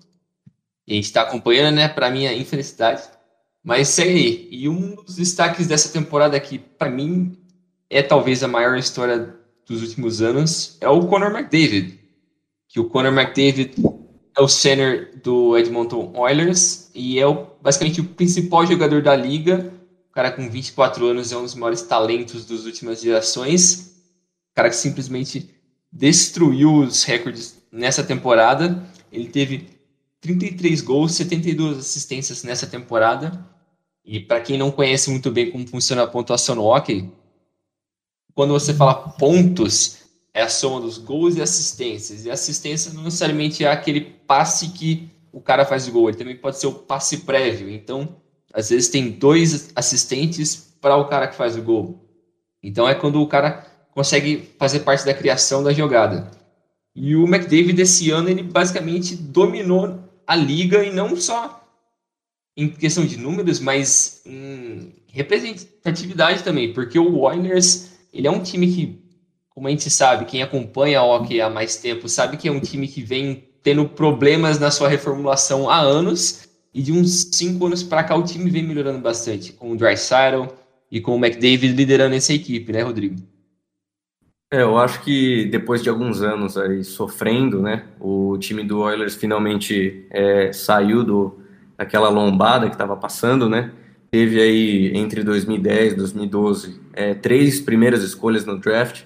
[0.86, 1.88] E a gente está acompanhando, né?
[1.88, 3.02] Para minha infelicidade.
[3.62, 4.48] Mas segue aí.
[4.50, 7.36] E um dos destaques dessa temporada aqui, para mim,
[7.92, 9.34] é talvez a maior história
[9.68, 12.00] dos últimos anos, é o Conor McDavid.
[12.66, 13.74] Que o Conor McDavid
[14.34, 19.70] é o center do Edmonton Oilers e é o, basicamente o principal jogador da liga.
[20.10, 23.94] O cara com 24 anos é um dos maiores talentos das últimas gerações.
[24.52, 25.50] O cara que simplesmente
[25.92, 28.82] destruiu os recordes nessa temporada.
[29.12, 29.68] Ele teve
[30.22, 33.46] 33 gols, 72 assistências nessa temporada.
[34.02, 37.10] E para quem não conhece muito bem como funciona a pontuação no hockey,
[38.34, 39.98] quando você fala pontos,
[40.34, 42.24] é a soma dos gols e assistências.
[42.24, 46.58] E assistência não necessariamente é aquele passe que o cara faz gol, ele também pode
[46.58, 47.70] ser o passe prévio.
[47.70, 48.16] Então,
[48.52, 52.04] às vezes tem dois assistentes para o cara que faz o gol.
[52.62, 56.30] Então é quando o cara consegue fazer parte da criação da jogada.
[56.94, 61.60] E o McDavid esse ano ele basicamente dominou a liga e não só
[62.54, 68.66] em questão de números, mas em representatividade também, porque o Oilers ele é um time
[68.72, 69.02] que,
[69.50, 72.60] como a gente sabe, quem acompanha o hockey há mais tempo sabe que é um
[72.60, 77.82] time que vem tendo problemas na sua reformulação há anos e de uns cinco anos
[77.82, 80.48] para cá o time vem melhorando bastante, com o Drysdale
[80.90, 83.16] e com o McDavid liderando essa equipe, né, Rodrigo?
[84.52, 89.14] É, eu acho que depois de alguns anos aí sofrendo, né, o time do Oilers
[89.14, 91.38] finalmente é, saiu do,
[91.78, 93.72] daquela lombada que estava passando, né,
[94.12, 99.04] teve aí entre 2010 e 2012 é, três primeiras escolhas no draft.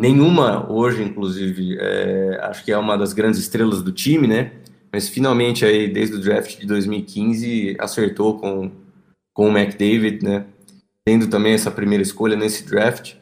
[0.00, 4.52] Nenhuma hoje, inclusive, é, acho que é uma das grandes estrelas do time, né?
[4.90, 8.72] Mas finalmente aí desde o draft de 2015 acertou com
[9.32, 10.46] com o McDavid, né?
[11.04, 13.14] Tendo também essa primeira escolha nesse draft.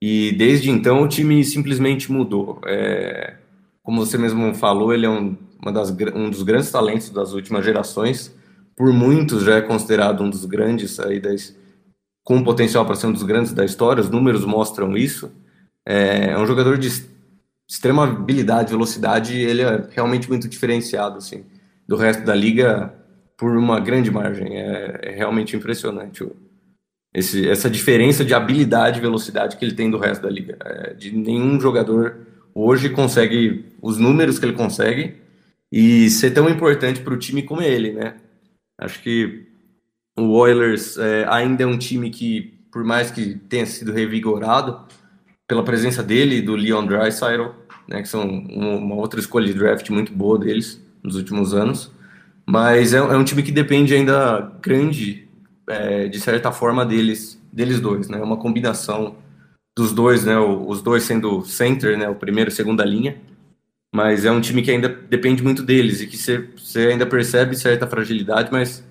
[0.00, 2.60] E desde então o time simplesmente mudou.
[2.66, 3.34] É,
[3.82, 7.64] como você mesmo falou, ele é um, uma das, um dos grandes talentos das últimas
[7.64, 8.37] gerações
[8.78, 11.52] por muitos já é considerado um dos grandes aí das,
[12.22, 15.32] com potencial para ser um dos grandes da história, os números mostram isso.
[15.84, 16.88] É, é um jogador de
[17.68, 21.44] extrema habilidade, velocidade, ele é realmente muito diferenciado assim,
[21.88, 22.94] do resto da liga
[23.36, 24.56] por uma grande margem.
[24.56, 26.36] É, é realmente impressionante o,
[27.12, 30.56] esse, essa diferença de habilidade e velocidade que ele tem do resto da liga.
[30.64, 32.16] É, de nenhum jogador
[32.54, 35.16] hoje consegue os números que ele consegue
[35.70, 38.14] e ser tão importante para o time como ele, né?
[38.78, 39.46] Acho que
[40.16, 44.80] o Oilers é, ainda é um time que, por mais que tenha sido revigorado
[45.46, 47.50] pela presença dele e do Leon Draisaitl,
[47.88, 51.90] né, que são uma outra escolha de draft muito boa deles nos últimos anos,
[52.46, 55.26] mas é, é um time que depende ainda grande,
[55.66, 59.16] é, de certa forma, deles, deles dois, né, uma combinação
[59.76, 63.16] dos dois, né, os dois sendo center, né, o primeiro e segunda linha,
[63.94, 67.86] mas é um time que ainda depende muito deles e que você ainda percebe certa
[67.86, 68.84] fragilidade, mas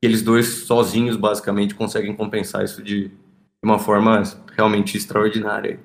[0.00, 3.10] eles dois sozinhos basicamente conseguem compensar isso de,
[3.62, 4.22] uma forma
[4.54, 5.80] realmente extraordinária.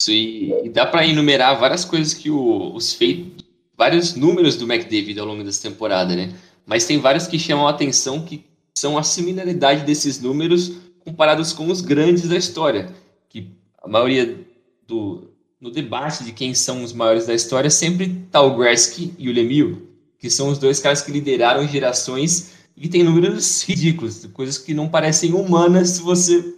[0.00, 3.44] Isso, e, e dá para enumerar várias coisas que o, os feitos,
[3.76, 6.34] vários números do McDavid ao longo dessa temporada, né?
[6.66, 8.44] Mas tem vários que chamam a atenção que
[8.76, 12.94] são a similaridade desses números comparados com os grandes da história,
[13.28, 13.52] que
[13.82, 14.46] a maioria
[14.86, 15.29] do,
[15.60, 19.32] no debate de quem são os maiores da história, sempre está o Gretzky e o
[19.32, 19.78] Lemieux,
[20.18, 24.88] que são os dois caras que lideraram gerações e têm números ridículos, coisas que não
[24.88, 26.54] parecem humanas se você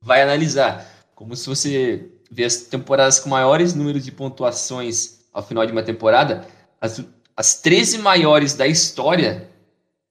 [0.00, 0.88] vai analisar.
[1.14, 5.82] Como se você vê as temporadas com maiores números de pontuações ao final de uma
[5.82, 6.48] temporada,
[6.80, 7.02] as,
[7.36, 9.50] as 13 maiores da história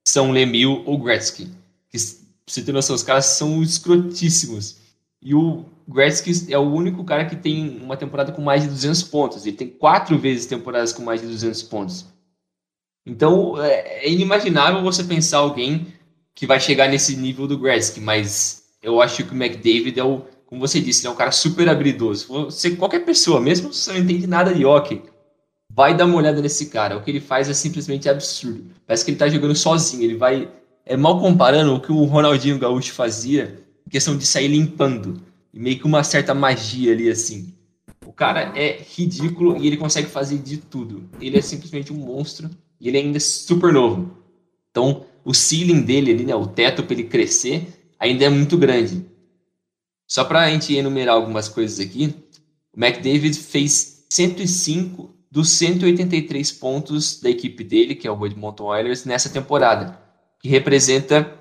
[0.08, 1.50] são Lemieux ou Gretzky.
[1.90, 4.78] Que, você ter noção, os caras são escrotíssimos.
[5.22, 9.04] E o Gretzky é o único cara que tem uma temporada com mais de 200
[9.04, 9.46] pontos.
[9.46, 12.06] Ele tem quatro vezes temporadas com mais de 200 pontos.
[13.06, 15.88] Então, é, é inimaginável você pensar alguém
[16.36, 20.22] que vai chegar nesse nível do Gretzky, mas eu acho que o McDavid é o,
[20.46, 22.28] como você disse, é um cara super habilidoso.
[22.28, 25.02] Você, qualquer pessoa, mesmo se você não entende nada de hockey,
[25.70, 26.98] vai dar uma olhada nesse cara.
[26.98, 28.64] O que ele faz é simplesmente absurdo.
[28.86, 30.04] Parece que ele tá jogando sozinho.
[30.04, 30.50] Ele vai.
[30.86, 35.29] É mal comparando o que o Ronaldinho Gaúcho fazia, em questão de sair limpando.
[35.54, 37.54] E meio que uma certa magia ali, assim.
[38.06, 41.10] O cara é ridículo e ele consegue fazer de tudo.
[41.20, 44.18] Ele é simplesmente um monstro e ele ainda é super novo.
[44.72, 47.68] Então, o ceiling dele ali, né, o teto para ele crescer,
[48.00, 49.06] ainda é muito grande.
[50.08, 52.16] Só para a gente enumerar algumas coisas aqui,
[52.76, 59.06] o McDavid fez 105 dos 183 pontos da equipe dele, que é o Edmonton Oilers,
[59.06, 60.02] nessa temporada,
[60.40, 61.32] que representa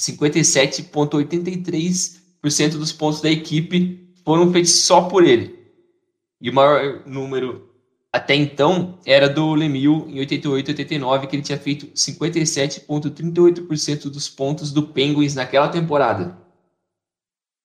[0.00, 2.23] 57,83%
[2.78, 5.58] dos pontos da equipe foram feitos só por ele.
[6.40, 7.68] E o maior número
[8.12, 14.72] até então era do Lemieux em 88 89, que ele tinha feito 57,38% dos pontos
[14.72, 16.38] do Penguins naquela temporada.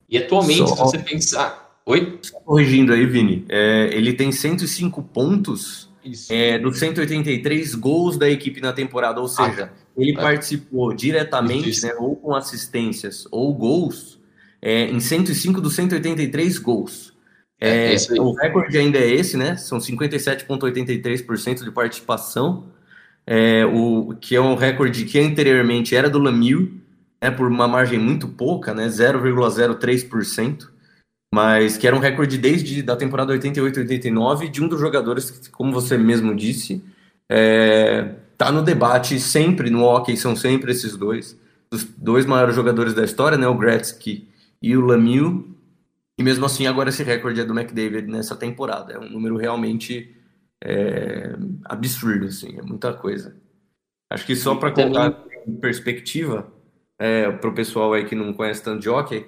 [0.10, 0.76] E atualmente, Só...
[0.76, 1.80] se você pensar.
[1.86, 2.18] Oi?
[2.24, 3.46] Só corrigindo aí, Vini.
[3.48, 5.88] É, ele tem 105 pontos
[6.30, 10.16] é, dos 183 gols da equipe na temporada, ou seja, ah, ele é.
[10.16, 14.19] participou diretamente, né, ou com assistências ou gols,
[14.62, 17.14] é, em 105 dos 183 gols.
[17.60, 19.58] É, é o recorde ainda é esse, né?
[19.58, 22.68] São 57,83% de participação,
[23.28, 26.70] é, o, que é um recorde que anteriormente era do Lemieux,
[27.22, 28.88] né, por uma margem muito pouca, né?
[28.88, 30.70] 0,03%,
[31.34, 35.74] mas que era um recorde desde da temporada 88-89 de um dos jogadores que, como
[35.74, 36.82] você mesmo disse,
[37.30, 41.38] é, tá no debate sempre no hockey, são sempre esses dois,
[41.72, 43.48] os dois maiores jogadores da história, né?
[43.48, 44.29] O Gretzky
[44.62, 45.50] e o Lemieux
[46.20, 48.92] e mesmo assim, agora esse recorde é do McDavid nessa temporada.
[48.92, 50.14] É um número realmente
[50.62, 51.34] é,
[51.64, 53.38] absurdo, assim, é muita coisa.
[54.10, 56.52] Acho que só para colocar em perspectiva,
[57.00, 59.26] é, para o pessoal aí que não conhece tanto de hockey,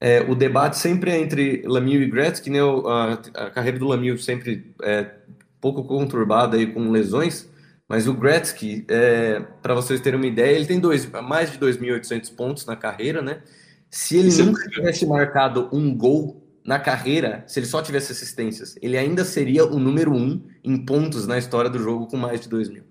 [0.00, 2.60] é, o debate sempre é entre Lemieux e Gretzky, né?
[2.62, 5.16] A, a carreira do Lemieux sempre é
[5.60, 7.50] pouco conturbada aí com lesões,
[7.86, 12.34] mas o Gretzky, é, para vocês terem uma ideia, ele tem dois, mais de 2.800
[12.34, 13.42] pontos na carreira, né?
[13.90, 17.82] Se ele Isso é nunca é tivesse marcado um gol na carreira, se ele só
[17.82, 22.16] tivesse assistências, ele ainda seria o número um em pontos na história do jogo com
[22.16, 22.84] mais de 2 mil.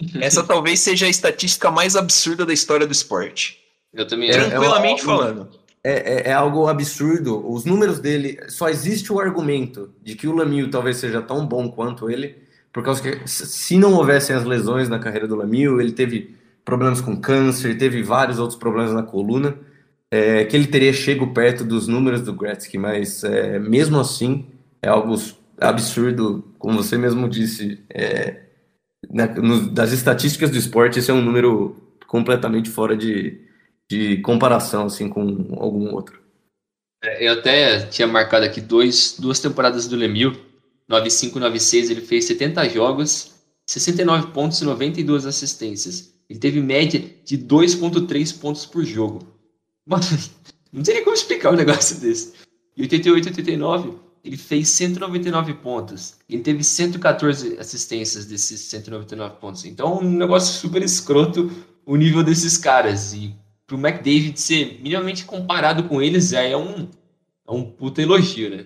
[0.20, 3.58] Essa talvez seja a estatística mais absurda da história do esporte.
[3.92, 5.48] Eu também Tranquilamente é, é falando.
[5.82, 7.44] É, é, é, algo absurdo.
[7.50, 11.68] Os números dele, só existe o argumento de que o Lemieux talvez seja tão bom
[11.70, 12.36] quanto ele,
[12.72, 17.00] por causa que se não houvessem as lesões na carreira do Lemieux, ele teve problemas
[17.00, 19.58] com câncer, teve vários outros problemas na coluna
[20.10, 24.46] é, que ele teria chego perto dos números do Gretzky, mas é, mesmo assim
[24.82, 25.14] é algo
[25.60, 27.80] absurdo, como você mesmo disse.
[27.88, 28.44] É,
[29.08, 33.40] na, no, das estatísticas do esporte, esse é um número completamente fora de,
[33.88, 36.20] de comparação assim, com algum outro.
[37.02, 40.36] É, eu até tinha marcado aqui dois, duas temporadas do Lemieux,
[40.90, 43.34] 95-96, ele fez 70 jogos,
[43.66, 46.12] 69 pontos e 92 assistências.
[46.28, 49.20] Ele teve média de 2,3 pontos por jogo.
[49.86, 50.02] Mano,
[50.72, 52.34] não teria como explicar um negócio desse.
[52.76, 56.16] Em 88 89, ele fez 199 pontos.
[56.28, 59.64] Ele teve 114 assistências desses 199 pontos.
[59.64, 61.50] Então, um negócio super escroto
[61.86, 63.12] o nível desses caras.
[63.12, 63.34] E
[63.66, 66.88] pro McDavid ser minimamente comparado com eles já é um,
[67.48, 68.64] é um puta elogio, né?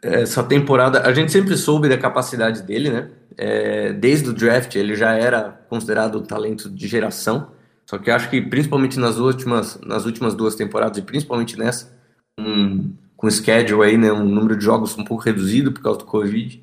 [0.00, 3.10] Essa temporada, a gente sempre soube da capacidade dele, né?
[3.36, 7.50] É, desde o draft, ele já era considerado talento de geração.
[7.88, 11.90] Só que acho que principalmente nas últimas, nas últimas duas temporadas, e principalmente nessa,
[12.38, 16.04] um, com schedule aí, né, um número de jogos um pouco reduzido por causa do
[16.04, 16.62] Covid,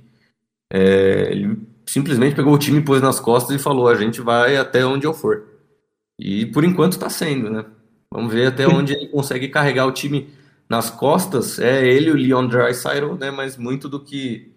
[0.72, 4.86] é, ele simplesmente pegou o time, pôs nas costas e falou: a gente vai até
[4.86, 5.44] onde eu for.
[6.20, 7.66] E por enquanto está sendo, né?
[8.14, 10.30] Vamos ver até onde ele consegue carregar o time
[10.70, 11.60] nas costas.
[11.60, 13.32] É ele, o Leon Draisaitl, né?
[13.32, 14.52] Mas muito do que.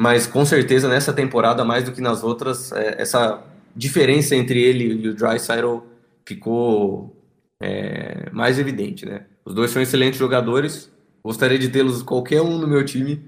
[0.00, 3.42] Mas com certeza nessa temporada, mais do que nas outras, é, essa
[3.76, 5.80] diferença entre ele e o Dreisaitl
[6.24, 7.14] ficou
[7.60, 9.26] é, mais evidente, né?
[9.44, 10.90] Os dois são excelentes jogadores,
[11.22, 13.22] gostaria de tê-los qualquer um no meu time,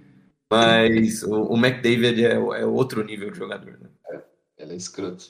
[0.50, 3.88] mas o, o McDavid é, é, outro nível de jogador, né?
[4.10, 4.22] É,
[4.58, 5.26] ela é escroto.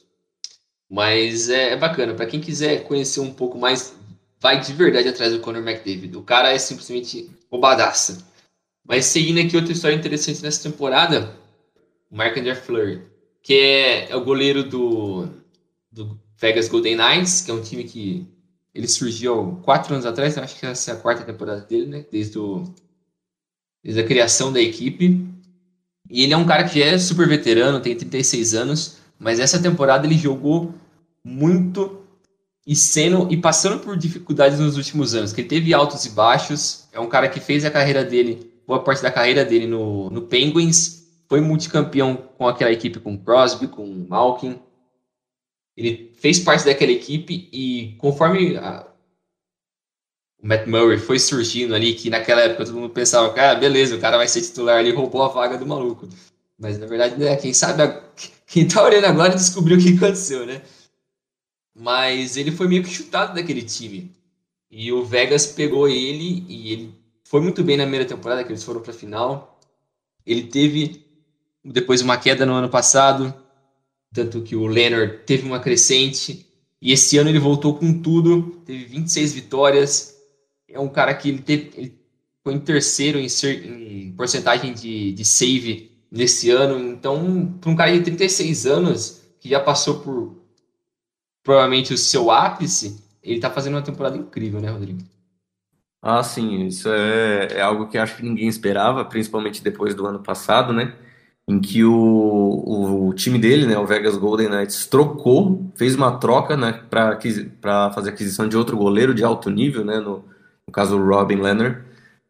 [0.88, 3.94] Mas é, é bacana, para quem quiser conhecer um pouco mais,
[4.40, 6.16] vai de verdade atrás do Conor McDavid.
[6.16, 8.26] O cara é simplesmente roubadaça.
[8.86, 11.36] Mas seguindo aqui outra história interessante nessa temporada,
[12.10, 13.02] o Marc-André Fleury
[13.48, 15.26] que é, é o goleiro do,
[15.90, 18.28] do Vegas Golden Knights, que é um time que
[18.74, 22.04] ele surgiu quatro anos atrás, acho que essa é a quarta temporada dele, né?
[22.12, 22.62] Desde, o,
[23.82, 25.26] desde a criação da equipe.
[26.10, 29.58] E ele é um cara que já é super veterano, tem 36 anos, mas essa
[29.58, 30.74] temporada ele jogou
[31.24, 32.02] muito
[32.66, 36.86] e sendo e passando por dificuldades nos últimos anos, que ele teve altos e baixos.
[36.92, 40.20] É um cara que fez a carreira dele, boa parte da carreira dele no, no
[40.20, 40.97] Penguins,
[41.28, 44.58] foi multicampeão com aquela equipe com Crosby, com Malkin.
[45.76, 48.86] Ele fez parte daquela equipe e conforme a,
[50.42, 53.94] o Matt Murray foi surgindo ali, que naquela época todo mundo pensava, cara, ah, beleza,
[53.94, 56.08] o cara vai ser titular ali, roubou a vaga do maluco.
[56.58, 57.82] Mas na verdade, né, quem sabe,
[58.46, 60.62] quem tá olhando agora descobriu o que aconteceu, né?
[61.74, 64.16] Mas ele foi meio que chutado daquele time.
[64.70, 68.64] E o Vegas pegou ele e ele foi muito bem na primeira temporada, que eles
[68.64, 69.60] foram pra final.
[70.26, 71.07] Ele teve
[71.72, 73.34] depois uma queda no ano passado,
[74.12, 76.46] tanto que o Leonard teve uma crescente.
[76.80, 80.16] E esse ano ele voltou com tudo, teve 26 vitórias.
[80.68, 81.98] É um cara que ele, teve, ele
[82.42, 86.78] foi em terceiro em, ser, em porcentagem de, de save nesse ano.
[86.78, 90.38] Então, para um cara de 36 anos, que já passou por
[91.42, 95.00] provavelmente o seu ápice, ele tá fazendo uma temporada incrível, né, Rodrigo?
[96.00, 100.22] Ah, sim, isso é, é algo que acho que ninguém esperava, principalmente depois do ano
[100.22, 100.94] passado, né?
[101.48, 106.56] Em que o, o, time dele, né, o Vegas Golden Knights, trocou, fez uma troca,
[106.56, 110.24] né, para fazer aquisição de outro goleiro de alto nível, né, no,
[110.66, 111.78] no caso o Robin Leonard.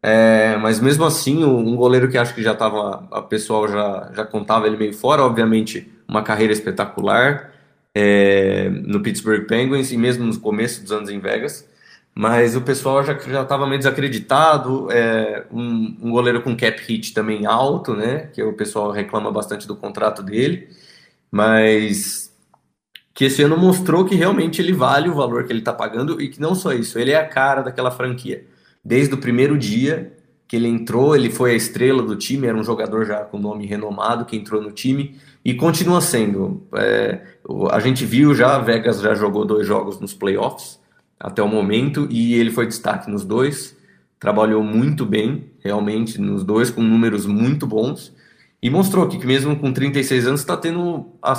[0.01, 4.25] É, mas mesmo assim, um goleiro que acho que já estava, a pessoal já, já
[4.25, 7.51] contava ele meio fora, obviamente, uma carreira espetacular
[7.93, 11.68] é, no Pittsburgh Penguins e mesmo no começo dos anos em Vegas,
[12.19, 17.13] mas o pessoal já já estava meio desacreditado, é, um, um, goleiro com cap hit
[17.13, 20.67] também alto, né, que o pessoal reclama bastante do contrato dele,
[21.31, 22.29] mas
[23.13, 26.27] que esse ano mostrou que realmente ele vale o valor que ele está pagando e
[26.27, 28.45] que não só isso, ele é a cara daquela franquia
[28.83, 30.11] desde o primeiro dia
[30.45, 33.65] que ele entrou, ele foi a estrela do time, era um jogador já com nome
[33.65, 36.67] renomado que entrou no time e continua sendo.
[36.75, 37.21] É,
[37.71, 40.78] a gente viu já, Vegas já jogou dois jogos nos playoffs
[41.19, 43.77] até o momento e ele foi destaque nos dois,
[44.19, 48.15] trabalhou muito bem, realmente, nos dois, com números muito bons
[48.61, 51.33] e mostrou que, mesmo com 36 anos está tendo a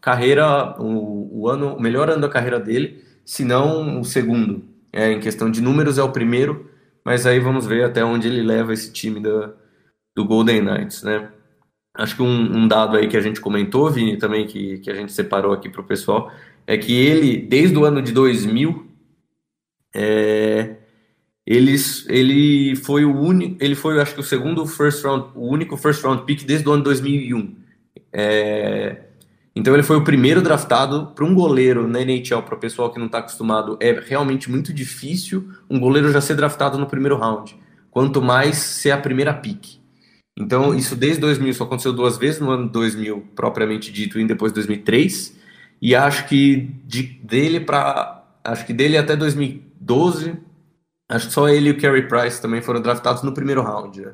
[0.00, 4.64] carreira, o, o, ano, o melhor ano da carreira dele, se não o segundo.
[4.92, 6.70] É, em questão de números é o primeiro
[7.06, 9.52] mas aí vamos ver até onde ele leva esse time da,
[10.12, 11.30] do Golden Knights, né?
[11.94, 14.94] Acho que um, um, dado aí que a gente comentou, Vini, também que, que a
[14.94, 16.32] gente separou aqui para o pessoal,
[16.66, 18.85] é que ele, desde o ano de 2000,
[19.94, 20.76] é,
[21.46, 25.76] eles, ele foi o único, ele foi, acho que o segundo first round, o único
[25.76, 27.54] first round pick desde o ano 2001.
[28.12, 29.02] É,
[29.54, 32.98] então ele foi o primeiro draftado para um goleiro na NHL, para o pessoal que
[32.98, 37.56] não está acostumado, é realmente muito difícil um goleiro já ser draftado no primeiro round,
[37.90, 39.78] quanto mais ser a primeira pick.
[40.38, 44.52] Então isso desde 2000 só aconteceu duas vezes, no ano 2000 propriamente dito e depois
[44.52, 45.34] 2003,
[45.80, 49.16] e acho que de, dele para acho que dele até
[49.80, 50.38] 2012,
[51.08, 54.00] acho que só ele e o Carey Price também foram draftados no primeiro round.
[54.00, 54.12] Né?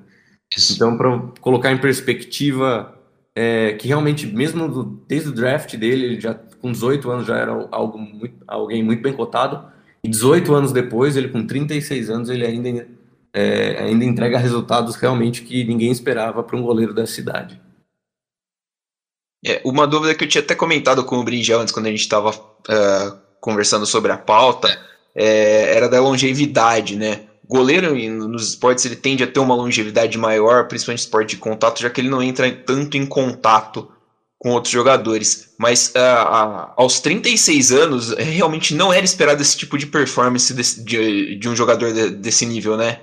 [0.72, 2.98] Então para colocar em perspectiva
[3.34, 7.36] é, que realmente, mesmo do, desde o draft dele, ele já com 18 anos já
[7.36, 9.66] era algo muito, alguém muito bem cotado,
[10.04, 12.86] e 18 anos depois, ele com 36 anos, ele ainda,
[13.32, 17.60] é, ainda entrega resultados realmente que ninguém esperava para um goleiro da cidade.
[19.44, 22.00] É, uma dúvida que eu tinha até comentado com o Brinjel antes, quando a gente
[22.00, 22.34] estava uh,
[22.68, 24.68] é, conversando sobre a pauta,
[25.14, 27.20] é, era da longevidade, né?
[27.52, 27.94] goleiro
[28.26, 32.00] nos esportes ele tende a ter uma longevidade maior, principalmente esporte de contato, já que
[32.00, 33.88] ele não entra tanto em contato
[34.38, 35.50] com outros jogadores.
[35.58, 40.52] Mas uh, uh, aos 36 anos, realmente não era esperado esse tipo de performance
[40.82, 43.00] de, de, um jogador de, desse nível, né?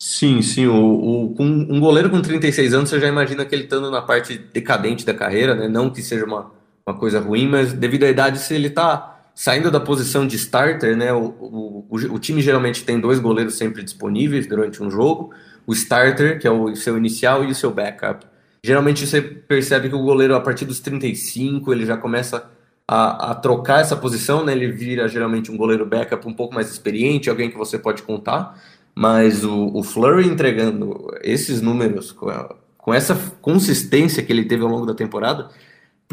[0.00, 0.66] Sim, sim.
[0.66, 4.36] O, o, um goleiro com 36 anos, você já imagina que ele estando na parte
[4.36, 5.68] decadente da carreira, né?
[5.68, 6.50] Não que seja uma,
[6.86, 10.96] uma coisa ruim, mas devido à idade, se ele está saindo da posição de starter,
[10.96, 15.32] né, o, o, o, time geralmente tem dois goleiros sempre disponíveis durante um jogo,
[15.66, 18.24] o starter, que é o seu inicial, e o seu backup.
[18.62, 22.48] Geralmente você percebe que o goleiro, a partir dos 35, ele já começa
[22.86, 26.70] a, a trocar essa posição, né, ele vira geralmente um goleiro backup um pouco mais
[26.70, 28.56] experiente, alguém que você pode contar,
[28.94, 32.30] mas o, o Flurry entregando esses números, com,
[32.78, 35.48] com essa consistência que ele teve ao longo da temporada,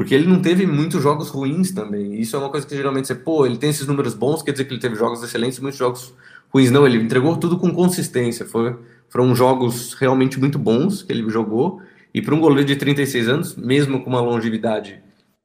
[0.02, 2.20] porque ele não teve muitos jogos ruins também.
[2.20, 4.66] Isso é uma coisa que geralmente você, pô, ele tem esses números bons, quer dizer
[4.66, 6.12] que ele teve jogos excelentes e muitos jogos
[6.52, 6.72] ruins.
[6.72, 8.44] Não, ele entregou tudo com consistência.
[8.44, 8.76] Foi,
[9.08, 11.84] foram jogos realmente muito bons que ele jogou.
[12.12, 15.00] E para um goleiro de 36 anos, mesmo com uma longevidade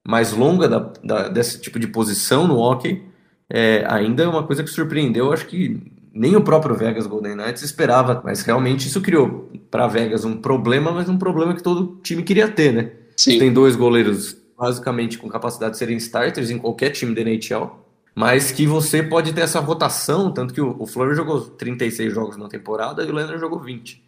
[0.08, 3.02] mais longa da, da, desse tipo de posição no hockey,
[3.50, 5.34] é, ainda é uma coisa que surpreendeu.
[5.34, 5.78] Acho que
[6.14, 10.92] nem o próprio Vegas Golden Knights esperava, mas realmente isso criou para Vegas um problema,
[10.92, 12.90] mas um problema que todo time queria ter, né?
[13.18, 13.38] Sim.
[13.38, 17.84] Tem dois goleiros basicamente com capacidade de serem starters em qualquer time da NHL.
[18.14, 22.48] mas que você pode ter essa rotação, tanto que o, o jogou 36 jogos na
[22.48, 24.02] temporada e o Leonard jogou 20.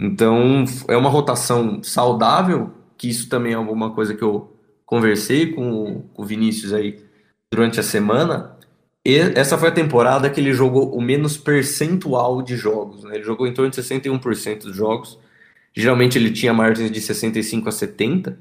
[0.00, 6.02] Então, é uma rotação saudável, que isso também é alguma coisa que eu conversei com,
[6.14, 7.02] com o Vinícius aí
[7.52, 8.56] durante a semana.
[9.04, 13.04] E essa foi a temporada que ele jogou o menos percentual de jogos.
[13.04, 13.16] Né?
[13.16, 15.18] Ele jogou em torno de 61% dos jogos.
[15.74, 18.38] Geralmente ele tinha margens de 65 a 70.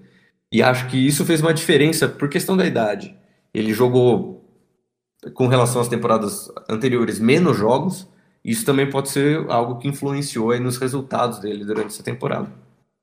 [0.52, 3.16] E acho que isso fez uma diferença por questão da idade.
[3.54, 4.40] Ele jogou
[5.34, 8.08] com relação às temporadas anteriores, menos jogos,
[8.44, 12.50] isso também pode ser algo que influenciou nos resultados dele durante essa temporada.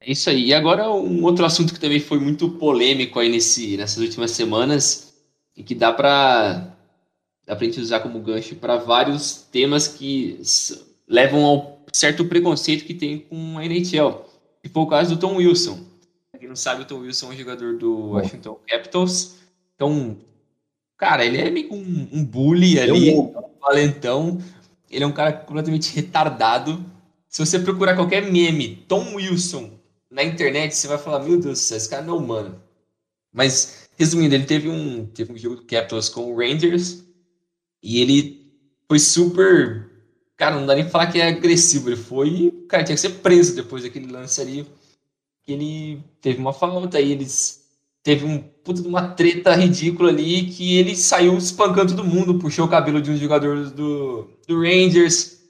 [0.00, 0.46] É isso aí.
[0.46, 5.14] E agora um outro assunto que também foi muito polêmico aí nesse, nessas últimas semanas
[5.56, 6.72] e que dá para
[7.46, 10.40] dá pra gente usar como gancho para vários temas que
[11.08, 14.24] levam ao certo preconceito que tem com a NHL.
[14.64, 15.78] E foi o caso do Tom Wilson.
[16.36, 19.36] Pra quem não sabe, o Tom Wilson é um jogador do Washington Capitals.
[19.74, 20.18] Então,
[20.96, 24.38] Cara, ele é meio um, um bully ali, um valentão.
[24.90, 26.84] Ele é um cara completamente retardado.
[27.28, 29.78] Se você procurar qualquer meme, Tom Wilson,
[30.10, 32.62] na internet, você vai falar, meu Deus do céu, esse cara não é humano.
[33.32, 37.04] Mas, resumindo, ele teve um, teve um jogo do Capitals com o Rangers
[37.82, 38.50] e ele
[38.88, 39.90] foi super...
[40.36, 41.90] Cara, não dá nem falar que é agressivo.
[41.90, 42.64] Ele foi...
[42.68, 44.66] Cara, tinha que ser preso depois daquele lance ali.
[45.46, 47.64] Que ele teve uma falta e eles
[48.02, 52.66] teve um puta de uma treta ridícula ali que ele saiu espancando todo mundo, puxou
[52.66, 55.40] o cabelo de um jogador do, do Rangers.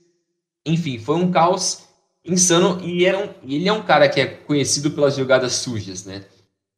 [0.65, 1.87] Enfim, foi um caos
[2.25, 6.25] insano e era um, ele é um cara que é conhecido pelas jogadas sujas, né?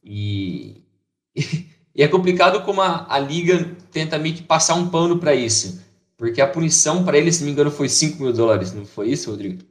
[0.03, 0.83] E,
[1.95, 5.83] e é complicado como a, a liga tenta meio que passar um pano para isso.
[6.17, 9.11] Porque a punição para ele, se não me engano, foi 5 mil dólares, não foi
[9.11, 9.63] isso, Rodrigo?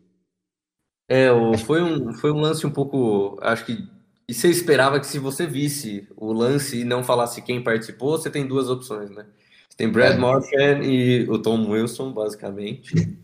[1.07, 1.29] É,
[1.65, 3.87] foi um, foi um lance um pouco, acho que
[4.29, 8.29] e você esperava que se você visse o lance e não falasse quem participou, você
[8.29, 9.25] tem duas opções, né?
[9.69, 10.17] Você tem Brad é.
[10.17, 13.17] Marchand e o Tom Wilson, basicamente.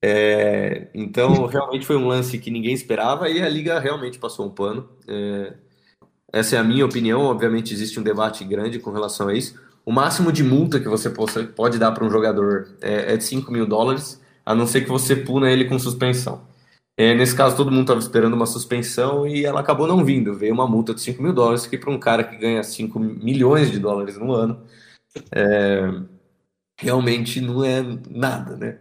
[0.00, 4.50] É, então, realmente foi um lance que ninguém esperava e a liga realmente passou um
[4.50, 4.88] pano.
[5.06, 5.52] É,
[6.32, 7.22] essa é a minha opinião.
[7.22, 9.60] Obviamente, existe um debate grande com relação a isso.
[9.84, 13.52] O máximo de multa que você pode dar para um jogador é, é de 5
[13.52, 16.42] mil dólares, a não ser que você puna ele com suspensão.
[16.98, 20.34] É, nesse caso, todo mundo estava esperando uma suspensão e ela acabou não vindo.
[20.34, 23.70] Veio uma multa de 5 mil dólares, que para um cara que ganha 5 milhões
[23.70, 24.62] de dólares no ano,
[25.30, 25.90] é,
[26.78, 28.78] realmente não é nada, né?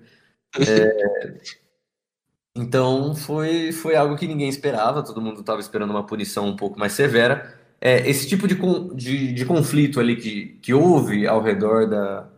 [0.57, 1.39] É,
[2.55, 6.79] então, foi, foi algo que ninguém esperava, todo mundo estava esperando uma punição um pouco
[6.79, 7.53] mais severa.
[7.81, 8.55] É, esse tipo de,
[8.95, 12.29] de, de, conflito ali que, que houve ao redor da,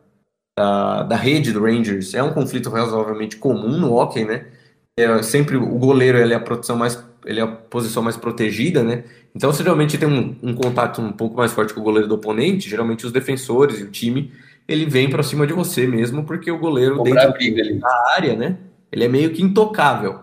[0.57, 4.56] da, da rede do Rangers é um conflito razoavelmente comum no hockey, né?
[4.97, 8.83] É sempre o goleiro ele é a proteção mais ele é a posição mais protegida,
[8.83, 9.03] né?
[9.35, 12.15] Então, se realmente tem um, um, contato um pouco mais forte com o goleiro do
[12.15, 14.31] oponente, geralmente os defensores e o time
[14.67, 18.57] ele vem para cima de você mesmo, porque o goleiro dentro briga, da área, né?
[18.91, 20.21] Ele é meio que intocável.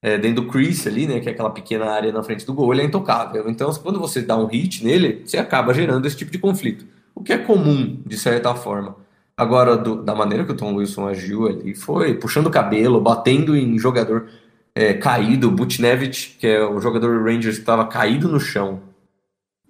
[0.00, 1.20] É, dentro do crease ali, né?
[1.20, 3.48] Que é aquela pequena área na frente do gol, ele é intocável.
[3.48, 6.86] Então, quando você dá um hit nele, você acaba gerando esse tipo de conflito.
[7.14, 8.96] O que é comum, de certa forma.
[9.38, 13.56] Agora, do, da maneira que o Tom Wilson agiu ali, foi puxando o cabelo, batendo
[13.56, 14.28] em jogador
[14.74, 18.80] é, caído, Butnevich, que é o jogador do Rangers que estava caído no chão.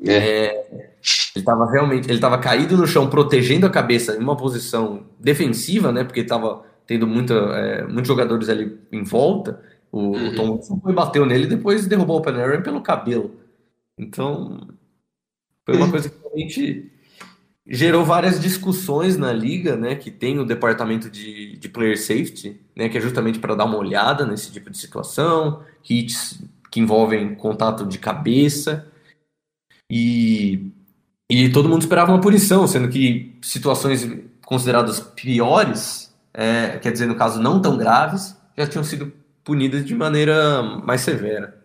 [0.02, 0.12] É.
[0.14, 0.50] É,
[0.80, 5.92] ele estava realmente, ele estava caído no chão, protegendo a cabeça em uma posição defensiva,
[5.92, 6.02] né?
[6.02, 9.62] Porque estava tendo muita, é, muitos jogadores ali em volta.
[9.92, 10.28] O, uhum.
[10.28, 13.32] o Tom Wilson foi bateu nele e depois derrubou o Panarin pelo cabelo.
[13.98, 14.66] Então,
[15.66, 16.90] foi uma coisa que realmente
[17.68, 22.88] gerou várias discussões na liga, né, que tem o departamento de, de player safety, né,
[22.88, 26.40] que é justamente para dar uma olhada nesse tipo de situação, hits
[26.70, 28.90] que envolvem contato de cabeça,
[29.90, 30.70] e,
[31.30, 34.08] e todo mundo esperava uma punição, sendo que situações
[34.44, 39.12] consideradas piores, é, quer dizer, no caso não tão graves, já tinham sido
[39.44, 41.62] punidas de maneira mais severa.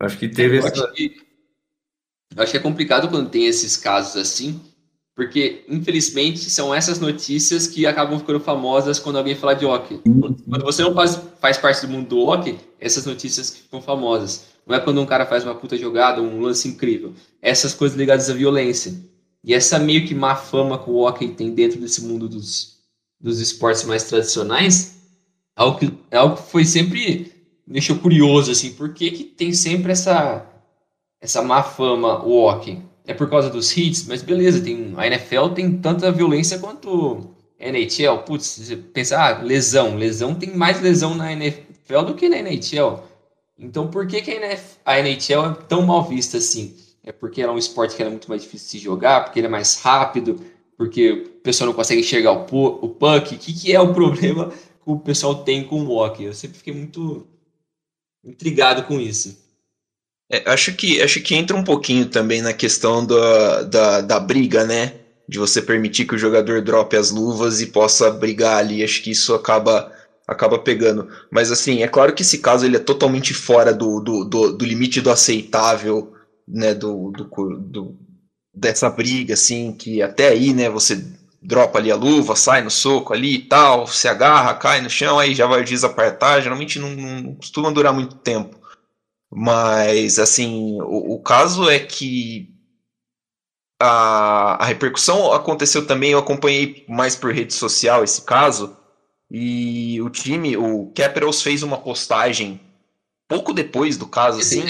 [0.00, 0.84] Acho que teve eu essa...
[0.84, 1.26] Acho que,
[2.36, 4.60] acho que é complicado quando tem esses casos assim,
[5.14, 10.00] porque, infelizmente, são essas notícias que acabam ficando famosas quando alguém fala de hockey.
[10.48, 14.46] Quando você não faz, faz parte do mundo do hockey, essas notícias que ficam famosas.
[14.66, 17.12] Não é quando um cara faz uma puta jogada, um lance incrível.
[17.40, 18.92] Essas coisas ligadas à violência.
[19.44, 22.78] E essa meio que má fama que o hockey tem dentro desse mundo dos,
[23.20, 24.96] dos esportes mais tradicionais,
[25.56, 27.32] é algo que, é algo que foi sempre
[27.66, 30.46] me deixou curioso, assim, por que, que tem sempre essa,
[31.20, 32.82] essa má fama o hockey?
[33.06, 37.68] É por causa dos hits, mas beleza, tem, a NFL tem tanta violência quanto a
[37.68, 38.18] NHL.
[38.24, 43.02] Putz, você pensa, ah, lesão, lesão tem mais lesão na NFL do que na NHL.
[43.58, 44.30] Então por que, que
[44.84, 46.74] a NHL é tão mal vista assim?
[47.02, 49.46] É porque ela é um esporte que é muito mais difícil de jogar, porque ele
[49.46, 50.40] é mais rápido,
[50.76, 53.34] porque o pessoal não consegue enxergar o, o puck.
[53.34, 56.24] O que, que é o problema que o pessoal tem com o walk?
[56.24, 57.26] Eu sempre fiquei muito
[58.24, 59.43] intrigado com isso.
[60.30, 64.64] É, acho, que, acho que entra um pouquinho também na questão da, da, da briga,
[64.64, 64.94] né?
[65.28, 68.82] De você permitir que o jogador drope as luvas e possa brigar ali.
[68.82, 69.92] Acho que isso acaba
[70.26, 71.08] acaba pegando.
[71.30, 74.64] Mas assim, é claro que esse caso ele é totalmente fora do, do, do, do
[74.64, 76.12] limite do aceitável,
[76.48, 76.74] né?
[76.74, 77.24] Do, do,
[77.58, 77.98] do,
[78.54, 81.04] dessa briga, assim, que até aí, né, você
[81.42, 85.18] dropa ali a luva, sai no soco ali e tal, se agarra, cai no chão,
[85.18, 86.40] aí já vai desapartar.
[86.40, 88.63] Geralmente não, não costuma durar muito tempo.
[89.36, 92.54] Mas, assim, o, o caso é que
[93.82, 98.76] a, a repercussão aconteceu também, eu acompanhei mais por rede social esse caso,
[99.28, 102.60] e o time, o Capitals fez uma postagem
[103.26, 104.62] pouco depois do caso, assim,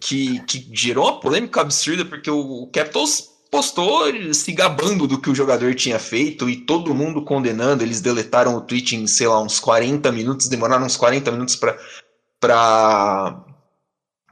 [0.00, 4.02] que, que gerou uma polêmica absurda, porque o, o Capitals postou
[4.34, 7.84] se gabando do que o jogador tinha feito e todo mundo condenando.
[7.84, 13.44] Eles deletaram o tweet em, sei lá, uns 40 minutos, demoraram uns 40 minutos para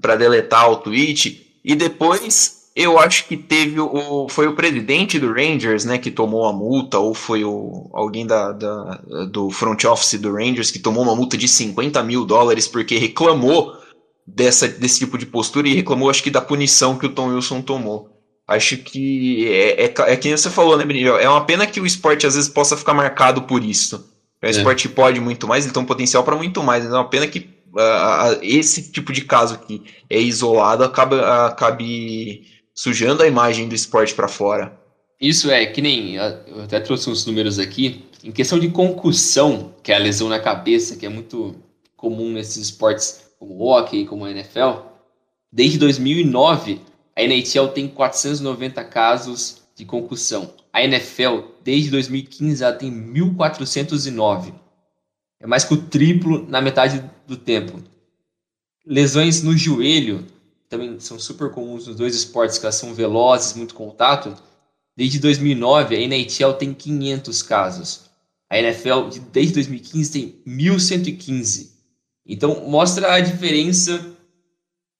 [0.00, 1.58] para deletar o tweet.
[1.64, 4.28] E depois eu acho que teve o.
[4.28, 8.52] Foi o presidente do Rangers, né, que tomou a multa, ou foi o, alguém da,
[8.52, 12.96] da, do front office do Rangers que tomou uma multa de 50 mil dólares porque
[12.96, 13.76] reclamou
[14.26, 17.60] dessa, desse tipo de postura e reclamou, acho que, da punição que o Tom Wilson
[17.60, 18.08] tomou.
[18.46, 21.10] Acho que é, é, é que você falou, né, Benito?
[21.10, 24.08] É uma pena que o esporte às vezes possa ficar marcado por isso.
[24.42, 24.50] Um é.
[24.50, 26.84] esporte pode muito mais, ele tem um potencial para muito mais.
[26.84, 33.22] É uma pena que uh, esse tipo de caso que é isolado acaba acabe sujando
[33.22, 34.78] a imagem do esporte para fora.
[35.20, 36.14] Isso é, que nem.
[36.14, 38.06] Eu até trouxe uns números aqui.
[38.24, 41.56] Em questão de concussão, que é a lesão na cabeça, que é muito
[41.96, 44.82] comum nesses esportes como o hockey, como a NFL,
[45.50, 46.80] desde 2009,
[47.16, 50.54] a NHL tem 490 casos de concussão.
[50.72, 54.54] A NFL, desde 2015, ela tem 1.409.
[55.40, 57.82] É mais que o triplo na metade do tempo.
[58.86, 60.26] Lesões no joelho
[60.68, 64.36] também são super comuns nos dois esportes, que elas são velozes, muito contato.
[64.96, 68.10] Desde 2009, a NHL tem 500 casos.
[68.48, 71.70] A NFL, desde 2015, tem 1.115.
[72.26, 74.14] Então, mostra a diferença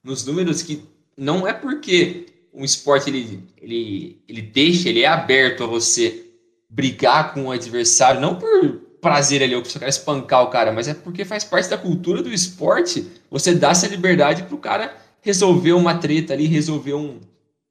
[0.03, 0.83] nos números que
[1.17, 6.27] não é porque um esporte ele, ele, ele deixa, ele é aberto a você
[6.69, 10.73] brigar com o adversário, não por prazer ali, ou que você quer espancar o cara,
[10.73, 14.95] mas é porque faz parte da cultura do esporte você dá essa liberdade pro cara
[15.23, 17.19] resolver uma treta ali, resolver um,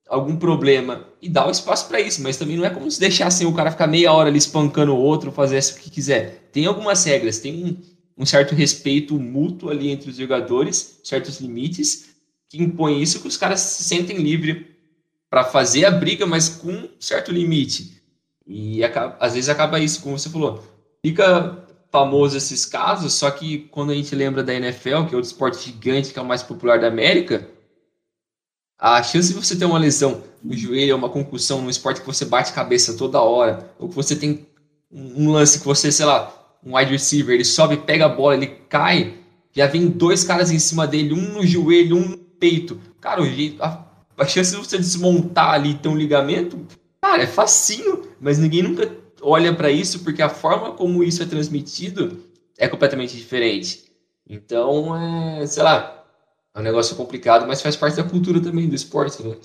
[0.08, 3.28] algum problema e dar o espaço para isso, mas também não é como se deixar
[3.28, 6.50] assim o cara ficar meia hora ali espancando o outro, fazer o que quiser.
[6.52, 7.78] Tem algumas regras, tem um,
[8.24, 12.10] um certo respeito mútuo ali entre os jogadores, certos limites
[12.50, 14.66] que impõem isso que os caras se sentem livres
[15.30, 18.02] para fazer a briga, mas com um certo limite.
[18.48, 20.64] E acaba, às vezes acaba isso, como você falou,
[21.06, 25.22] fica famoso esses casos, só que quando a gente lembra da NFL, que é outro
[25.22, 27.47] esporte gigante, que é o mais popular da América,
[28.78, 32.26] a chance de você ter uma lesão no joelho, uma concussão num esporte que você
[32.26, 34.47] bate cabeça toda hora, ou que você tem
[34.91, 36.34] um lance que você, sei lá,
[36.64, 39.16] um wide receiver, ele sobe, pega a bola, ele cai,
[39.52, 42.80] já vem dois caras em cima dele, um no joelho, um no peito.
[43.02, 43.22] Cara,
[43.60, 43.86] a,
[44.18, 46.66] a chance de você desmontar ali ter um ligamento,
[47.02, 48.89] cara, é facinho, mas ninguém nunca
[49.22, 52.24] olha para isso porque a forma como isso é transmitido
[52.58, 53.86] é completamente diferente.
[54.28, 56.06] Então, é, sei lá,
[56.54, 59.36] é um negócio complicado, mas faz parte da cultura também do esporte, né?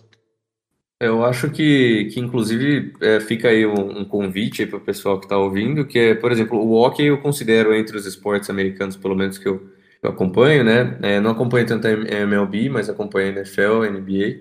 [1.01, 5.27] Eu acho que, que inclusive, é, fica aí um, um convite para o pessoal que
[5.27, 9.15] está ouvindo, que é, por exemplo, o hockey eu considero entre os esportes americanos, pelo
[9.15, 9.69] menos que eu,
[10.03, 10.99] eu acompanho, né?
[11.03, 14.41] É, não acompanho tanto a MLB, mas acompanho a NFL, a NBA.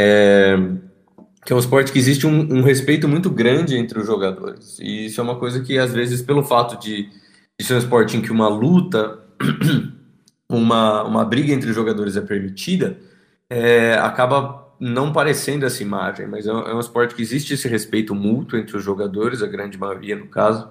[0.00, 0.56] É,
[1.48, 4.78] que é um esporte que existe um, um, respeito muito grande entre os jogadores.
[4.80, 7.08] E isso é uma coisa que, às vezes, pelo fato de,
[7.58, 9.18] de ser um esporte em que uma luta,
[10.46, 12.98] uma, uma briga entre os jogadores é permitida,
[13.48, 17.66] é, acaba não parecendo essa imagem, mas é um, é um, esporte que existe esse
[17.66, 20.68] respeito mútuo entre os jogadores, a grande maioria no caso,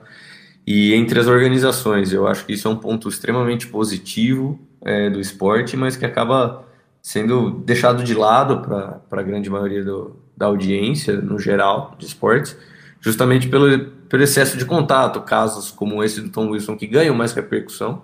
[0.64, 2.14] e entre as organizações.
[2.14, 6.68] Eu acho que isso é um ponto extremamente positivo é, do esporte, mas que acaba
[7.02, 12.56] sendo deixado de lado para a grande maioria do, da audiência, no geral, de esportes,
[13.02, 17.34] justamente pelo, pelo excesso de contato, casos como esse do Tom Wilson que ganham mais
[17.34, 18.04] repercussão,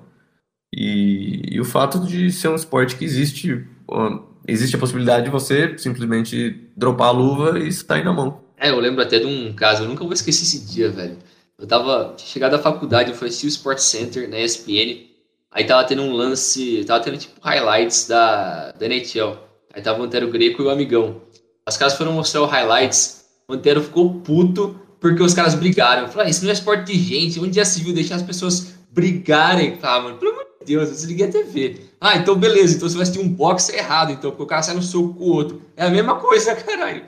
[0.75, 3.63] e, e o fato de ser um esporte que existe,
[4.47, 8.41] existe a possibilidade de você simplesmente dropar a luva e sair na mão.
[8.57, 11.17] É, eu lembro até de um caso, eu nunca vou esquecer esse dia, velho.
[11.59, 15.05] Eu tava, chegado da faculdade, eu fui o Sport Center na ESPN,
[15.51, 19.37] aí tava tendo um lance, tava tendo tipo highlights da, da NHL.
[19.73, 21.21] Aí tava o Antero Greco e o Amigão.
[21.67, 26.07] Os caras foram mostrar o highlights o Antero ficou puto porque os caras brigaram.
[26.07, 28.73] Falei, ah, isso não é esporte de gente, onde já se viu deixar as pessoas
[28.91, 29.77] brigarem?
[29.81, 31.81] Ah, mano, pelo amor de Deus, eu desliguei a TV.
[31.99, 34.75] Ah, então beleza, então você vai assistir um boxe errado, então, porque o cara sai
[34.75, 35.61] no soco com o outro.
[35.75, 37.03] É a mesma coisa, caralho.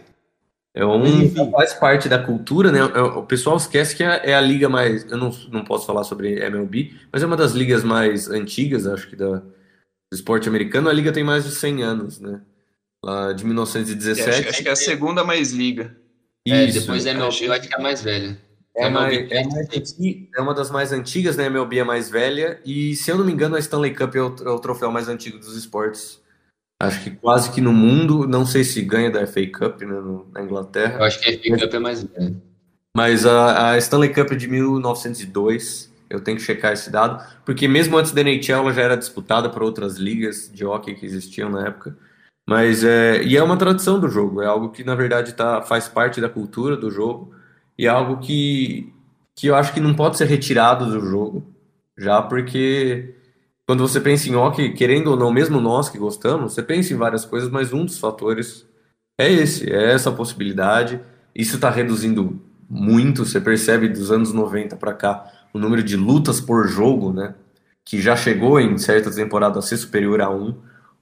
[0.74, 2.80] É um, faz parte da cultura, né?
[2.80, 5.10] É, o pessoal esquece que é, é a liga mais.
[5.10, 9.08] Eu não, não posso falar sobre MLB, mas é uma das ligas mais antigas, acho
[9.08, 9.44] que, da, do
[10.12, 10.90] esporte americano.
[10.90, 12.42] A liga tem mais de 100 anos, né?
[13.06, 14.30] Lá de 1917.
[14.30, 15.96] Acho, acho, que é a segunda mais liga.
[16.48, 18.38] É, Isso, depois da MLB, eu acho que é a mais velha.
[18.76, 21.44] É, mais, é, mais antiga, é, uma das mais antigas, né?
[21.44, 22.60] A MLB é mais velha.
[22.66, 25.08] E, se eu não me engano, a Stanley Cup é o, é o troféu mais
[25.08, 26.20] antigo dos esportes
[26.80, 30.28] Acho que quase que no mundo, não sei se ganha da FA Cup né, no,
[30.34, 31.00] na Inglaterra.
[31.00, 32.36] Eu acho que a FA Cup é mais velha.
[32.96, 37.68] Mas a, a, Stanley Cup é de 1902, eu tenho que checar esse dado, porque
[37.68, 41.50] mesmo antes da NHL ela já era disputada por outras ligas de hockey que existiam
[41.50, 41.98] na época.
[42.48, 45.88] Mas é, e é uma tradição do jogo, é algo que na verdade tá, faz
[45.88, 47.34] parte da cultura do jogo
[47.78, 48.94] e é algo que,
[49.36, 51.44] que eu acho que não pode ser retirado do jogo,
[51.98, 53.16] já porque
[53.68, 56.98] quando você pensa em hockey, querendo ou não, mesmo nós que gostamos, você pensa em
[56.98, 58.66] várias coisas, mas um dos fatores
[59.18, 61.00] é esse, é essa possibilidade.
[61.34, 62.40] Isso está reduzindo
[62.70, 67.34] muito, você percebe dos anos 90 para cá o número de lutas por jogo, né?
[67.84, 70.56] Que já chegou em certas temporadas a ser superior a um.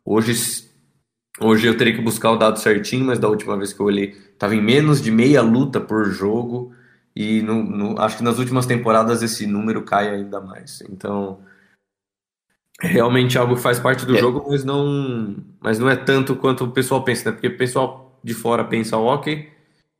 [0.05, 0.33] Hoje,
[1.39, 4.09] hoje eu teria que buscar o dado certinho, mas da última vez que eu olhei,
[4.33, 6.73] estava em menos de meia luta por jogo.
[7.15, 10.81] E no, no, acho que nas últimas temporadas esse número cai ainda mais.
[10.89, 11.39] Então,
[12.79, 14.19] realmente algo que faz parte do é.
[14.19, 17.31] jogo, mas não, mas não é tanto quanto o pessoal pensa, né?
[17.31, 19.47] Porque o pessoal de fora pensa ok,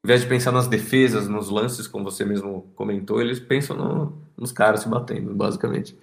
[0.04, 4.18] ao invés de pensar nas defesas, nos lances, como você mesmo comentou, eles pensam no,
[4.38, 5.96] nos caras se batendo, basicamente.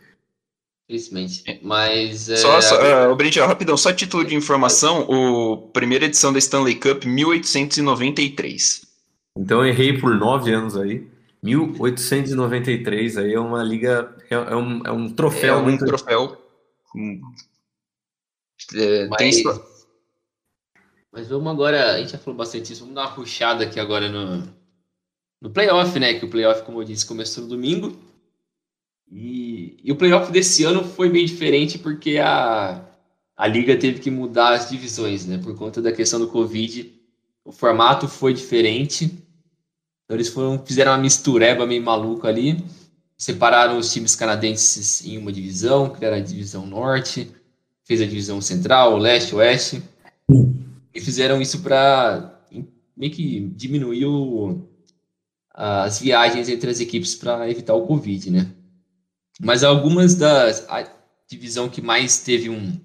[0.91, 1.45] Infelizmente.
[1.47, 1.59] É.
[1.63, 2.29] Mas.
[2.29, 2.37] É...
[2.37, 7.05] Só, só uh, Brito, rapidão, só título de informação: o primeira edição da Stanley Cup
[7.05, 8.87] 1893.
[9.37, 11.07] Então errei por nove anos aí.
[11.43, 15.87] 1893 aí é uma liga, é, é um, é um troféu é um muito.
[15.87, 16.37] troféu
[18.75, 19.45] é, mas, tem...
[21.11, 24.11] mas vamos agora, a gente já falou bastante isso, vamos dar uma puxada aqui agora
[24.11, 24.47] no,
[25.41, 26.13] no playoff, né?
[26.13, 28.10] Que o playoff, como eu disse, começou no domingo.
[29.11, 32.85] E, e o playoff desse ano foi bem diferente porque a,
[33.37, 35.39] a liga teve que mudar as divisões, né?
[35.39, 36.93] Por conta da questão do Covid.
[37.45, 39.07] O formato foi diferente.
[40.05, 42.63] Então eles foram, fizeram uma mistureba meio maluca ali
[43.21, 47.31] separaram os times canadenses em uma divisão, que era a divisão norte,
[47.85, 49.83] fez a divisão central, leste, oeste,
[50.95, 52.41] e fizeram isso para
[52.97, 54.63] meio que diminuir o,
[55.53, 58.51] as viagens entre as equipes para evitar o Covid, né?
[59.41, 60.67] Mas algumas das.
[60.69, 60.87] A
[61.29, 62.79] divisão que mais teve um.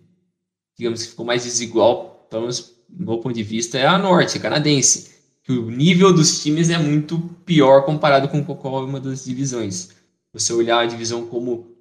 [0.77, 4.37] Digamos que ficou mais desigual, pelo menos do meu ponto de vista, é a norte,
[4.37, 5.15] a canadense.
[5.43, 9.89] Que o nível dos times é muito pior comparado com qualquer uma das divisões
[10.35, 11.77] você olhar a divisão como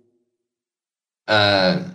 [1.29, 1.95] uh,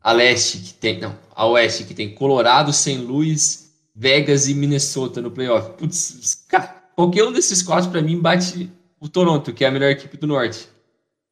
[0.00, 2.98] a leste que tem, não, a oeste que tem Colorado, St.
[2.98, 5.76] Louis, Vegas e Minnesota no playoff.
[5.76, 9.90] Putz, cara, qualquer um desses quatro para mim bate o Toronto, que é a melhor
[9.90, 10.68] equipe do norte.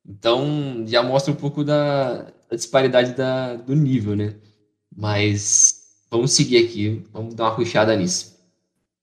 [0.08, 4.34] Então já mostra um pouco da, da disparidade da, do nível, né?
[4.96, 8.36] Mas vamos seguir aqui, vamos dar uma puxada nisso.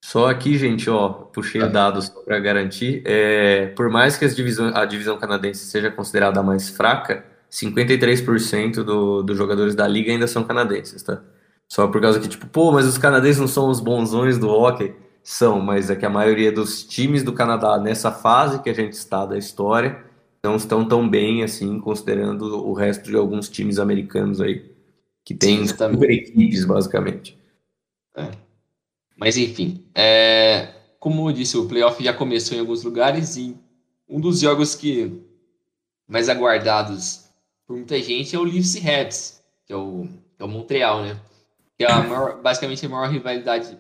[0.04, 1.68] Só aqui, gente, ó, puxei tá.
[1.68, 3.02] dados para garantir.
[3.06, 9.24] É, por mais que divisão, a divisão canadense seja considerada a mais fraca, 53% do,
[9.24, 11.22] dos jogadores da liga ainda são canadenses, tá?
[11.70, 14.94] Só por causa que, tipo, pô, mas os canadenses não são os bonzões do hockey?
[15.24, 18.94] São, mas é que a maioria dos times do Canadá, nessa fase que a gente
[18.94, 20.04] está da história,
[20.44, 24.70] não estão tão bem, assim, considerando o resto de alguns times americanos aí,
[25.24, 27.38] que tem super equipes, basicamente.
[28.16, 28.30] É.
[29.16, 33.58] Mas enfim, é, como eu disse, o playoff já começou em alguns lugares e
[34.08, 35.22] um dos jogos que
[36.08, 37.24] mais aguardados
[37.66, 41.02] por muita gente é o Leafs e Reds, que é o, que é o Montreal,
[41.04, 41.20] né?
[41.78, 43.78] Que é a maior, basicamente a maior rivalidade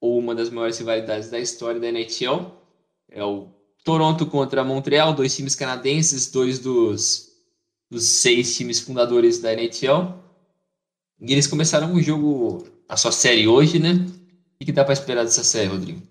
[0.00, 2.50] ou uma das maiores rivalidades da história da NHL.
[3.10, 3.48] É o
[3.88, 7.30] Toronto contra Montreal, dois times canadenses, dois dos,
[7.90, 10.12] dos seis times fundadores da NHL.
[11.18, 14.06] E eles começaram o jogo, a sua série hoje, né?
[14.60, 16.02] O que dá para esperar dessa série, Rodrigo?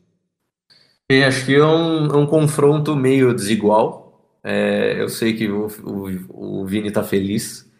[1.08, 4.28] Eu acho que é um, é um confronto meio desigual.
[4.44, 7.72] É, eu sei que o, o, o Vini está feliz,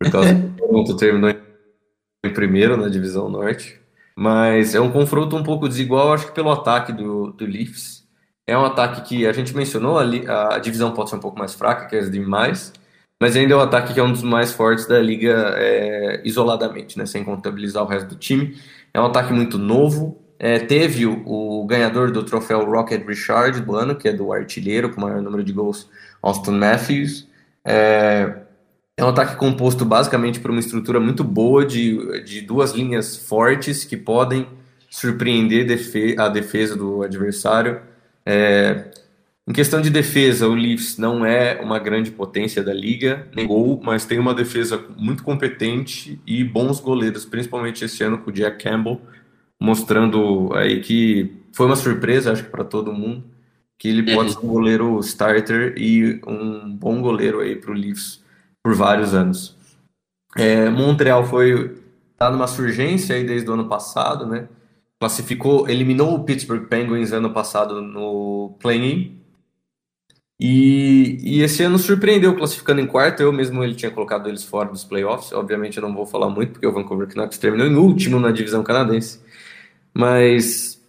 [0.00, 3.80] por causa que o Toronto terminou em primeiro na divisão norte.
[4.16, 8.03] Mas é um confronto um pouco desigual, acho que pelo ataque do, do Leafs.
[8.46, 11.54] É um ataque que a gente mencionou, a, a divisão pode ser um pouco mais
[11.54, 12.72] fraca que as demais,
[13.20, 16.98] mas ainda é um ataque que é um dos mais fortes da liga é, isoladamente,
[16.98, 18.56] né, sem contabilizar o resto do time.
[18.92, 23.76] É um ataque muito novo, É, teve o, o, ganhador do troféu Rocket Richard do
[23.76, 25.88] ano, que é do artilheiro com o maior número de gols,
[26.20, 27.28] Austin Matthews.
[27.64, 28.42] É,
[28.96, 33.84] é um ataque composto basicamente por uma estrutura muito boa de, de duas linhas fortes
[33.84, 34.46] que podem
[34.90, 35.66] surpreender
[36.18, 37.80] a defesa do adversário.
[38.26, 38.90] É,
[39.46, 43.78] em questão de defesa, o Leafs não é uma grande potência da liga, nem gol,
[43.82, 48.62] mas tem uma defesa muito competente e bons goleiros, principalmente esse ano com o Jack
[48.62, 49.00] Campbell,
[49.60, 53.22] mostrando aí que foi uma surpresa, acho que para todo mundo,
[53.78, 58.22] que ele pode ser um goleiro starter e um bom goleiro aí para o Leafs
[58.62, 59.56] por vários anos.
[60.36, 61.76] É, Montreal foi
[62.16, 64.48] tá numa surgência aí desde o ano passado, né?
[65.04, 69.20] Classificou, eliminou o Pittsburgh Penguins ano passado no play-in
[70.40, 73.22] e, e, esse ano surpreendeu classificando em quarto.
[73.22, 75.30] Eu mesmo ele tinha colocado eles fora dos playoffs.
[75.32, 78.62] Obviamente eu não vou falar muito porque o Vancouver Canucks terminou em último na divisão
[78.62, 79.20] canadense,
[79.92, 80.82] mas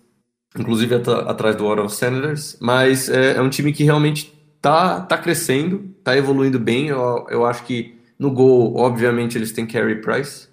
[0.57, 2.55] inclusive at atrás do Ottawa Senators.
[2.61, 6.87] Mas é, é, um time que realmente tá, tá crescendo, tá evoluindo bem.
[6.87, 10.47] Eu, eu acho que no gol, obviamente eles têm Carey Price,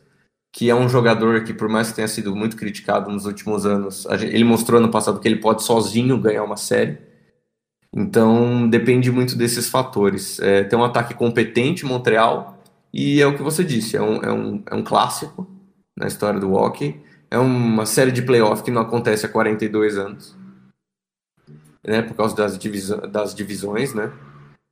[0.52, 4.06] que é um jogador que por mais que tenha sido muito criticado nos últimos anos,
[4.20, 6.98] ele mostrou ano passado que ele pode sozinho ganhar uma série.
[7.94, 10.38] Então depende muito desses fatores.
[10.40, 12.62] É, tem um ataque competente Montreal
[12.92, 15.50] e é o que você disse, é um, é um, é um clássico
[15.96, 17.00] na história do hockey.
[17.30, 20.36] É uma série de playoff que não acontece há 42 anos,
[21.82, 24.12] né, por causa das, divisões, das divisões, né?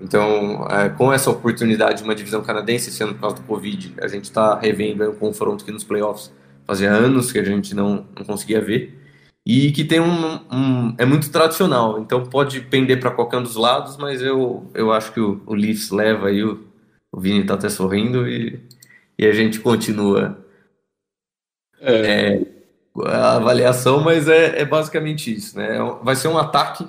[0.01, 3.95] Então, é, com essa oportunidade de uma divisão canadense esse ano por causa do Covid,
[4.01, 6.33] a gente está revendo um confronto que nos playoffs
[6.65, 8.99] fazia anos que a gente não, não conseguia ver
[9.45, 13.57] e que tem um, um, é muito tradicional, então pode pender para qualquer um dos
[13.57, 16.65] lados, mas eu, eu acho que o, o Leafs leva aí, o,
[17.11, 18.61] o Vini está até sorrindo e,
[19.19, 20.39] e a gente continua
[21.81, 21.93] é.
[21.93, 22.47] É,
[23.07, 25.79] a avaliação, mas é, é basicamente isso, né?
[26.03, 26.87] Vai ser um ataque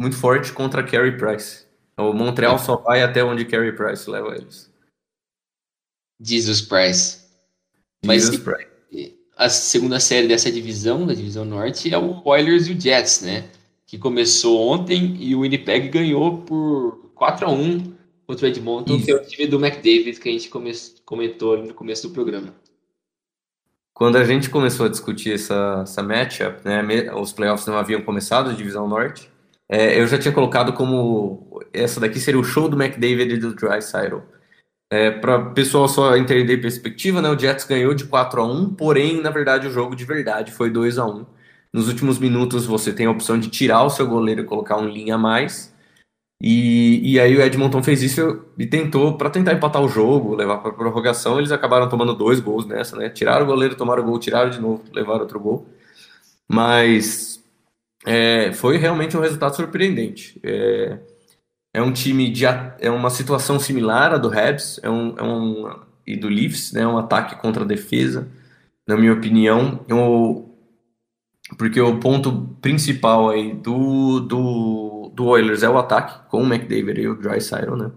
[0.00, 1.66] muito forte contra Carey Price.
[1.96, 4.70] O Montreal só vai até onde Carey Price leva eles.
[6.20, 7.22] Jesus Price.
[8.04, 8.72] Mas Jesus Price
[9.36, 13.48] a segunda série dessa divisão, da divisão norte, é o Oilers e o Jets, né?
[13.86, 17.92] Que começou ontem e o Winnipeg ganhou por 4 a 1
[18.26, 19.04] contra o Edmonton, Isso.
[19.04, 20.72] que é o time do McDavid que a gente come
[21.04, 22.54] comentou no começo do programa.
[23.92, 28.50] Quando a gente começou a discutir essa, essa matchup, né, os playoffs não haviam começado,
[28.50, 29.30] a divisão norte,
[29.68, 33.54] é, eu já tinha colocado como essa daqui seria o show do McDavid e do
[33.54, 34.22] Drysaitel.
[34.90, 38.74] É, para o pessoal só entender perspectiva, né, o Jets ganhou de 4 a 1
[38.74, 41.24] porém, na verdade, o jogo de verdade foi 2 a 1
[41.72, 44.86] Nos últimos minutos, você tem a opção de tirar o seu goleiro e colocar um
[44.86, 45.72] linha a mais.
[46.44, 50.58] E, e aí o Edmonton fez isso e tentou, para tentar empatar o jogo, levar
[50.58, 53.08] para prorrogação, eles acabaram tomando dois gols nessa, né?
[53.08, 55.68] Tiraram o goleiro, tomaram o gol, tiraram de novo, levaram outro gol.
[56.48, 57.42] Mas
[58.04, 60.40] é, foi realmente um resultado surpreendente.
[60.42, 60.98] É,
[61.74, 65.80] é um time de é uma situação similar à do Habs, é um, é um
[66.06, 68.28] e do Leafs, né, um ataque contra a defesa,
[68.86, 70.52] na minha opinião, eu,
[71.56, 77.00] porque o ponto principal aí do, do, do Oilers é o ataque com o McDavid
[77.00, 77.90] e o Drysaitel, né?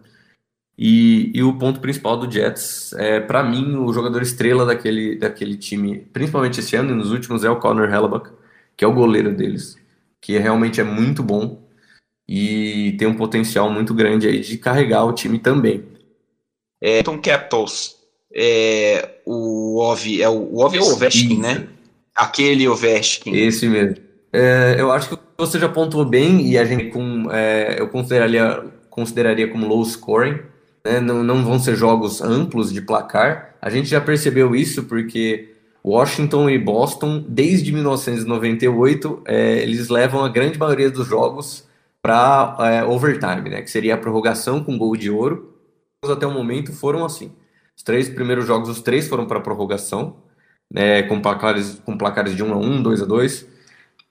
[0.77, 5.55] E, e o ponto principal do Jets é, para mim, o jogador estrela daquele, daquele
[5.55, 8.29] time, principalmente esse ano e nos últimos, é o Connor Hellebuck,
[8.75, 9.77] que é o goleiro deles,
[10.19, 11.64] que realmente é muito bom
[12.27, 15.83] e tem um potencial muito grande aí de carregar o time também.
[16.81, 17.95] É, Tom Capitals,
[18.33, 21.67] é, o Ov, é o, o Ov é o Ovechkin, né?
[22.15, 23.33] Aquele Ovechkin.
[23.35, 23.97] Esse mesmo.
[24.33, 28.63] É, eu acho que você já pontuou bem e a gente com, é, eu consideraria,
[28.89, 30.39] consideraria como low scoring.
[30.83, 30.99] Né?
[30.99, 33.55] Não, não vão ser jogos amplos de placar.
[33.61, 35.53] A gente já percebeu isso porque
[35.83, 41.65] Washington e Boston, desde 1998, é, eles levam a grande maioria dos jogos
[42.05, 43.63] para é, overtime, né?
[43.63, 45.55] Que seria a prorrogação com gol de ouro.
[46.03, 47.31] Até o momento foram assim.
[47.75, 50.17] Os três primeiros jogos, os três foram para prorrogação,
[50.71, 51.01] né?
[51.01, 53.47] Com placares, com placares de 1 a 1, 2 a 2.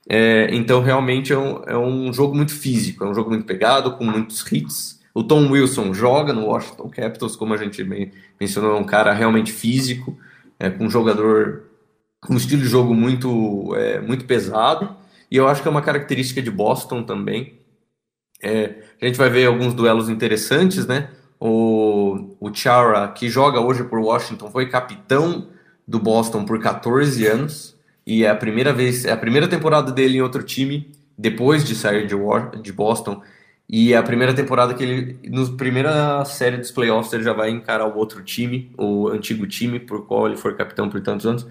[0.08, 3.92] É, então realmente é um, é um jogo muito físico, é um jogo muito pegado,
[3.92, 5.00] com muitos hits.
[5.14, 7.84] O Tom Wilson joga no Washington Capitals, como a gente
[8.40, 10.18] mencionou, é um cara realmente físico,
[10.58, 11.62] é, com um jogador
[12.28, 14.96] um estilo de jogo muito, é, muito pesado.
[15.30, 17.62] E eu acho que é uma característica de Boston também.
[18.44, 21.08] É, a gente vai ver alguns duelos interessantes, né?
[21.40, 25.48] O, o Chara, que joga hoje por Washington, foi capitão
[25.88, 27.74] do Boston por 14 anos
[28.06, 31.74] e é a primeira vez, é a primeira temporada dele em outro time depois de
[31.74, 32.14] sair de,
[32.60, 33.22] de Boston
[33.68, 37.50] e é a primeira temporada que ele, na primeira série dos playoffs, ele já vai
[37.50, 41.46] encarar o outro time, o antigo time por qual ele foi capitão por tantos anos.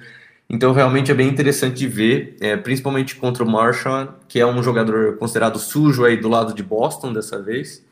[0.49, 4.61] Então, realmente é bem interessante de ver, é, principalmente contra o Marshall, que é um
[4.61, 7.83] jogador considerado sujo aí do lado de Boston dessa vez.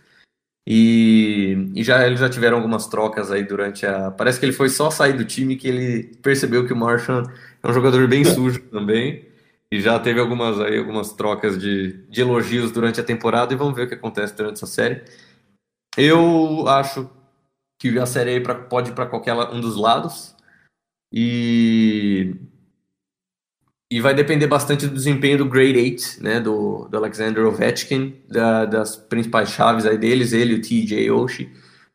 [0.68, 4.12] E, e, já eles já tiveram algumas trocas aí durante a.
[4.12, 7.24] Parece que ele foi só sair do time que ele percebeu que o Marshall
[7.64, 9.26] é um jogador bem sujo também.
[9.72, 13.74] E já teve algumas aí algumas trocas de, de elogios durante a temporada e vamos
[13.74, 15.02] ver o que acontece durante essa série.
[15.98, 17.10] Eu acho
[17.80, 20.36] que a série pra, pode ir para qualquer um dos lados.
[21.12, 22.36] E
[23.92, 28.64] e vai depender bastante do desempenho do Grade 8, né, do, do Alexander Ovechkin, da,
[28.64, 31.50] das principais chaves aí deles, ele e o TJ Oshie,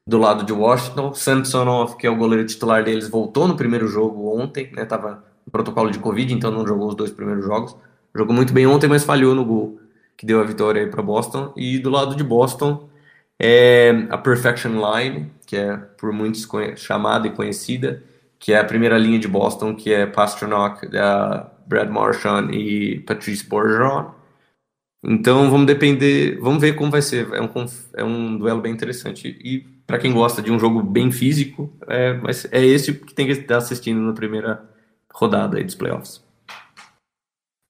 [0.07, 1.15] do lado de Washington.
[1.15, 5.51] Samsonov, que é o goleiro titular deles, voltou no primeiro jogo ontem, né, tava no
[5.51, 7.75] protocolo de Covid, então não jogou os dois primeiros jogos.
[8.15, 9.81] Jogou muito bem ontem, mas falhou no gol
[10.19, 11.55] que deu a vitória aí para Boston.
[11.57, 12.91] E do lado de Boston,
[13.39, 18.03] é a Perfection Line, que é por muitos chamada e conhecida,
[18.39, 23.49] que é a primeira linha de Boston, que é Pasternak, da Brad Marchand e Patrice
[23.49, 24.15] Bergeron.
[25.05, 27.33] Então vamos depender, vamos ver como vai ser.
[27.33, 27.51] É um,
[27.95, 29.29] é um duelo bem interessante.
[29.43, 32.19] E para quem gosta de um jogo bem físico, é,
[32.51, 34.69] é esse que tem que estar assistindo na primeira
[35.13, 36.23] rodada dos playoffs.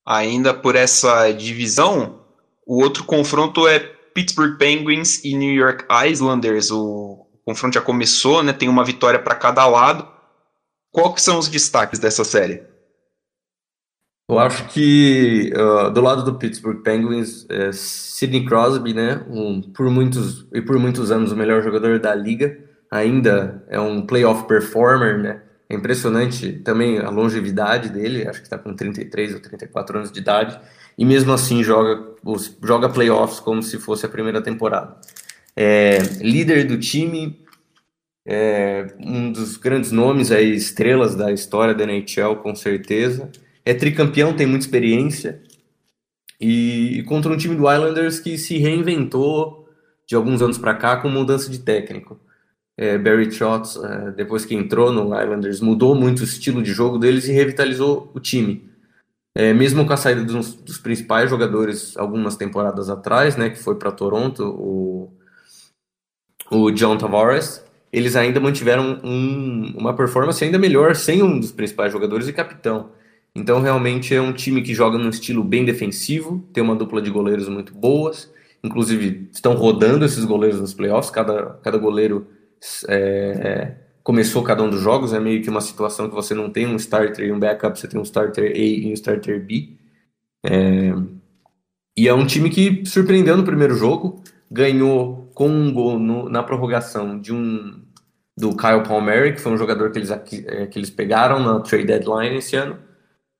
[0.06, 2.20] Ainda por essa divisão,
[2.66, 6.70] o outro confronto é Pittsburgh Penguins e New York Islanders.
[6.70, 8.52] O confronto já começou, né?
[8.52, 10.15] Tem uma vitória para cada lado.
[10.96, 12.62] Que são os destaques dessa série?
[14.28, 19.88] Eu acho que uh, do lado do Pittsburgh Penguins, é Sidney Crosby, né, um, por
[19.90, 22.58] muitos e por muitos anos o melhor jogador da liga,
[22.90, 25.42] ainda é um playoff performer, né?
[25.68, 30.18] É impressionante também a longevidade dele, acho que está com 33 ou 34 anos de
[30.18, 30.58] idade,
[30.96, 32.14] e mesmo assim joga,
[32.62, 34.96] joga playoffs como se fosse a primeira temporada.
[35.54, 37.44] É, líder do time,
[38.26, 43.30] é, um dos grandes nomes aí, estrelas da história da NHL, com certeza.
[43.64, 45.40] É tricampeão, tem muita experiência.
[46.40, 49.68] E, e contra um time do Islanders que se reinventou
[50.06, 52.18] de alguns anos para cá com mudança de técnico.
[52.76, 56.98] É, Barry Trotz, é, depois que entrou no Islanders, mudou muito o estilo de jogo
[56.98, 58.70] deles e revitalizou o time.
[59.34, 63.76] É, mesmo com a saída dos, dos, principais jogadores algumas temporadas atrás, né, que foi
[63.76, 65.12] para Toronto, o,
[66.50, 67.65] o John Tavares,
[67.96, 72.90] eles ainda mantiveram um, uma performance ainda melhor sem um dos principais jogadores e capitão.
[73.34, 77.10] Então, realmente é um time que joga num estilo bem defensivo, tem uma dupla de
[77.10, 78.30] goleiros muito boas,
[78.62, 82.26] inclusive estão rodando esses goleiros nos playoffs, cada, cada goleiro
[82.86, 86.66] é, começou cada um dos jogos, é meio que uma situação que você não tem
[86.66, 89.70] um starter e um backup, você tem um starter A e um starter B.
[90.44, 90.92] É,
[91.96, 96.42] e é um time que surpreendeu no primeiro jogo, ganhou com um gol no, na
[96.42, 97.85] prorrogação de um
[98.38, 101.86] do Kyle Palmieri, que foi um jogador que eles, é, que eles pegaram na trade
[101.86, 102.78] deadline esse ano.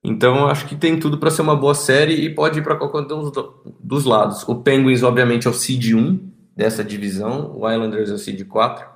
[0.02, 3.12] Então, acho que tem tudo para ser uma boa série e pode ir para qualquer
[3.12, 3.32] um dos,
[3.80, 4.48] dos lados.
[4.48, 8.86] O Penguins, obviamente, é o seed 1 dessa divisão, o Islanders é o seed 4,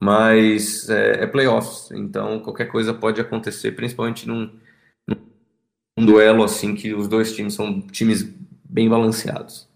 [0.00, 4.52] mas é, é playoffs, então qualquer coisa pode acontecer, principalmente num,
[5.08, 8.22] num duelo assim que os dois times são times
[8.64, 9.68] bem balanceados.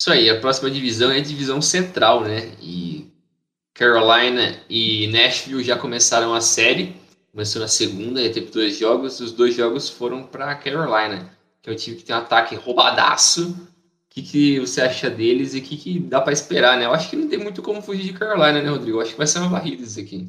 [0.00, 2.52] Isso aí, a próxima divisão é a divisão central, né?
[2.60, 3.10] E
[3.76, 6.96] Carolina e Nashville já começaram a série.
[7.30, 9.20] Começou na segunda, e teve dois jogos.
[9.20, 11.30] Os dois jogos foram para Carolina,
[11.60, 13.50] que é um time que tem um ataque roubadaço.
[13.50, 13.66] O
[14.08, 16.86] que, que você acha deles e o que, que dá para esperar, né?
[16.86, 18.96] Eu acho que não tem muito como fugir de Carolina, né, Rodrigo?
[18.96, 20.26] Eu acho que vai ser uma varrida isso aqui.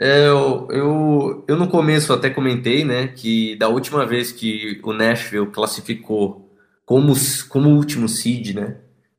[0.00, 4.92] É, eu, eu, eu no começo até comentei, né, que da última vez que o
[4.92, 6.50] Nashville classificou
[6.84, 7.14] como,
[7.48, 8.78] como último seed, né,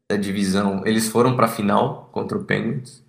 [0.09, 3.02] da divisão, eles foram para a final contra o Penguins.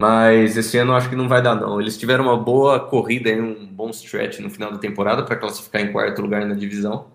[0.00, 1.80] Mas esse ano eu acho que não vai dar, não.
[1.80, 5.92] Eles tiveram uma boa corrida, um bom stretch no final da temporada para classificar em
[5.92, 7.12] quarto lugar na divisão.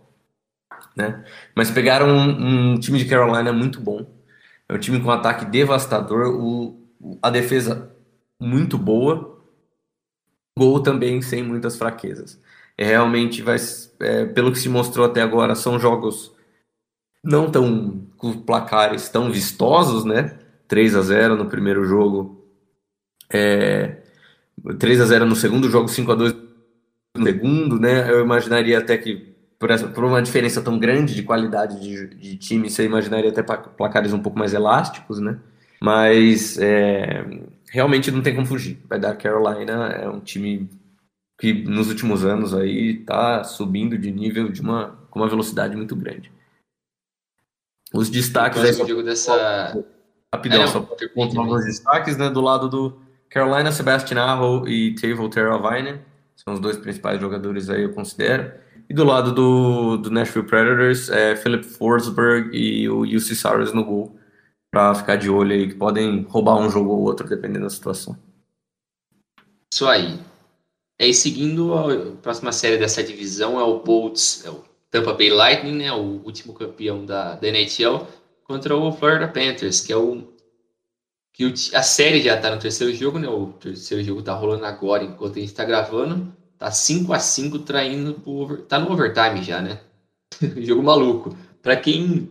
[0.96, 1.24] Né?
[1.56, 4.06] Mas pegaram um, um, time de Carolina muito bom.
[4.68, 6.80] É um time com ataque devastador, o,
[7.22, 7.92] a defesa
[8.40, 9.42] muito boa,
[10.58, 12.40] gol também sem muitas fraquezas.
[12.78, 13.58] É, realmente vai,
[14.00, 16.34] é, pelo que se mostrou até agora, são jogos
[17.24, 20.40] não tão com placares tão vistosos, né?
[20.68, 22.39] 3 a 0 no primeiro jogo
[23.32, 23.98] é,
[24.78, 26.36] 3 a 0 no segundo, jogo 5 a 2
[27.16, 28.10] no segundo, né?
[28.12, 32.38] Eu imaginaria até que por, essa, por uma diferença tão grande de qualidade de, de
[32.38, 35.40] time, você imaginaria até placares um pouco mais elásticos, né?
[35.82, 37.26] Mas é,
[37.70, 38.80] realmente não tem como fugir.
[38.88, 40.70] Vai dar Carolina, é um time
[41.40, 45.96] que nos últimos anos aí tá subindo de nível de uma, com uma velocidade muito
[45.96, 46.32] grande.
[47.94, 48.74] Os destaques aí.
[48.74, 48.86] Só...
[49.02, 49.86] Dessa...
[50.34, 50.82] Rapidão, é, só
[51.16, 52.30] contar os destaques, né?
[52.30, 56.00] Do lado do, Carolina Sebastian Aho e Teuvo Teravainen
[56.36, 58.52] São os dois principais jogadores aí, eu considero.
[58.90, 63.84] E do lado do, do Nashville Predators, é Philip Forsberg e o UC Saros no
[63.84, 64.20] gol,
[64.72, 68.18] para ficar de olho aí, que podem roubar um jogo ou outro, dependendo da situação.
[69.72, 70.20] Isso aí.
[70.98, 75.78] E seguindo a próxima série dessa divisão é o Bolts, é o Tampa Bay Lightning,
[75.78, 78.08] né, o último campeão da, da NHL,
[78.44, 80.24] contra o Florida Panthers, que é o
[81.40, 83.30] que o, a série já está no terceiro jogo, né?
[83.30, 86.36] O terceiro jogo está rolando agora enquanto a gente está gravando.
[86.58, 89.80] Tá 5 a 5 traindo pro tá no overtime já, né?
[90.60, 91.38] jogo maluco.
[91.62, 92.30] Para quem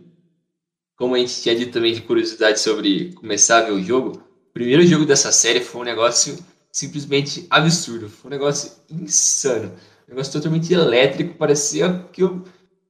[0.95, 4.53] como a gente tinha dito também de curiosidade sobre começar a ver o jogo, o
[4.53, 6.37] primeiro jogo dessa série foi um negócio
[6.71, 9.71] simplesmente absurdo, foi um negócio insano,
[10.07, 12.43] um negócio totalmente elétrico, parecia que eu,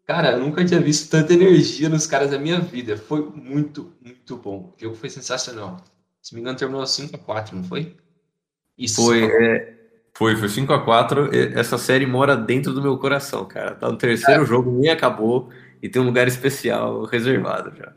[0.05, 2.97] cara, nunca tinha visto tanta energia nos caras da minha vida.
[2.97, 4.73] Foi muito, muito bom.
[4.77, 5.81] O jogo foi sensacional.
[6.21, 7.95] Se me engano, terminou 5 a 4 não foi?
[8.77, 9.03] Isso.
[9.03, 9.73] Foi, é,
[10.13, 13.75] foi, foi 5 a 4 Essa série mora dentro do meu coração, cara.
[13.75, 14.45] Tá no terceiro é.
[14.45, 15.49] jogo, nem acabou
[15.81, 17.93] e tem um lugar especial reservado já.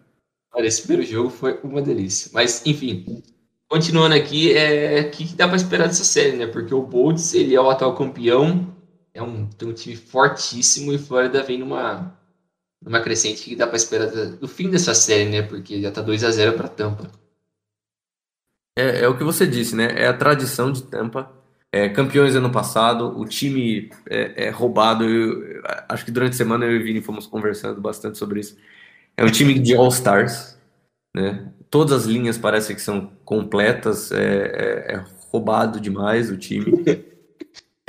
[0.54, 2.30] Olha, esse primeiro jogo foi uma delícia.
[2.32, 3.22] Mas, enfim,
[3.68, 6.46] continuando aqui, é o que, que dá para esperar dessa série, né?
[6.46, 8.74] Porque o Bolts, ele é o atual campeão,
[9.14, 12.16] é um, tem um time fortíssimo e Florida vem numa,
[12.82, 15.42] numa crescente que dá para esperar do fim dessa série, né?
[15.42, 17.10] Porque já tá 2 a 0 para Tampa.
[18.76, 19.88] É, é o que você disse, né?
[19.96, 21.30] É a tradição de Tampa.
[21.74, 25.04] É, campeões ano passado, o time é, é roubado.
[25.04, 28.56] Eu, acho que durante a semana eu e o Vini fomos conversando bastante sobre isso.
[29.16, 30.58] É um time de All-Stars,
[31.14, 31.50] né?
[31.70, 36.84] Todas as linhas parecem que são completas, é, é, é roubado demais o time.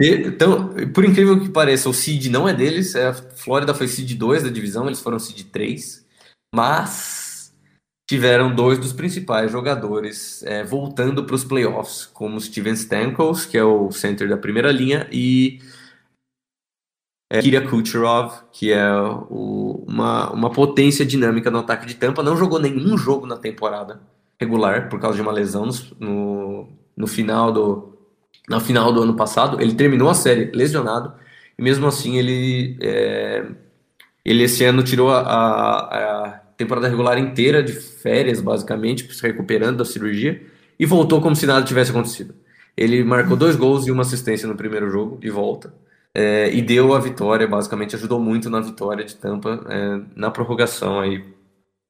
[0.01, 4.17] Então, por incrível que pareça, o seed não é deles, é, a Flórida foi seed
[4.17, 6.03] 2 da divisão, eles foram seed 3,
[6.53, 7.22] mas
[8.13, 13.63] tiveram dois dos principais jogadores é, voltando para os playoffs, como Steven Stamkos, que é
[13.63, 15.59] o center da primeira linha, e
[17.27, 18.87] é, Kira Kucherov, que é
[19.31, 22.21] o, uma, uma potência dinâmica no ataque de Tampa.
[22.21, 23.99] Não jogou nenhum jogo na temporada
[24.39, 25.67] regular por causa de uma lesão
[25.99, 27.97] no, no final do
[28.47, 29.59] no final do ano passado.
[29.59, 31.15] Ele terminou a série lesionado
[31.57, 33.43] e mesmo assim ele é,
[34.23, 39.77] ele esse ano tirou a, a, a temporada regular inteira de férias, basicamente, se recuperando
[39.77, 40.41] da cirurgia,
[40.79, 42.33] e voltou como se nada tivesse acontecido.
[42.75, 45.73] Ele marcou dois gols e uma assistência no primeiro jogo, de volta,
[46.13, 50.99] é, e deu a vitória, basicamente, ajudou muito na vitória de Tampa é, na prorrogação
[50.99, 51.23] aí,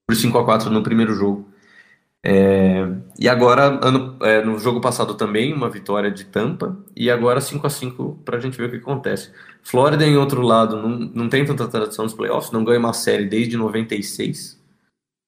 [0.08, 1.48] por 5 a 4 no primeiro jogo.
[2.26, 2.88] É,
[3.20, 7.68] e agora, ano, é, no jogo passado também, uma vitória de Tampa, e agora 5
[7.68, 9.32] a 5 para a gente ver o que acontece.
[9.64, 13.26] Flórida, em outro lado, não, não tem tanta tradição nos playoffs, não ganha uma série
[13.26, 14.62] desde 96.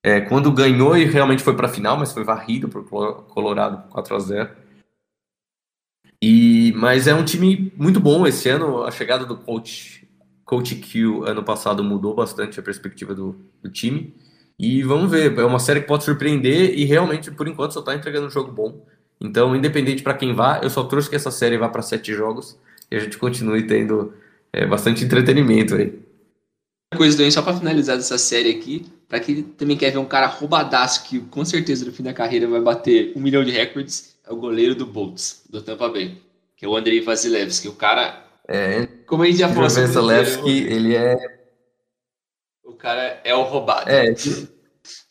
[0.03, 2.83] É, quando ganhou e realmente foi para a final, mas foi varrido por
[3.23, 4.49] Colorado 4 a 0
[6.21, 8.83] e, Mas é um time muito bom esse ano.
[8.83, 10.07] A chegada do coach,
[10.43, 14.13] coach Q ano passado mudou bastante a perspectiva do, do time.
[14.57, 17.93] E vamos ver, é uma série que pode surpreender e realmente, por enquanto, só está
[17.95, 18.85] entregando um jogo bom.
[19.19, 22.57] Então, independente para quem vá, eu só trouxe que essa série vá para sete jogos
[22.91, 24.13] e a gente continue tendo
[24.55, 25.99] é, bastante entretenimento aí.
[26.95, 30.27] Coisa também, só para finalizar essa série aqui, para quem também quer ver um cara
[30.27, 34.31] roubadaço que com certeza no fim da carreira vai bater um milhão de recordes, é
[34.31, 36.21] o goleiro do Bolts, do Tampa Bay,
[36.55, 37.67] que é o Andrei Vasilevski.
[37.67, 38.23] O cara.
[38.47, 39.65] É, como a gente já falou.
[39.65, 41.17] O Vasilevski, ele é
[42.63, 43.89] o cara é o roubado.
[43.89, 44.05] É,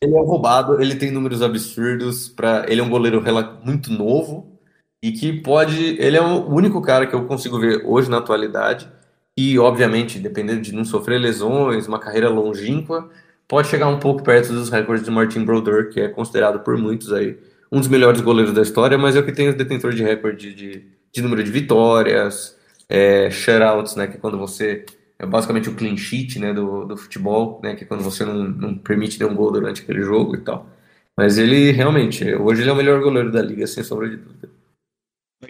[0.00, 3.22] ele é o roubado, ele tem números absurdos, pra, ele é um goleiro
[3.62, 4.58] muito novo
[5.02, 6.00] e que pode.
[6.00, 8.90] Ele é o único cara que eu consigo ver hoje na atualidade.
[9.36, 13.11] E, obviamente, dependendo de não sofrer lesões, uma carreira longínqua,
[13.48, 17.12] pode chegar um pouco perto dos recordes de Martin Brodeur, que é considerado por muitos
[17.12, 17.36] aí
[17.70, 20.55] um dos melhores goleiros da história, mas é o que tem os detentores de recorde
[20.55, 22.56] de, de número de vitórias,
[22.89, 24.85] é, shutouts, né, que é quando você
[25.19, 28.44] é basicamente o clean sheet né, do, do futebol, né, que é quando você não,
[28.44, 30.69] não permite nenhum gol durante aquele jogo e tal.
[31.16, 34.48] Mas ele realmente, hoje ele é o melhor goleiro da liga, sem sombra de dúvida.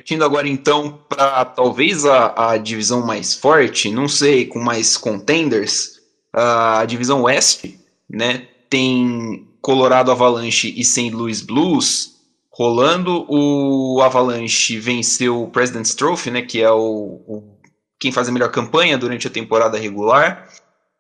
[0.05, 5.99] Partindo agora então para talvez a, a divisão mais forte, não sei, com mais contenders,
[6.31, 11.09] a divisão oeste, né, tem Colorado Avalanche e St.
[11.09, 12.17] Louis Blues
[12.51, 13.25] rolando.
[13.31, 17.59] O Avalanche venceu o President's Trophy, né, que é o, o
[17.99, 20.51] quem faz a melhor campanha durante a temporada regular.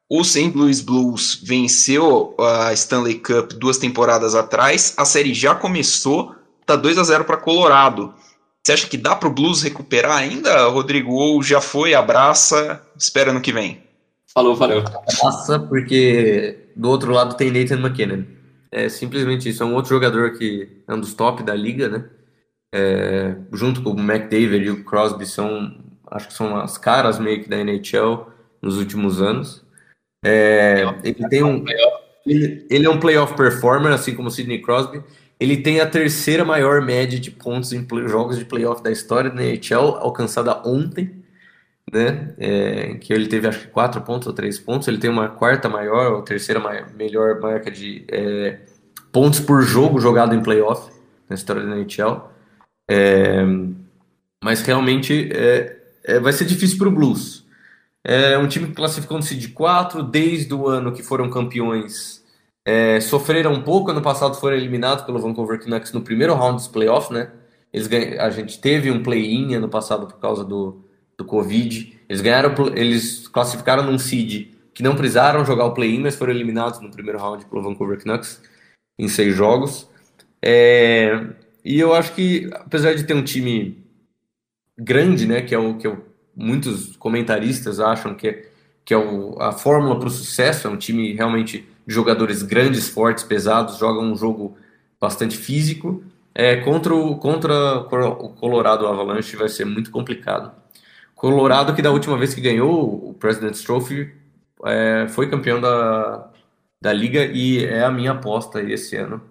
[0.09, 0.51] O St.
[0.56, 4.94] Louis Blues venceu a Stanley Cup duas temporadas atrás.
[4.97, 8.14] A série já começou, tá 2 a 0 para Colorado.
[8.64, 11.12] Você acha que dá para o Blues recuperar ainda, Rodrigo?
[11.12, 13.82] Ou já foi, abraça, espera no que vem?
[14.32, 14.78] Falou, valeu.
[14.78, 18.24] Abraça, porque do outro lado tem Nathan McKinnon.
[18.72, 19.62] É simplesmente isso.
[19.62, 22.04] É um outro jogador que é um dos top da liga, né?
[22.74, 25.76] É, junto com o McDavid e o Crosby, são
[26.10, 28.26] acho que são as caras meio que da NHL
[28.62, 29.62] nos últimos anos.
[30.24, 31.64] É, ele tem um,
[32.26, 35.02] ele, ele, é um playoff performer, assim como o Sidney Crosby.
[35.44, 39.42] Ele tem a terceira maior média de pontos em jogos de playoff da história da
[39.42, 41.22] NHL, alcançada ontem,
[41.92, 42.32] né?
[42.38, 44.88] É, que ele teve acho que quatro pontos ou três pontos.
[44.88, 48.60] Ele tem uma quarta maior ou terceira maior, melhor marca de é,
[49.12, 50.90] pontos por jogo jogado em playoff
[51.28, 52.30] na história da NHL.
[52.90, 53.44] É,
[54.42, 57.44] mas realmente é, é, vai ser difícil para o Blues.
[58.02, 62.23] É um time que classificou no seed 4 desde o ano que foram campeões.
[62.66, 66.68] É, sofreram um pouco, ano passado foram eliminados pelo Vancouver Canucks no primeiro round dos
[66.68, 67.30] playoffs, né?
[67.72, 70.82] Eles ganham, a gente teve um play-in ano passado por causa do,
[71.18, 72.00] do Covid.
[72.08, 76.80] Eles ganharam, eles classificaram num seed que não precisaram jogar o play-in, mas foram eliminados
[76.80, 78.42] no primeiro round pelo Vancouver Canucks
[78.98, 79.88] em seis jogos.
[80.42, 81.26] É,
[81.64, 83.84] e eu acho que, apesar de ter um time
[84.78, 86.04] grande, né, que é o que eu,
[86.36, 88.48] muitos comentaristas acham que é,
[88.84, 93.24] que é o, a fórmula para o sucesso, é um time realmente jogadores grandes, fortes,
[93.24, 94.56] pesados, jogam um jogo
[95.01, 96.02] bastante físico.
[96.35, 100.52] É, contra, o, contra o Colorado Avalanche vai ser muito complicado.
[101.15, 104.12] Colorado, que da última vez que ganhou o President's Trophy,
[104.65, 106.31] é, foi campeão da,
[106.81, 109.23] da liga e é a minha aposta esse ano.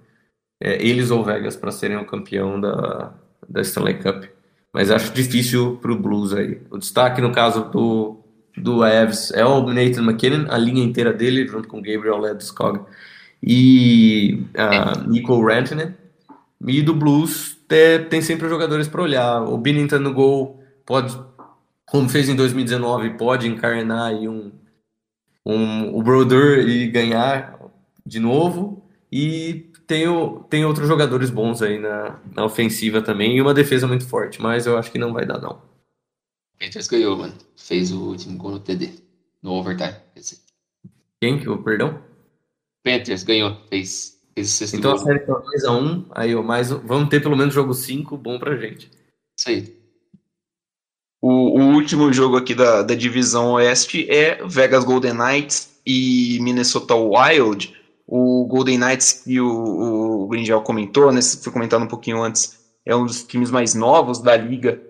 [0.62, 3.14] É, eles ou Vegas para serem o campeão da,
[3.50, 4.24] da Stanley Cup.
[4.72, 6.62] Mas acho difícil para o Blues aí.
[6.72, 8.23] O destaque no caso do,
[8.58, 12.82] do Evs é o Nathan McKinnon, a linha inteira dele, junto com Gabriel Landeskog
[13.42, 15.94] e uh, Nico Rantanen.
[16.66, 19.42] E do Blues tem, tem sempre jogadores para olhar.
[19.42, 21.18] O Binnington no gol pode,
[21.86, 24.52] como fez em 2019, pode encarnar aí um,
[25.46, 27.60] um, o Brodeur e ganhar
[28.06, 28.82] de novo.
[29.12, 33.88] E tem, o, tem outros jogadores bons aí na, na ofensiva também e uma defesa
[33.88, 35.73] muito forte, mas eu acho que não vai dar, não.
[36.64, 37.34] Panthers ganhou, mano.
[37.58, 38.92] Fez o último gol no TD,
[39.42, 39.96] no overtime.
[41.22, 42.02] Quem que, perdão?
[42.84, 45.02] Panthers ganhou, fez, fez o sexto Então gol.
[45.02, 48.56] a série tá 2x1, aí ó, mais, vamos ter pelo menos jogo 5, bom pra
[48.56, 48.90] gente.
[49.38, 49.76] Isso aí.
[51.22, 56.96] O, o, último jogo aqui da, da divisão oeste é Vegas Golden Knights e Minnesota
[56.96, 57.74] Wild.
[58.06, 63.06] O Golden Knights, que o, o comentou, né, foi comentado um pouquinho antes, é um
[63.06, 64.82] dos times mais novos da liga.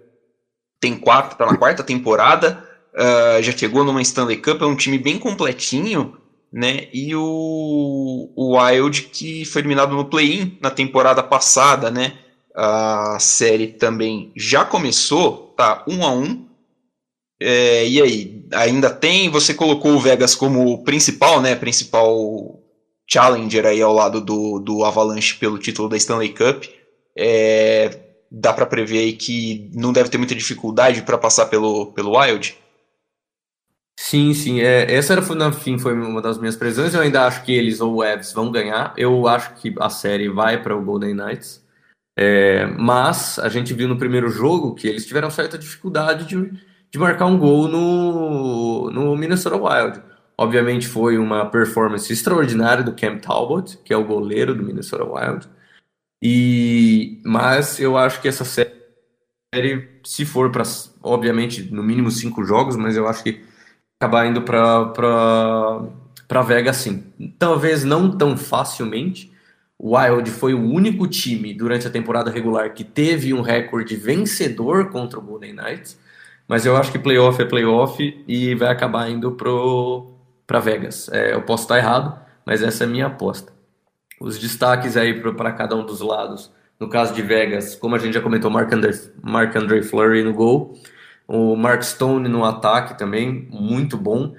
[0.83, 2.61] Tem quatro, tá na quarta temporada,
[2.93, 6.17] uh, já chegou numa Stanley Cup, é um time bem completinho,
[6.51, 6.89] né?
[6.93, 12.17] E o, o Wild, que foi eliminado no play-in na temporada passada, né?
[12.53, 16.45] A série também já começou, tá um a um.
[17.41, 19.29] É, e aí, ainda tem?
[19.29, 21.55] Você colocou o Vegas como principal, né?
[21.55, 22.59] Principal
[23.09, 26.65] challenger aí ao lado do, do Avalanche pelo título da Stanley Cup.
[27.17, 32.17] É, dá para prever aí que não deve ter muita dificuldade para passar pelo, pelo
[32.17, 32.57] Wild?
[33.95, 34.59] Sim, sim.
[34.59, 36.95] É, essa era, no fim foi uma das minhas previsões.
[36.95, 38.93] Eu ainda acho que eles ou o Evs vão ganhar.
[38.97, 41.63] Eu acho que a série vai para o Golden Knights.
[42.17, 46.51] É, mas a gente viu no primeiro jogo que eles tiveram certa dificuldade de,
[46.91, 50.01] de marcar um gol no, no Minnesota Wild.
[50.37, 55.47] Obviamente foi uma performance extraordinária do Cam Talbot, que é o goleiro do Minnesota Wild.
[56.23, 58.73] E mas eu acho que essa série,
[60.05, 60.63] se for para,
[61.03, 63.43] obviamente, no mínimo cinco jogos, mas eu acho que
[63.99, 64.85] acabar indo para
[66.27, 67.03] para Vegas sim.
[67.39, 69.31] Talvez não tão facilmente.
[69.77, 74.89] O Wild foi o único time durante a temporada regular que teve um recorde vencedor
[74.91, 75.99] contra o Golden Knights,
[76.47, 80.11] mas eu acho que playoff é playoff e vai acabar indo pro
[80.47, 81.09] para Vegas.
[81.11, 83.51] É, eu posso estar errado, mas essa é a minha aposta.
[84.23, 86.49] Os destaques aí para cada um dos lados.
[86.79, 88.91] No caso de Vegas, como a gente já comentou, Mark Andre,
[89.21, 90.79] Mark Andre Fleury no gol,
[91.27, 94.33] o Mark Stone no ataque também, muito bom.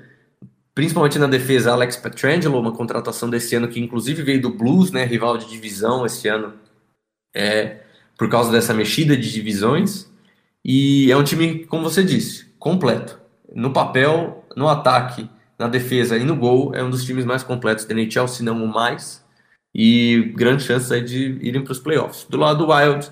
[0.74, 5.04] Principalmente na defesa, Alex Petrangelo, uma contratação desse ano que inclusive veio do Blues, né,
[5.04, 6.54] rival de divisão esse ano,
[7.34, 7.82] é,
[8.16, 10.10] por causa dessa mexida de divisões.
[10.64, 13.20] E é um time, como você disse, completo.
[13.54, 15.28] No papel, no ataque,
[15.58, 18.64] na defesa e no gol, é um dos times mais completos da NHL, se não
[18.64, 19.23] o mais,
[19.74, 22.26] e grande chance aí de irem para os playoffs.
[22.28, 23.10] Do lado do Wild,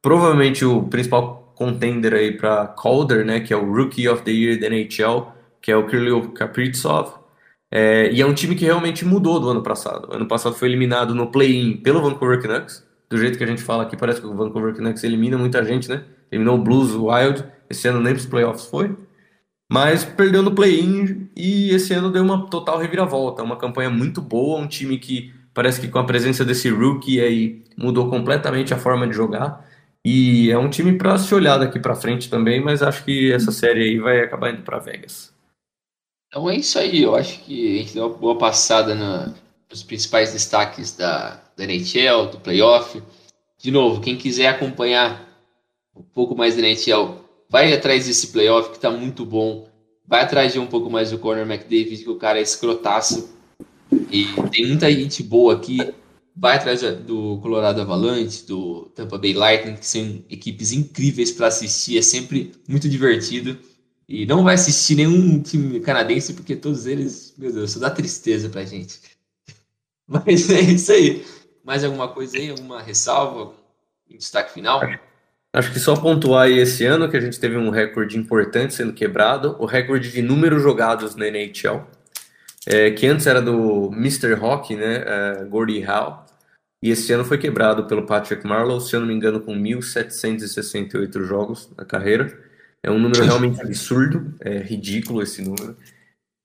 [0.00, 4.58] provavelmente o principal contender aí para Calder, né, que é o Rookie of the Year
[4.58, 7.14] da NHL, que é o Kirill Kaprizov,
[7.70, 10.08] é, e é um time que realmente mudou do ano passado.
[10.10, 13.62] O ano passado foi eliminado no play-in pelo Vancouver Canucks, do jeito que a gente
[13.62, 16.04] fala aqui, parece que o Vancouver Canucks elimina muita gente, né?
[16.30, 18.94] Eliminou o Blues, o Wild, esse ano nem para os playoffs foi.
[19.70, 23.42] Mas perdeu no play-in e esse ano deu uma total reviravolta.
[23.42, 27.64] Uma campanha muito boa, um time que parece que com a presença desse rookie aí
[27.76, 29.68] mudou completamente a forma de jogar.
[30.04, 33.50] E é um time para se olhar daqui para frente também, mas acho que essa
[33.50, 35.34] série aí vai acabar indo para Vegas.
[36.28, 38.94] Então é isso aí, eu acho que a gente deu uma boa passada
[39.68, 43.02] nos principais destaques da, da NHL, do playoff.
[43.60, 45.28] De novo, quem quiser acompanhar
[45.92, 47.16] um pouco mais da NHL,
[47.50, 49.68] vai atrás desse playoff que está muito bom.
[50.06, 53.36] Vai atrás de um pouco mais do Conor McDavid, que o cara é escrotaço.
[54.10, 55.78] E tem muita gente boa aqui.
[56.34, 61.98] Vai atrás do Colorado Avalanche, do Tampa Bay Lightning, que são equipes incríveis para assistir.
[61.98, 63.58] É sempre muito divertido.
[64.08, 68.48] E não vai assistir nenhum time canadense, porque todos eles, meu Deus, só dá tristeza
[68.48, 69.00] pra gente.
[70.06, 71.26] Mas é isso aí.
[71.62, 72.48] Mais alguma coisa aí?
[72.48, 73.52] Alguma ressalva?
[74.10, 74.80] Um destaque final?
[75.52, 78.92] Acho que só pontuar aí esse ano que a gente teve um recorde importante sendo
[78.92, 81.84] quebrado, o recorde de números jogados na NHL,
[82.66, 84.34] é, que antes era do Mr.
[84.34, 86.26] Hockey, né, é, Gordie Howe,
[86.82, 91.24] e esse ano foi quebrado pelo Patrick Marlowe, se eu não me engano, com 1.768
[91.24, 92.38] jogos na carreira.
[92.82, 95.76] É um número realmente absurdo, é ridículo esse número.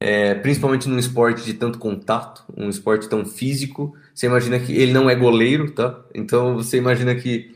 [0.02, 3.96] É, principalmente num esporte de tanto contato, um esporte tão físico.
[4.14, 6.04] Você imagina que ele não é goleiro, tá?
[6.14, 7.56] Então você imagina que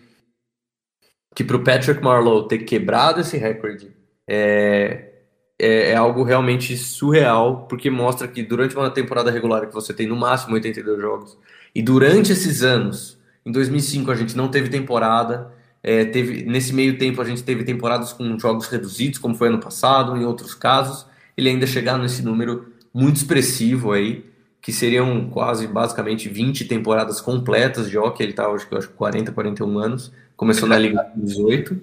[1.36, 3.92] que para o Patrick Marlowe ter quebrado esse recorde
[4.28, 5.16] é,
[5.60, 10.08] é, é, algo realmente surreal, porque mostra que durante uma temporada regular que você tem
[10.08, 11.38] no máximo 82 jogos,
[11.74, 15.52] e durante esses anos, em 2005 a gente não teve temporada,
[15.82, 19.60] é, teve, nesse meio tempo a gente teve temporadas com jogos reduzidos, como foi ano
[19.60, 21.06] passado, em outros casos,
[21.36, 24.26] ele ainda chegar nesse número muito expressivo aí,
[24.62, 29.80] que seriam quase basicamente 20 temporadas completas de hockey, ele tá acho, acho 40, 41
[29.80, 31.80] anos, começou na Liga 18.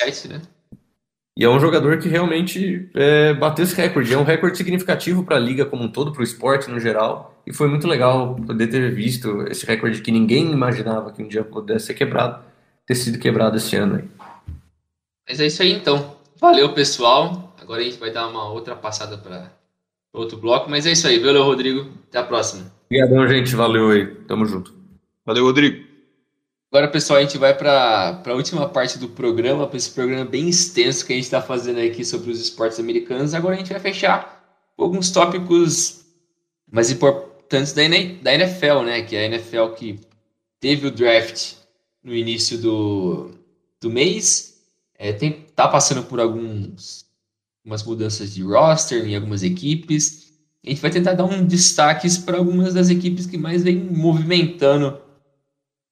[0.00, 0.42] É né?
[1.38, 4.12] E é um jogador que realmente é, bateu esse recorde.
[4.12, 7.40] É um recorde significativo para a liga como um todo, para o esporte no geral.
[7.46, 11.44] E foi muito legal poder ter visto esse recorde que ninguém imaginava que um dia
[11.44, 12.42] pudesse ser quebrado
[12.84, 14.04] ter sido quebrado esse ano aí.
[15.28, 16.16] Mas é isso aí então.
[16.40, 17.54] Valeu, pessoal.
[17.60, 19.52] Agora a gente vai dar uma outra passada para
[20.12, 20.68] outro bloco.
[20.68, 21.20] Mas é isso aí.
[21.20, 21.88] Valeu, Rodrigo.
[22.08, 22.72] Até a próxima.
[22.86, 23.54] Obrigadão, gente.
[23.54, 24.06] Valeu aí.
[24.26, 24.74] Tamo junto.
[25.24, 25.87] Valeu, Rodrigo.
[26.70, 30.50] Agora, pessoal, a gente vai para a última parte do programa, para esse programa bem
[30.50, 33.32] extenso que a gente está fazendo aqui sobre os esportes americanos.
[33.32, 34.38] Agora a gente vai fechar
[34.76, 36.04] alguns tópicos
[36.70, 37.82] mais importantes da
[38.34, 39.00] NFL, né?
[39.00, 39.98] Que é a NFL que
[40.60, 41.54] teve o draft
[42.04, 43.30] no início do,
[43.80, 44.60] do mês.
[44.98, 47.06] É, tem, tá passando por alguns,
[47.64, 50.34] algumas mudanças de roster em algumas equipes.
[50.66, 55.07] A gente vai tentar dar um destaque para algumas das equipes que mais vem movimentando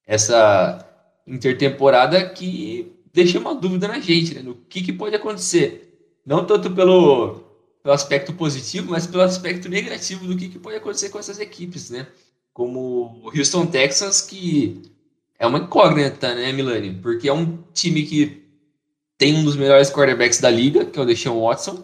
[0.07, 0.83] essa
[1.27, 4.41] intertemporada que deixa uma dúvida na gente, né?
[4.41, 5.83] No que, que pode acontecer.
[6.25, 7.43] Não tanto pelo,
[7.83, 11.89] pelo aspecto positivo, mas pelo aspecto negativo do que, que pode acontecer com essas equipes,
[11.89, 12.07] né?
[12.53, 14.81] Como o Houston Texans, que
[15.37, 16.93] é uma incógnita, né, Milani?
[17.01, 18.43] Porque é um time que
[19.17, 21.83] tem um dos melhores quarterbacks da liga, que é o Deshaun Watson.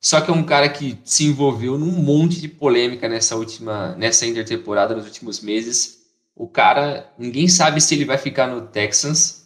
[0.00, 4.26] Só que é um cara que se envolveu num monte de polêmica nessa última, nessa
[4.26, 5.97] intertemporada, nos últimos meses.
[6.38, 9.44] O cara, ninguém sabe se ele vai ficar no Texans.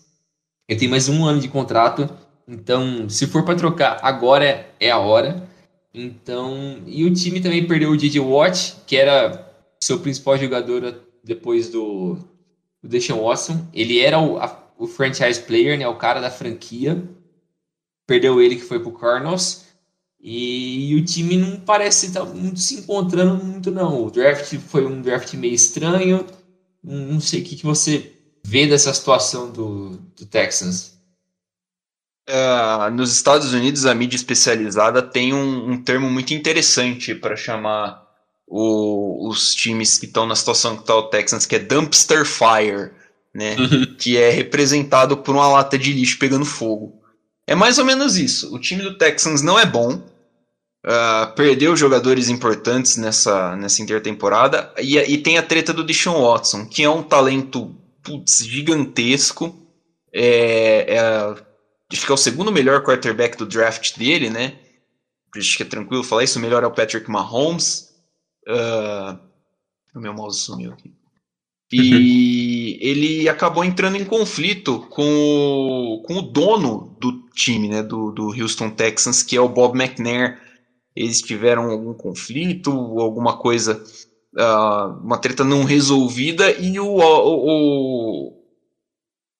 [0.68, 2.06] Ele tem mais um ano de contrato.
[2.46, 5.48] Então, se for para trocar, agora é a hora.
[5.94, 9.50] Então, e o time também perdeu o DJ Watt, que era
[9.82, 12.18] seu principal jogador depois do,
[12.84, 13.66] o Deshaun Watson.
[13.72, 17.02] Ele era o, a, o franchise player, né, o cara da franquia.
[18.06, 19.64] Perdeu ele que foi pro Cardinals.
[20.20, 24.04] E, e o time não parece estar tá muito se encontrando muito, não.
[24.04, 26.26] O draft foi um draft meio estranho.
[26.82, 28.12] Não, sei o que, que você
[28.44, 30.98] vê dessa situação do, do Texans.
[32.28, 38.02] Uh, nos Estados Unidos, a mídia especializada tem um, um termo muito interessante para chamar
[38.46, 42.92] o, os times que estão na situação que está o Texans, que é dumpster fire,
[43.34, 43.56] né?
[43.56, 43.94] Uhum.
[43.98, 47.00] Que é representado por uma lata de lixo pegando fogo.
[47.46, 48.54] É mais ou menos isso.
[48.54, 50.02] O time do Texans não é bom.
[50.84, 54.72] Uh, perdeu jogadores importantes nessa, nessa intertemporada.
[54.78, 59.56] E, e tem a treta do Deshaun Watson, que é um talento putz, gigantesco.
[60.12, 61.34] É, é,
[61.92, 64.58] acho que é o segundo melhor quarterback do draft dele, né?
[65.36, 66.38] Acho que é tranquilo falar isso.
[66.38, 67.88] O melhor é o Patrick Mahomes.
[68.46, 69.18] Uh,
[69.94, 70.92] o meu mouse sumiu aqui.
[71.72, 78.10] E ele acabou entrando em conflito com o, com o dono do time, né, do,
[78.10, 80.38] do Houston Texans, que é o Bob McNair.
[80.94, 83.82] Eles tiveram algum conflito, alguma coisa,
[84.36, 88.34] uh, uma treta não resolvida, e o, o,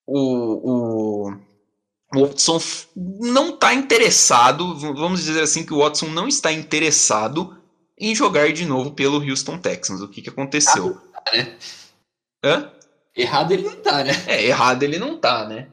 [0.07, 1.33] o, o,
[2.15, 2.61] o Watson
[2.97, 7.57] não está interessado, vamos dizer assim que o Watson não está interessado
[7.99, 10.01] em jogar de novo pelo Houston Texans.
[10.01, 10.87] O que, que aconteceu?
[10.87, 11.59] Errado, tá, né?
[12.45, 12.73] Hã?
[13.15, 14.12] Errado ele não tá, né?
[14.27, 15.69] É, errado ele não tá, né?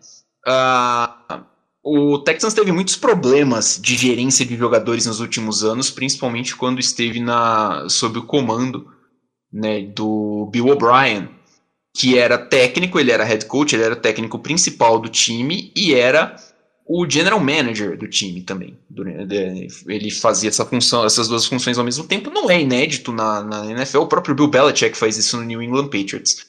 [0.46, 1.44] Uh,
[1.92, 7.20] o Texans teve muitos problemas de gerência de jogadores nos últimos anos, principalmente quando esteve
[7.20, 8.88] na, sob o comando
[9.52, 11.30] né, do Bill O'Brien,
[11.96, 16.36] que era técnico, ele era head coach, ele era técnico principal do time e era
[16.88, 18.78] o general manager do time também.
[19.88, 22.30] Ele fazia essa função, essas duas funções ao mesmo tempo.
[22.30, 25.86] Não é inédito na, na NFL, o próprio Bill Belichick faz isso no New England
[25.86, 26.46] Patriots.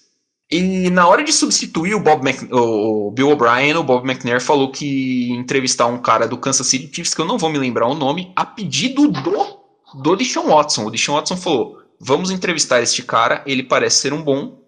[0.51, 5.31] E na hora de substituir o, Bob o Bill O'Brien, o Bob McNair falou que
[5.31, 8.33] entrevistar um cara do Kansas City Chiefs, que eu não vou me lembrar o nome,
[8.35, 9.61] a pedido do,
[9.95, 10.87] do Deshaun Watson.
[10.87, 14.59] O Deshaun Watson falou: vamos entrevistar este cara, ele parece ser um bom,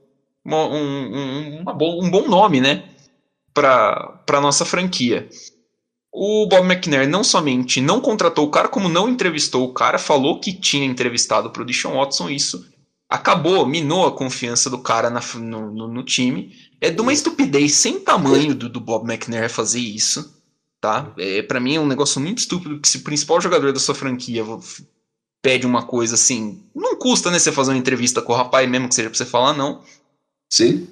[0.46, 2.84] um, um, uma bom, um bom nome, né?
[3.52, 5.28] Para a nossa franquia.
[6.12, 10.38] O Bob McNair não somente não contratou o cara, como não entrevistou o cara, falou
[10.38, 12.70] que tinha entrevistado para o Deshaun Watson isso
[13.12, 16.56] acabou, minou a confiança do cara na, no, no, no, time.
[16.80, 20.42] É de uma estupidez sem tamanho do, do Bob McNair fazer isso,
[20.80, 21.12] tá?
[21.18, 23.94] É, para mim é um negócio muito estúpido que se o principal jogador da sua
[23.94, 24.42] franquia
[25.42, 28.88] pede uma coisa assim, não custa, né, você fazer uma entrevista com o rapaz mesmo
[28.88, 29.82] que seja pra você falar não.
[30.48, 30.88] Sim.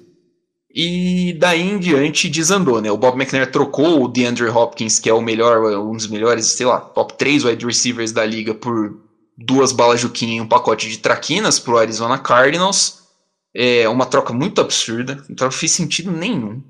[0.73, 2.91] E daí em diante desandou, né?
[2.91, 6.67] O Bob McNair trocou o DeAndre Hopkins, que é o melhor, um dos melhores, sei
[6.67, 9.00] lá, top 3 wide receivers da liga por
[9.37, 13.01] duas balas Juquinha e um pacote de traquinas pro Arizona Cardinals.
[13.53, 16.61] É uma troca muito absurda, então não fez sentido nenhum.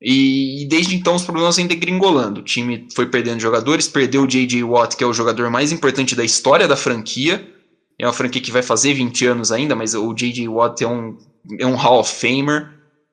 [0.00, 2.40] E, e, desde então os problemas vêm degringolando.
[2.40, 4.64] O time foi perdendo jogadores, perdeu o J.J.
[4.64, 7.48] Watt, que é o jogador mais importante da história da franquia.
[7.98, 10.48] É uma franquia que vai fazer 20 anos ainda, mas o J.J.
[10.48, 11.16] Watt é um,
[11.58, 12.70] é um Hall of Famer.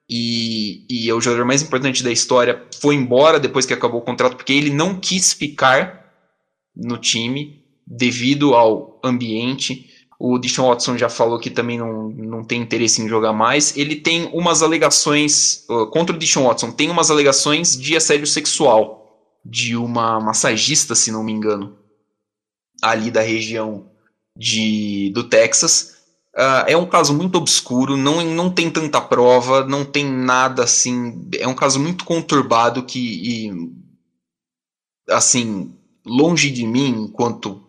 [0.09, 2.63] E, e é o jogador mais importante da história.
[2.81, 6.11] Foi embora depois que acabou o contrato, porque ele não quis ficar
[6.75, 7.58] no time
[7.89, 9.89] devido ao ambiente.
[10.19, 13.75] O Deshaun Watson já falou que também não, não tem interesse em jogar mais.
[13.75, 18.99] Ele tem umas alegações uh, contra o Deshaun Watson, tem umas alegações de assédio sexual
[19.43, 21.77] de uma massagista, se não me engano,
[22.81, 23.89] ali da região
[24.37, 25.97] de, do Texas.
[26.35, 31.27] Uh, é um caso muito obscuro, não, não tem tanta prova, não tem nada assim.
[31.37, 33.71] É um caso muito conturbado que, e,
[35.09, 35.73] assim,
[36.05, 37.68] longe de mim, enquanto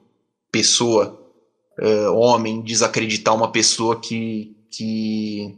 [0.51, 1.21] pessoa,
[1.81, 5.57] uh, homem, desacreditar uma pessoa que, que,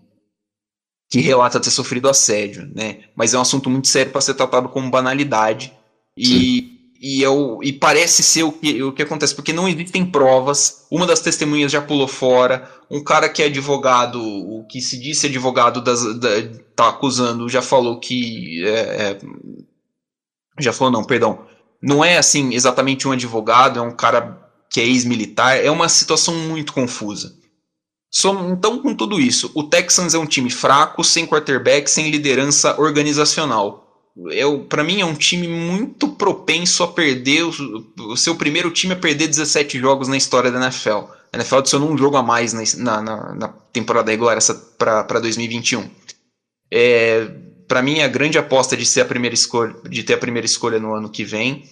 [1.11, 3.05] que relata ter sofrido assédio, né?
[3.15, 5.73] Mas é um assunto muito sério para ser tratado como banalidade.
[6.17, 10.87] E, e, eu, e parece ser o que, o que acontece, porque não existem provas.
[10.91, 12.71] Uma das testemunhas já pulou fora.
[12.91, 16.29] Um cara que é advogado, o que se disse advogado, das, da,
[16.77, 18.65] tá acusando, já falou que.
[18.65, 19.19] É, é,
[20.61, 21.47] já falou, não, perdão.
[21.83, 24.42] Não é assim exatamente um advogado, é um cara
[24.73, 27.37] que é ex-militar, é uma situação muito confusa.
[28.51, 33.83] Então, com tudo isso, o Texans é um time fraco, sem quarterback, sem liderança organizacional.
[34.69, 37.45] Para mim, é um time muito propenso a perder.
[37.45, 37.53] O,
[38.11, 41.07] o, seu primeiro time a perder 17 jogos na história da NFL.
[41.33, 44.39] A NFL adicionou um jogo a mais na, na, na temporada regular
[44.77, 45.89] para 2021.
[46.71, 47.31] É,
[47.67, 50.79] para mim, a grande aposta de ser a primeira escolha, de ter a primeira escolha
[50.79, 51.65] no ano que vem.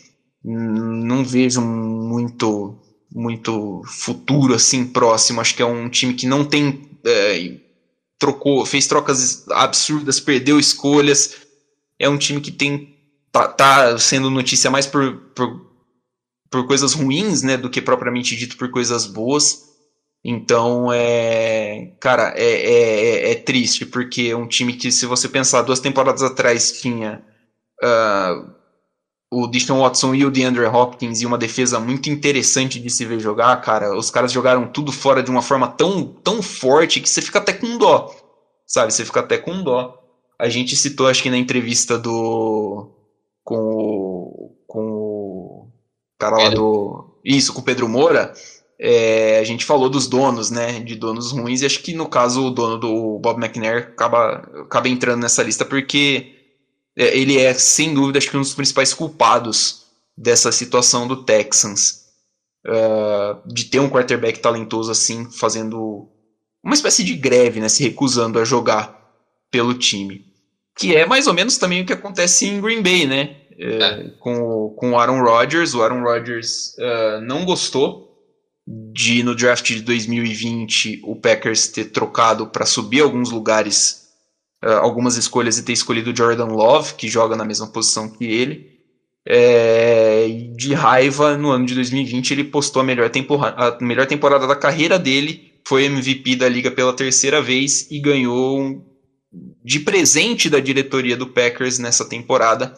[0.42, 2.78] Não vejo muito
[3.12, 5.40] muito futuro assim próximo.
[5.40, 7.56] Acho que é um time que não tem é,
[8.18, 11.36] trocou, fez trocas absurdas, perdeu escolhas.
[11.98, 12.96] É um time que tem
[13.32, 15.66] tá, tá sendo notícia mais por, por,
[16.50, 19.70] por coisas ruins, né, do que propriamente dito por coisas boas.
[20.22, 25.28] Então, é, cara, é, é, é, é triste, porque é um time que, se você
[25.28, 27.22] pensar, duas temporadas atrás tinha
[27.82, 28.59] uh,
[29.30, 33.20] o Deshaun Watson e o DeAndre Hopkins e uma defesa muito interessante de se ver
[33.20, 33.96] jogar, cara.
[33.96, 37.52] Os caras jogaram tudo fora de uma forma tão, tão forte que você fica até
[37.52, 38.12] com dó,
[38.66, 38.92] sabe?
[38.92, 39.96] Você fica até com dó.
[40.36, 42.90] A gente citou, acho que na entrevista do.
[43.44, 44.56] com o.
[44.66, 45.72] com o
[46.18, 47.20] cara lá do.
[47.24, 48.32] Isso, com o Pedro Moura.
[48.82, 50.80] É, a gente falou dos donos, né?
[50.80, 54.88] De donos ruins, e acho que no caso o dono do Bob McNair acaba, acaba
[54.88, 56.39] entrando nessa lista porque
[56.96, 59.86] ele é, sem dúvida, acho que um dos principais culpados
[60.16, 62.00] dessa situação do Texans.
[62.66, 66.06] Uh, de ter um quarterback talentoso assim, fazendo
[66.62, 69.00] uma espécie de greve, né, se recusando a jogar
[69.50, 70.26] pelo time.
[70.78, 73.36] Que é mais ou menos também o que acontece em Green Bay, né?
[73.58, 74.10] É, é.
[74.18, 75.74] Com, com o Aaron Rodgers.
[75.74, 78.10] O Aaron Rodgers uh, não gostou
[78.66, 83.99] de, no draft de 2020, o Packers ter trocado para subir alguns lugares
[84.64, 88.70] uh, algumas escolhas e ter escolhido Jordan Love, que joga na mesma posição que ele.
[89.26, 90.26] É,
[90.56, 93.10] de raiva, no ano de 2020, ele postou a melhor,
[93.56, 98.84] a melhor temporada da carreira dele, foi MVP da liga pela terceira vez e ganhou
[99.62, 102.74] de presente da diretoria do Packers nessa temporada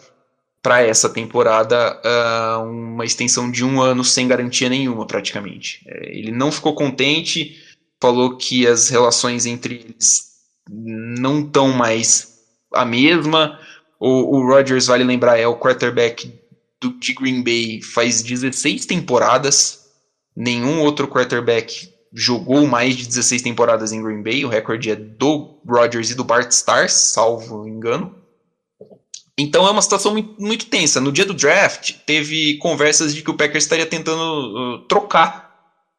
[0.61, 5.83] para essa temporada uh, uma extensão de um ano sem garantia nenhuma, praticamente.
[5.87, 7.57] É, ele não ficou contente,
[8.01, 10.32] falou que as relações entre eles
[10.69, 12.39] não estão mais
[12.75, 13.59] a mesma.
[13.99, 16.33] O, o Rodgers, vale lembrar, é o quarterback
[16.81, 19.87] do, de Green Bay faz 16 temporadas.
[20.35, 24.45] Nenhum outro quarterback jogou mais de 16 temporadas em Green Bay.
[24.45, 28.15] O recorde é do Rodgers e do Bart Starrs, salvo engano.
[29.39, 31.01] Então é uma situação muito, muito, tensa.
[31.01, 35.53] No dia do draft, teve conversas de que o Packers estaria tentando uh, trocar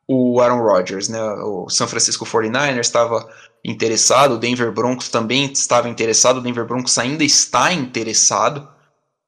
[0.07, 1.09] o Aaron Rodgers.
[1.09, 1.19] Né?
[1.21, 3.27] O San Francisco 49ers estava
[3.63, 8.67] interessado, o Denver Broncos também estava interessado, o Denver Broncos ainda está interessado,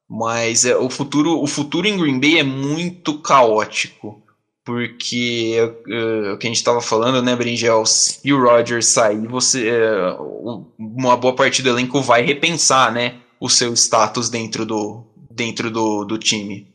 [0.09, 4.21] mas é, o, futuro, o futuro em Green Bay é muito caótico.
[4.63, 7.85] Porque uh, o que a gente estava falando, né, Bringel?
[7.85, 9.69] Se o Rodgers sair, você,
[10.79, 13.21] uma boa parte do elenco vai repensar, né?
[13.39, 16.67] o seu status dentro do, dentro do, do time.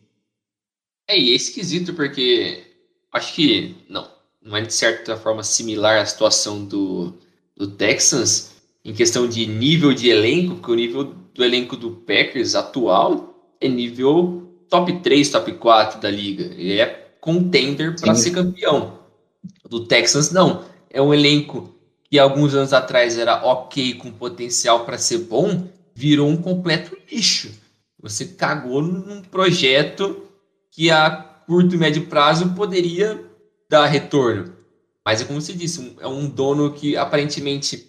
[1.09, 2.65] É, e é esquisito porque
[3.12, 4.09] acho que não,
[4.41, 7.12] não é de certa forma similar à situação do,
[7.61, 11.05] do Texans em questão de nível de elenco, porque o nível
[11.35, 16.45] do elenco do Packers atual é nível top 3, top 4 da liga.
[16.57, 16.87] Ele é
[17.20, 18.99] contender para ser campeão.
[19.69, 21.74] Do Texans não, é um elenco
[22.11, 27.51] que alguns anos atrás era ok com potencial para ser bom, virou um completo lixo.
[28.01, 30.23] Você cagou num projeto
[30.70, 33.23] que a curto e médio prazo poderia
[33.69, 34.60] dar retorno.
[35.11, 37.85] Mas é como você disse, é um dono que aparentemente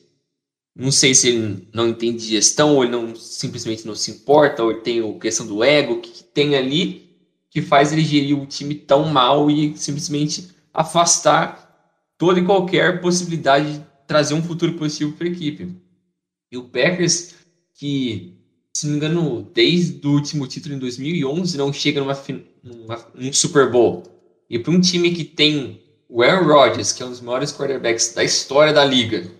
[0.75, 4.71] não sei se ele não entende gestão, ou ele não simplesmente não se importa, ou
[4.71, 7.15] ele tem a questão do ego, que tem ali
[7.47, 13.71] que faz ele gerir o time tão mal e simplesmente afastar toda e qualquer possibilidade
[13.71, 15.75] de trazer um futuro positivo para a equipe.
[16.51, 17.35] E o Packers
[17.75, 18.33] que,
[18.73, 22.19] se não me engano, desde o último título em 2011 não chega numa,
[22.63, 24.01] numa num Super Bowl.
[24.49, 25.79] E para um time que tem
[26.13, 29.31] o Aaron Rodgers, que é um dos maiores quarterbacks da história da liga,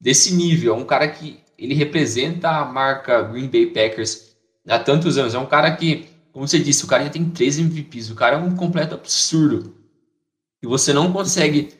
[0.00, 4.34] desse nível, é um cara que ele representa a marca Green Bay Packers
[4.66, 5.34] há tantos anos.
[5.34, 8.10] É um cara que, como você disse, o cara já tem três MVPs.
[8.10, 9.74] O cara é um completo absurdo.
[10.62, 11.74] E você não consegue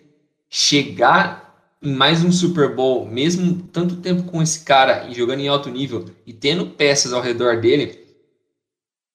[0.51, 5.49] chegar em mais um Super Bowl, mesmo tanto tempo com esse cara e jogando em
[5.49, 8.07] alto nível e tendo peças ao redor dele,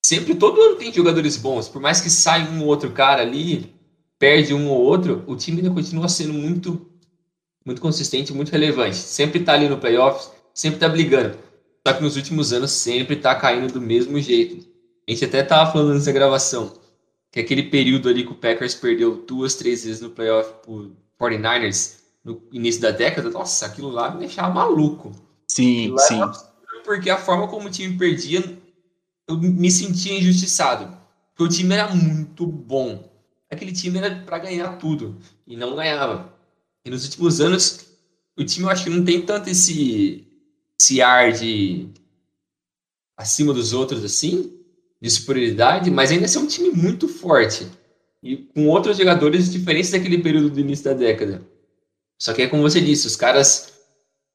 [0.04, 1.68] sempre todo ano tem jogadores bons.
[1.68, 3.75] Por mais que saia um ou outro cara ali,
[4.18, 6.90] perde um ou outro, o time ainda continua sendo muito,
[7.64, 8.96] muito consistente, muito relevante.
[8.96, 11.38] Sempre tá ali no playoffs, sempre tá brigando.
[11.86, 14.66] Só que nos últimos anos sempre tá caindo do mesmo jeito.
[15.08, 16.74] A gente até tava falando nessa gravação
[17.30, 20.90] que aquele período ali que o Packers perdeu duas, três vezes no playoff por
[21.20, 25.12] 49ers no início da década, nossa, aquilo lá me deixava maluco.
[25.46, 26.20] Sim, sim.
[26.84, 28.42] Porque a forma como o time perdia,
[29.28, 30.96] eu me sentia injustiçado.
[31.32, 33.15] Porque o time era muito bom.
[33.50, 35.16] Aquele time era para ganhar tudo.
[35.46, 36.34] E não ganhava.
[36.84, 37.86] E nos últimos anos,
[38.36, 40.26] o time eu acho que não tem tanto esse,
[40.80, 41.88] esse ar de
[43.16, 44.52] acima dos outros assim,
[45.00, 47.66] de superioridade, mas ainda é um time muito forte.
[48.22, 51.46] E com outros jogadores diferentes daquele período do início da década.
[52.18, 53.72] Só que é como você disse, os caras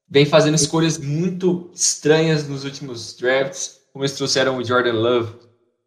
[0.08, 5.34] vêm fazendo escolhas muito estranhas nos últimos drafts, como eles trouxeram o Jordan Love,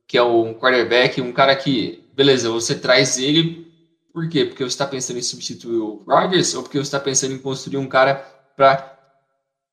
[0.07, 3.65] que é um quarterback, um cara que, beleza, você traz ele,
[4.13, 4.45] por quê?
[4.45, 7.77] Porque você está pensando em substituir o Rodgers ou porque você está pensando em construir
[7.77, 8.25] um cara
[8.55, 8.95] para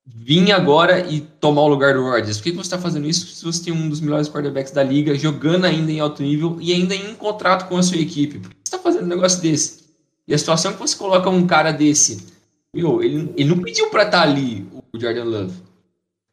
[0.05, 2.39] vir agora e tomar o lugar do Rodgers?
[2.39, 5.15] Por que você está fazendo isso se você tem um dos melhores quarterbacks da liga,
[5.15, 8.41] jogando ainda em alto nível e ainda em contrato com a sua equipe?
[8.41, 9.83] Por que você está fazendo um negócio desse?
[10.27, 12.27] E a situação que você coloca um cara desse,
[12.75, 15.55] meu, ele, ele não pediu para estar tá ali, o Jordan Love.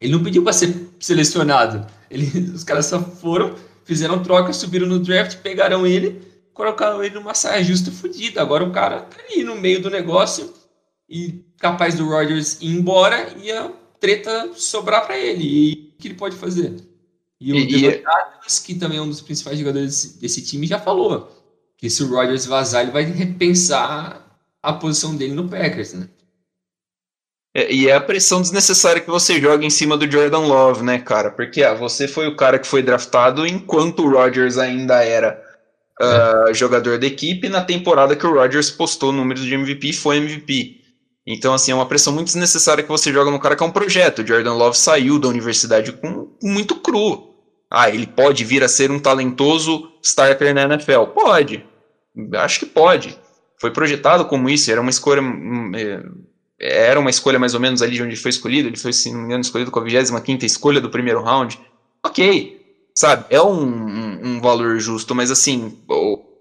[0.02, 1.86] Ele não pediu para ser selecionado.
[2.10, 2.26] Ele,
[2.56, 3.56] os caras só foram,
[3.90, 6.22] fizeram troca, subiram no draft, pegaram ele,
[6.54, 8.40] colocaram ele numa saia justa fodida.
[8.40, 10.54] Agora o cara tá ali no meio do negócio
[11.10, 15.44] e capaz do Rodgers ir embora e a treta sobrar para ele.
[15.44, 16.76] E o que ele pode fazer?
[17.42, 20.78] E o e, Adams, que também é um dos principais jogadores desse, desse time, já
[20.78, 21.36] falou
[21.76, 26.08] que se o Rodgers vazar, ele vai repensar a posição dele no Packers, né?
[27.54, 31.00] É, e é a pressão desnecessária que você joga em cima do Jordan Love, né,
[31.00, 31.32] cara?
[31.32, 35.42] Porque ah, você foi o cara que foi draftado enquanto o Rodgers ainda era
[36.00, 36.54] uh, é.
[36.54, 40.78] jogador da equipe na temporada que o Rodgers postou números de MVP e foi MVP.
[41.26, 43.72] Então, assim, é uma pressão muito desnecessária que você joga no cara que é um
[43.72, 44.20] projeto.
[44.20, 47.36] O Jordan Love saiu da universidade com muito cru.
[47.70, 51.04] Ah, ele pode vir a ser um talentoso starter na NFL?
[51.14, 51.64] Pode.
[52.34, 53.16] Acho que pode.
[53.60, 55.22] Foi projetado como isso, era uma escolha.
[56.60, 58.68] Era uma escolha mais ou menos ali de onde foi escolhido.
[58.68, 61.60] Ele foi, se não me engano, escolhido com a 25 escolha do primeiro round.
[62.06, 62.62] Ok.
[62.94, 63.26] sabe?
[63.30, 65.78] É um, um, um valor justo, mas assim,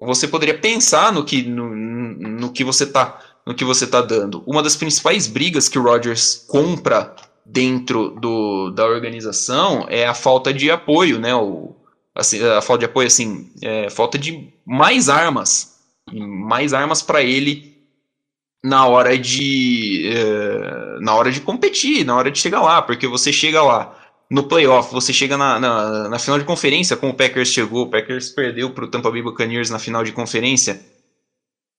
[0.00, 4.42] você poderia pensar no que, no, no que você tá no que você tá dando.
[4.46, 7.16] Uma das principais brigas que o Rodgers compra
[7.46, 11.34] dentro do, da organização é a falta de apoio, né?
[11.34, 11.74] O,
[12.14, 15.78] assim, a falta de apoio, assim, é, falta de mais armas,
[16.12, 17.77] mais armas para ele
[18.62, 23.32] na hora de é, na hora de competir, na hora de chegar lá, porque você
[23.32, 23.96] chega lá
[24.30, 27.90] no playoff, você chega na, na, na final de conferência, como o Packers chegou, o
[27.90, 30.84] Packers perdeu para o Tampa Bay Buccaneers na final de conferência,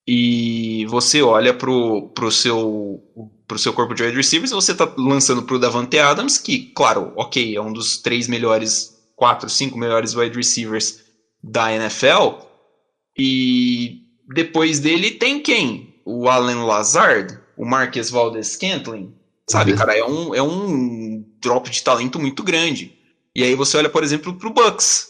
[0.07, 2.99] e você olha pro, pro seu
[3.47, 7.55] pro seu corpo de wide receivers você tá lançando pro Davante Adams, que, claro, ok,
[7.55, 11.03] é um dos três melhores, quatro, cinco melhores wide receivers
[11.43, 12.41] da NFL,
[13.17, 14.03] e
[14.33, 15.88] depois dele tem quem?
[16.09, 19.13] O Allen Lazard, o Marques Valdez Scantling,
[19.47, 19.77] sabe, uhum.
[19.77, 22.97] cara, é um, é um drop de talento muito grande.
[23.35, 25.09] E aí você olha, por exemplo, pro Bucks,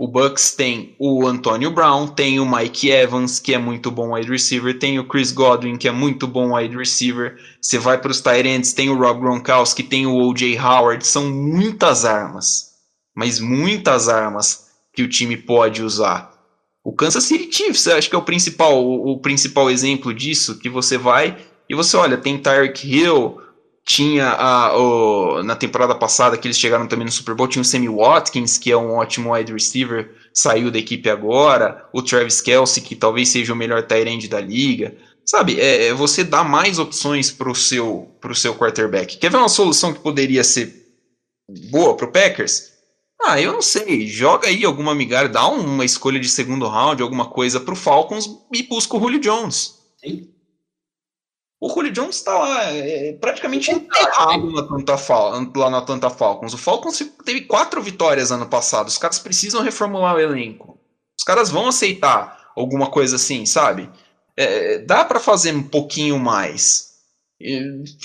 [0.00, 4.30] o Bucks tem o Antonio Brown, tem o Mike Evans, que é muito bom wide
[4.30, 7.36] receiver, tem o Chris Godwin, que é muito bom wide receiver.
[7.60, 10.56] Você vai para os Tyrants, tem o Rob Gronkowski, tem o O.J.
[10.56, 11.04] Howard.
[11.04, 12.74] São muitas armas,
[13.12, 16.32] mas muitas armas que o time pode usar.
[16.88, 20.70] O Kansas City Chiefs, acho que é o principal, o, o principal exemplo disso, que
[20.70, 21.36] você vai
[21.68, 23.36] e você olha, tem Tyreek Hill,
[23.84, 27.64] tinha a, o, na temporada passada, que eles chegaram também no Super Bowl, tinha o
[27.64, 31.86] Sammy Watkins, que é um ótimo wide receiver, saiu da equipe agora.
[31.92, 34.96] O Travis Kelsey, que talvez seja o melhor tight end da liga.
[35.26, 39.18] Sabe, é, é você dá mais opções para o seu, seu quarterback.
[39.18, 40.86] Quer ver uma solução que poderia ser
[41.70, 42.67] boa para o Packers?
[43.28, 44.06] Ah, eu não sei.
[44.06, 48.26] Joga aí alguma migalha, dá uma escolha de segundo round, alguma coisa para o Falcons
[48.50, 49.78] e busca o Julio Jones.
[49.98, 50.30] Sim.
[51.60, 56.54] O Julio Jones está lá, é, praticamente enterrado na Atlanta Fal lá na Atlanta Falcons.
[56.54, 58.88] O Falcons teve quatro vitórias ano passado.
[58.88, 60.78] Os caras precisam reformular o elenco.
[61.18, 63.90] Os caras vão aceitar alguma coisa assim, sabe?
[64.36, 66.88] É, dá para fazer um pouquinho mais.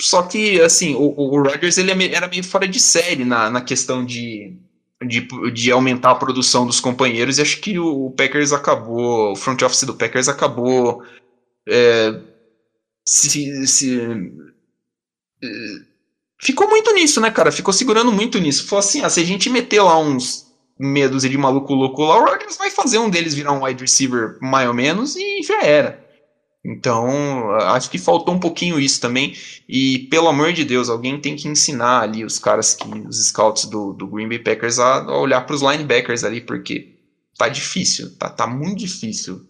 [0.00, 3.60] Só que, assim, o, o Rodgers ele é era meio fora de série na, na
[3.62, 4.56] questão de,
[5.02, 7.38] de, de aumentar a produção dos companheiros.
[7.38, 11.02] E acho que o Packers acabou, o front office do Packers acabou.
[11.68, 12.20] É,
[13.04, 13.98] se, se
[15.42, 15.82] eh,
[16.40, 17.52] ficou muito nisso, né, cara?
[17.52, 18.66] Ficou segurando muito nisso.
[18.66, 20.44] Falou assim, ah, se a gente meter lá uns
[20.78, 24.38] medos de maluco louco lá, o Rodgers vai fazer um deles virar um wide receiver
[24.40, 26.03] mais ou menos e já era.
[26.64, 29.36] Então, acho que faltou um pouquinho isso também.
[29.68, 33.66] E, pelo amor de Deus, alguém tem que ensinar ali os caras, que os scouts
[33.66, 36.96] do, do Green Bay Packers, a, a olhar para os linebackers ali, porque
[37.36, 39.46] tá difícil, tá, tá muito difícil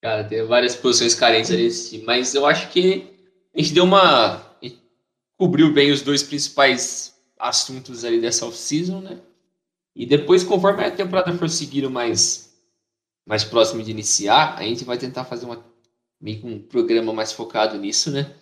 [0.00, 3.10] Cara, tem várias posições carentes ali, mas eu acho que
[3.54, 4.44] a gente deu uma.
[5.36, 9.20] cobriu bem os dois principais assuntos ali dessa off-season, né?
[9.96, 12.47] E depois, conforme a temporada for seguindo mais,
[13.28, 15.62] mais próximo de iniciar, a gente vai tentar fazer uma,
[16.18, 18.32] meio um programa mais focado nisso, né?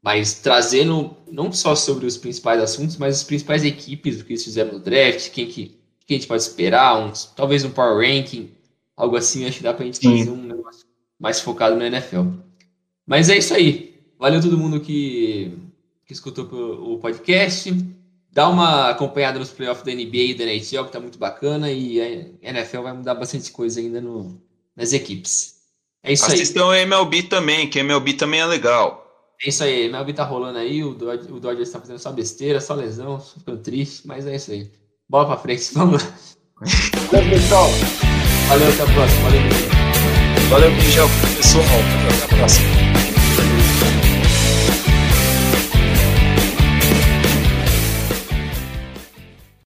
[0.00, 4.44] Mas trazendo não só sobre os principais assuntos, mas as principais equipes, o que eles
[4.44, 5.76] fizeram no draft, quem que,
[6.06, 8.52] quem a gente pode esperar, uns, talvez um power ranking,
[8.96, 10.18] algo assim, acho que dá pra gente Sim.
[10.18, 10.86] fazer um negócio
[11.18, 12.22] mais focado no NFL.
[13.04, 14.00] Mas é isso aí.
[14.16, 15.58] Valeu todo mundo que,
[16.06, 17.74] que escutou o podcast.
[18.32, 21.70] Dá uma acompanhada nos playoffs da NBA e da NHL, que tá muito bacana.
[21.70, 24.40] E a NFL vai mudar bastante coisa ainda no,
[24.76, 25.56] nas equipes.
[26.02, 26.42] É isso Assistam aí.
[26.42, 29.06] Assistam a MLB também, que a MLB também é legal.
[29.42, 32.60] É isso aí, MLB tá rolando aí, o Dodgers, o Dodgers tá fazendo só besteira,
[32.60, 34.70] só lesão, ficando triste, mas é isso aí.
[35.08, 36.14] Bola pra frente, vamos lá.
[37.10, 37.68] Valeu, pessoal.
[38.48, 39.22] Valeu, até a próxima.
[39.22, 41.64] Valeu, Valeu, Michel, pessoal.
[41.64, 42.79] Até a próxima.